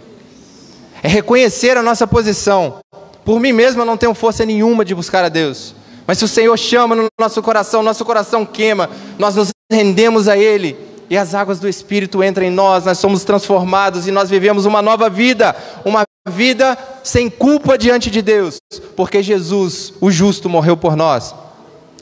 é 1.03 1.09
reconhecer 1.09 1.77
a 1.77 1.83
nossa 1.83 2.07
posição. 2.07 2.77
Por 3.25 3.41
mim 3.41 3.53
mesmo 3.53 3.83
eu 3.83 3.87
não 3.87 3.97
tenho 3.97 4.15
força 4.15 4.47
nenhuma 4.47 4.85
de 4.85 4.95
buscar 4.95 5.25
a 5.25 5.29
Deus. 5.29 5.75
Mas 6.07 6.19
se 6.19 6.25
o 6.25 6.29
Senhor 6.29 6.57
chama 6.57 6.95
no 6.95 7.07
nosso 7.21 7.43
coração, 7.43 7.83
nosso 7.83 8.05
coração 8.05 8.47
queima, 8.47 8.89
nós 9.19 9.35
nos 9.35 9.51
rendemos 9.71 10.29
a 10.29 10.37
Ele 10.37 10.77
e 11.13 11.19
as 11.19 11.35
águas 11.35 11.61
do 11.61 11.69
Espírito 11.69 12.25
entram 12.25 12.47
em 12.47 12.51
nós, 12.51 12.87
nós 12.87 12.97
somos 12.97 13.23
transformados 13.23 14.07
e 14.07 14.11
nós 14.11 14.31
vivemos 14.31 14.65
uma 14.65 14.81
nova 14.81 15.11
vida, 15.11 15.55
uma 15.85 16.05
vida 16.27 16.75
sem 17.05 17.29
culpa 17.29 17.77
diante 17.77 18.11
de 18.11 18.23
Deus, 18.23 18.59
porque 18.97 19.23
Jesus, 19.23 19.93
o 20.01 20.11
justo, 20.11 20.49
morreu 20.49 20.75
por 20.75 20.97
nós. 20.97 21.35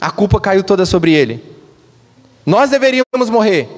A 0.01 0.13
culpa 0.13 0.41
caiu 0.41 0.63
toda 0.63 0.87
sobre 0.87 1.13
Ele. 1.13 1.43
Nós 2.47 2.71
deveríamos 2.71 3.29
morrer, 3.29 3.69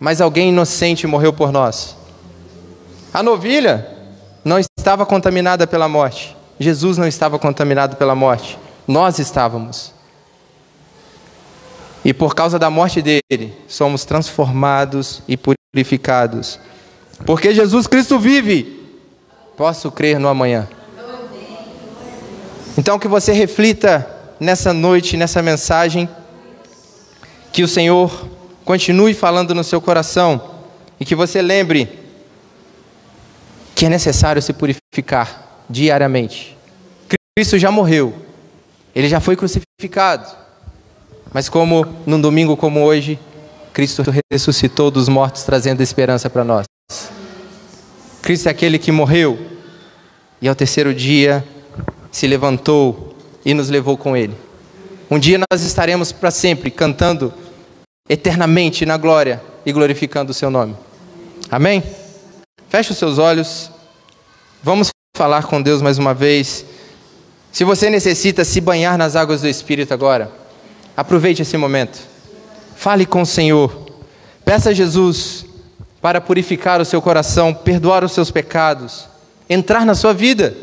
mas 0.00 0.20
alguém 0.20 0.48
inocente 0.48 1.06
morreu 1.06 1.32
por 1.32 1.52
nós. 1.52 1.96
A 3.12 3.22
novilha 3.22 3.88
não 4.44 4.58
estava 4.58 5.06
contaminada 5.06 5.64
pela 5.64 5.88
morte. 5.88 6.36
Jesus 6.58 6.98
não 6.98 7.06
estava 7.06 7.38
contaminado 7.38 7.94
pela 7.94 8.16
morte. 8.16 8.58
Nós 8.84 9.20
estávamos. 9.20 9.92
E 12.04 12.12
por 12.12 12.34
causa 12.34 12.58
da 12.58 12.68
morte 12.68 13.00
dele, 13.00 13.54
somos 13.66 14.04
transformados 14.04 15.22
e 15.26 15.36
purificados. 15.36 16.60
Porque 17.24 17.54
Jesus 17.54 17.86
Cristo 17.86 18.18
vive, 18.18 18.80
posso 19.56 19.90
crer 19.90 20.18
no 20.18 20.28
amanhã. 20.28 20.68
Então 22.76 22.98
que 22.98 23.08
você 23.08 23.32
reflita 23.32 24.06
nessa 24.38 24.72
noite, 24.72 25.16
nessa 25.16 25.40
mensagem, 25.40 26.08
que 27.52 27.62
o 27.62 27.68
Senhor 27.68 28.28
continue 28.64 29.14
falando 29.14 29.54
no 29.54 29.62
seu 29.62 29.80
coração 29.80 30.50
e 30.98 31.04
que 31.04 31.14
você 31.14 31.40
lembre 31.40 31.88
que 33.74 33.86
é 33.86 33.88
necessário 33.88 34.42
se 34.42 34.52
purificar 34.52 35.64
diariamente. 35.70 36.56
Cristo 37.36 37.58
já 37.58 37.70
morreu, 37.70 38.14
ele 38.94 39.08
já 39.08 39.20
foi 39.20 39.36
crucificado, 39.36 40.43
mas 41.34 41.48
como 41.48 41.84
num 42.06 42.20
domingo 42.20 42.56
como 42.56 42.84
hoje, 42.84 43.18
Cristo 43.72 44.04
ressuscitou 44.32 44.88
dos 44.88 45.08
mortos, 45.08 45.42
trazendo 45.42 45.82
esperança 45.82 46.30
para 46.30 46.44
nós. 46.44 46.64
Cristo 48.22 48.46
é 48.46 48.50
aquele 48.52 48.78
que 48.78 48.92
morreu 48.92 49.36
e 50.40 50.48
ao 50.48 50.54
terceiro 50.54 50.94
dia 50.94 51.44
se 52.12 52.28
levantou 52.28 53.16
e 53.44 53.52
nos 53.52 53.68
levou 53.68 53.96
com 53.96 54.16
ele. 54.16 54.36
Um 55.10 55.18
dia 55.18 55.40
nós 55.50 55.62
estaremos 55.62 56.12
para 56.12 56.30
sempre 56.30 56.70
cantando 56.70 57.34
eternamente 58.08 58.86
na 58.86 58.96
glória 58.96 59.42
e 59.66 59.72
glorificando 59.72 60.30
o 60.30 60.34
seu 60.34 60.50
nome. 60.50 60.76
Amém? 61.50 61.82
Feche 62.68 62.92
os 62.92 62.98
seus 62.98 63.18
olhos. 63.18 63.72
Vamos 64.62 64.90
falar 65.16 65.42
com 65.42 65.60
Deus 65.60 65.82
mais 65.82 65.98
uma 65.98 66.14
vez. 66.14 66.64
Se 67.50 67.64
você 67.64 67.90
necessita 67.90 68.44
se 68.44 68.60
banhar 68.60 68.96
nas 68.96 69.16
águas 69.16 69.40
do 69.40 69.48
Espírito 69.48 69.92
agora, 69.92 70.43
aproveite 70.96 71.42
esse 71.42 71.56
momento. 71.56 71.98
Fale 72.76 73.06
com 73.06 73.22
o 73.22 73.26
Senhor. 73.26 73.86
Peça 74.44 74.70
a 74.70 74.74
Jesus 74.74 75.46
para 76.00 76.20
purificar 76.20 76.80
o 76.80 76.84
seu 76.84 77.00
coração, 77.00 77.54
perdoar 77.54 78.04
os 78.04 78.12
seus 78.12 78.30
pecados, 78.30 79.06
entrar 79.48 79.86
na 79.86 79.94
sua 79.94 80.12
vida. 80.12 80.54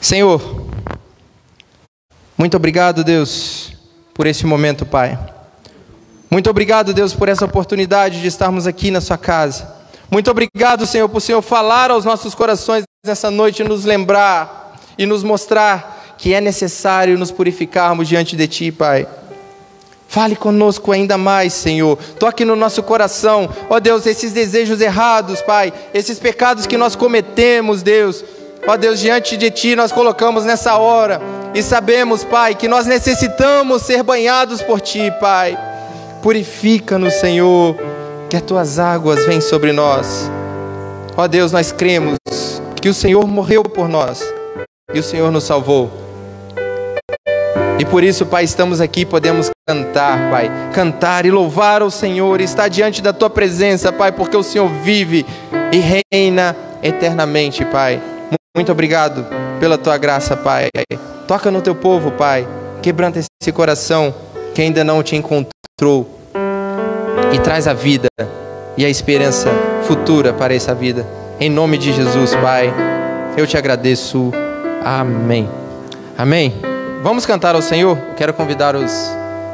Senhor, 0.00 0.66
muito 2.38 2.56
obrigado, 2.56 3.04
Deus, 3.04 3.72
por 4.14 4.26
esse 4.26 4.46
momento, 4.46 4.86
Pai. 4.86 5.18
Muito 6.30 6.48
obrigado, 6.48 6.94
Deus, 6.94 7.12
por 7.12 7.28
essa 7.28 7.44
oportunidade 7.44 8.20
de 8.20 8.26
estarmos 8.28 8.66
aqui 8.66 8.90
na 8.90 9.00
Sua 9.00 9.18
casa. 9.18 9.79
Muito 10.10 10.30
obrigado, 10.30 10.86
Senhor, 10.86 11.08
por 11.08 11.18
o 11.18 11.20
Senhor 11.20 11.40
falar 11.40 11.90
aos 11.90 12.04
nossos 12.04 12.34
corações 12.34 12.84
nessa 13.06 13.30
noite, 13.30 13.62
nos 13.62 13.84
lembrar 13.84 14.76
e 14.98 15.06
nos 15.06 15.22
mostrar 15.22 16.16
que 16.18 16.34
é 16.34 16.40
necessário 16.40 17.18
nos 17.18 17.30
purificarmos 17.30 18.08
diante 18.08 18.36
de 18.36 18.46
Ti, 18.48 18.72
Pai. 18.72 19.06
Fale 20.08 20.34
conosco 20.34 20.90
ainda 20.90 21.16
mais, 21.16 21.52
Senhor. 21.52 21.96
Toque 22.18 22.44
no 22.44 22.56
nosso 22.56 22.82
coração, 22.82 23.48
ó 23.68 23.78
Deus, 23.78 24.04
esses 24.06 24.32
desejos 24.32 24.80
errados, 24.80 25.40
Pai, 25.40 25.72
esses 25.94 26.18
pecados 26.18 26.66
que 26.66 26.76
nós 26.76 26.96
cometemos, 26.96 27.82
Deus, 27.82 28.24
Ó 28.66 28.76
Deus, 28.76 29.00
diante 29.00 29.36
de 29.36 29.50
Ti 29.50 29.74
nós 29.74 29.90
colocamos 29.90 30.44
nessa 30.44 30.76
hora 30.76 31.20
e 31.54 31.62
sabemos, 31.62 32.22
Pai, 32.22 32.54
que 32.54 32.68
nós 32.68 32.86
necessitamos 32.86 33.82
ser 33.82 34.02
banhados 34.02 34.62
por 34.62 34.80
Ti, 34.80 35.12
Pai. 35.18 35.58
Purifica-nos, 36.22 37.14
Senhor, 37.14 37.76
que 38.30 38.36
as 38.36 38.42
Tuas 38.42 38.78
águas 38.78 39.26
vêm 39.26 39.40
sobre 39.40 39.72
nós. 39.72 40.30
Ó 41.16 41.26
Deus, 41.26 41.50
nós 41.50 41.72
cremos 41.72 42.16
que 42.80 42.88
o 42.88 42.94
Senhor 42.94 43.26
morreu 43.26 43.64
por 43.64 43.88
nós 43.88 44.22
e 44.94 45.00
o 45.00 45.02
Senhor 45.02 45.32
nos 45.32 45.42
salvou. 45.42 45.90
E 47.76 47.84
por 47.84 48.04
isso, 48.04 48.24
Pai, 48.24 48.44
estamos 48.44 48.80
aqui, 48.80 49.04
podemos 49.04 49.50
cantar, 49.68 50.30
Pai, 50.30 50.48
cantar 50.72 51.26
e 51.26 51.30
louvar 51.30 51.82
o 51.82 51.90
Senhor, 51.90 52.40
estar 52.40 52.68
diante 52.68 53.02
da 53.02 53.12
Tua 53.12 53.28
presença, 53.28 53.92
Pai, 53.92 54.12
porque 54.12 54.36
o 54.36 54.42
Senhor 54.44 54.68
vive 54.68 55.26
e 55.72 55.82
reina 56.12 56.54
eternamente, 56.82 57.64
Pai. 57.64 58.00
Muito 58.56 58.70
obrigado 58.70 59.26
pela 59.58 59.76
Tua 59.76 59.98
graça, 59.98 60.36
Pai. 60.36 60.68
Toca 61.26 61.50
no 61.50 61.60
Teu 61.60 61.74
povo, 61.74 62.12
Pai, 62.12 62.46
quebranta 62.80 63.18
esse 63.18 63.52
coração 63.52 64.14
que 64.54 64.62
ainda 64.62 64.84
não 64.84 65.02
te 65.02 65.16
encontrou 65.16 66.19
e 67.32 67.38
traz 67.38 67.66
a 67.68 67.72
vida 67.72 68.08
e 68.76 68.84
a 68.84 68.88
esperança 68.88 69.50
futura 69.84 70.32
para 70.32 70.54
essa 70.54 70.74
vida. 70.74 71.06
Em 71.38 71.48
nome 71.48 71.78
de 71.78 71.92
Jesus, 71.92 72.34
Pai, 72.34 72.72
eu 73.36 73.46
te 73.46 73.56
agradeço. 73.56 74.32
Amém. 74.84 75.48
Amém. 76.16 76.54
Vamos 77.02 77.24
cantar 77.24 77.54
ao 77.54 77.62
Senhor? 77.62 77.96
Quero 78.16 78.34
convidar 78.34 78.76
os 78.76 78.92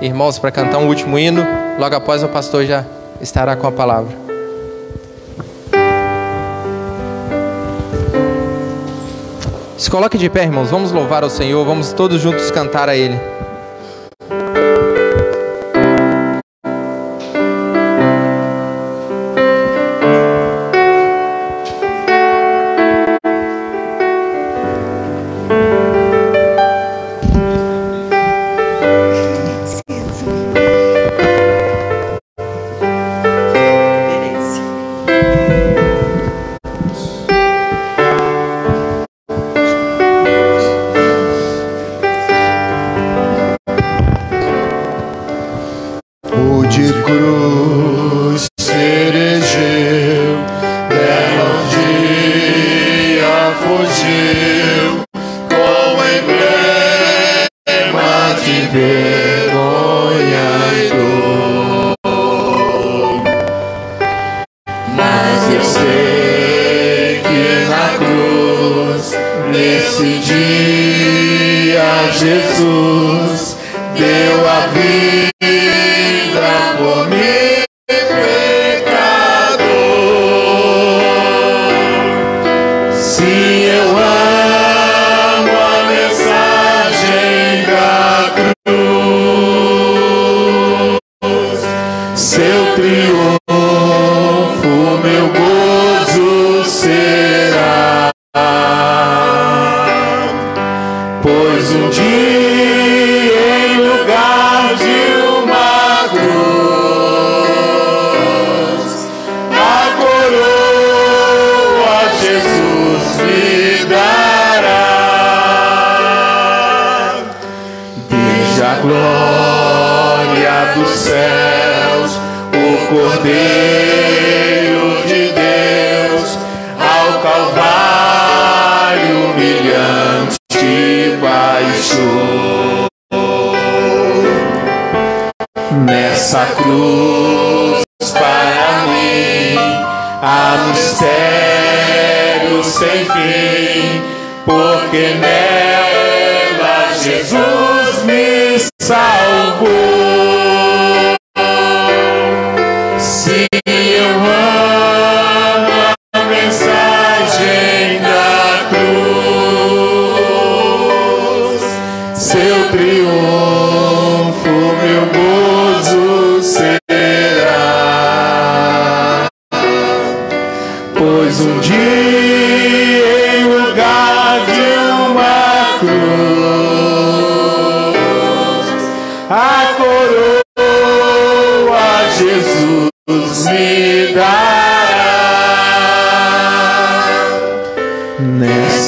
irmãos 0.01 0.39
para 0.39 0.51
cantar 0.51 0.79
um 0.79 0.89
último 0.89 1.19
hino. 1.19 1.47
Logo 1.79 1.95
após 1.95 2.23
o 2.23 2.29
pastor 2.29 2.65
já 2.65 2.85
estará 3.21 3.55
com 3.55 3.67
a 3.67 3.73
palavra. 3.73 4.27
Se 9.77 9.91
coloque 9.91 10.19
de 10.19 10.29
pé, 10.29 10.43
irmãos. 10.45 10.71
Vamos 10.71 10.91
louvar 10.91 11.23
ao 11.23 11.31
Senhor. 11.31 11.65
Vamos 11.65 11.93
todos 11.93 12.21
juntos 12.21 12.51
cantar 12.51 12.89
a 12.89 12.97
Ele. 12.97 13.36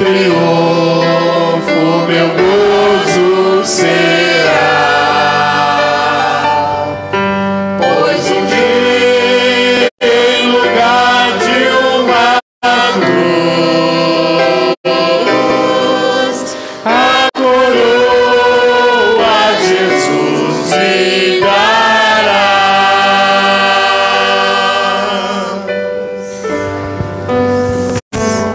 Spirit. 0.00 0.29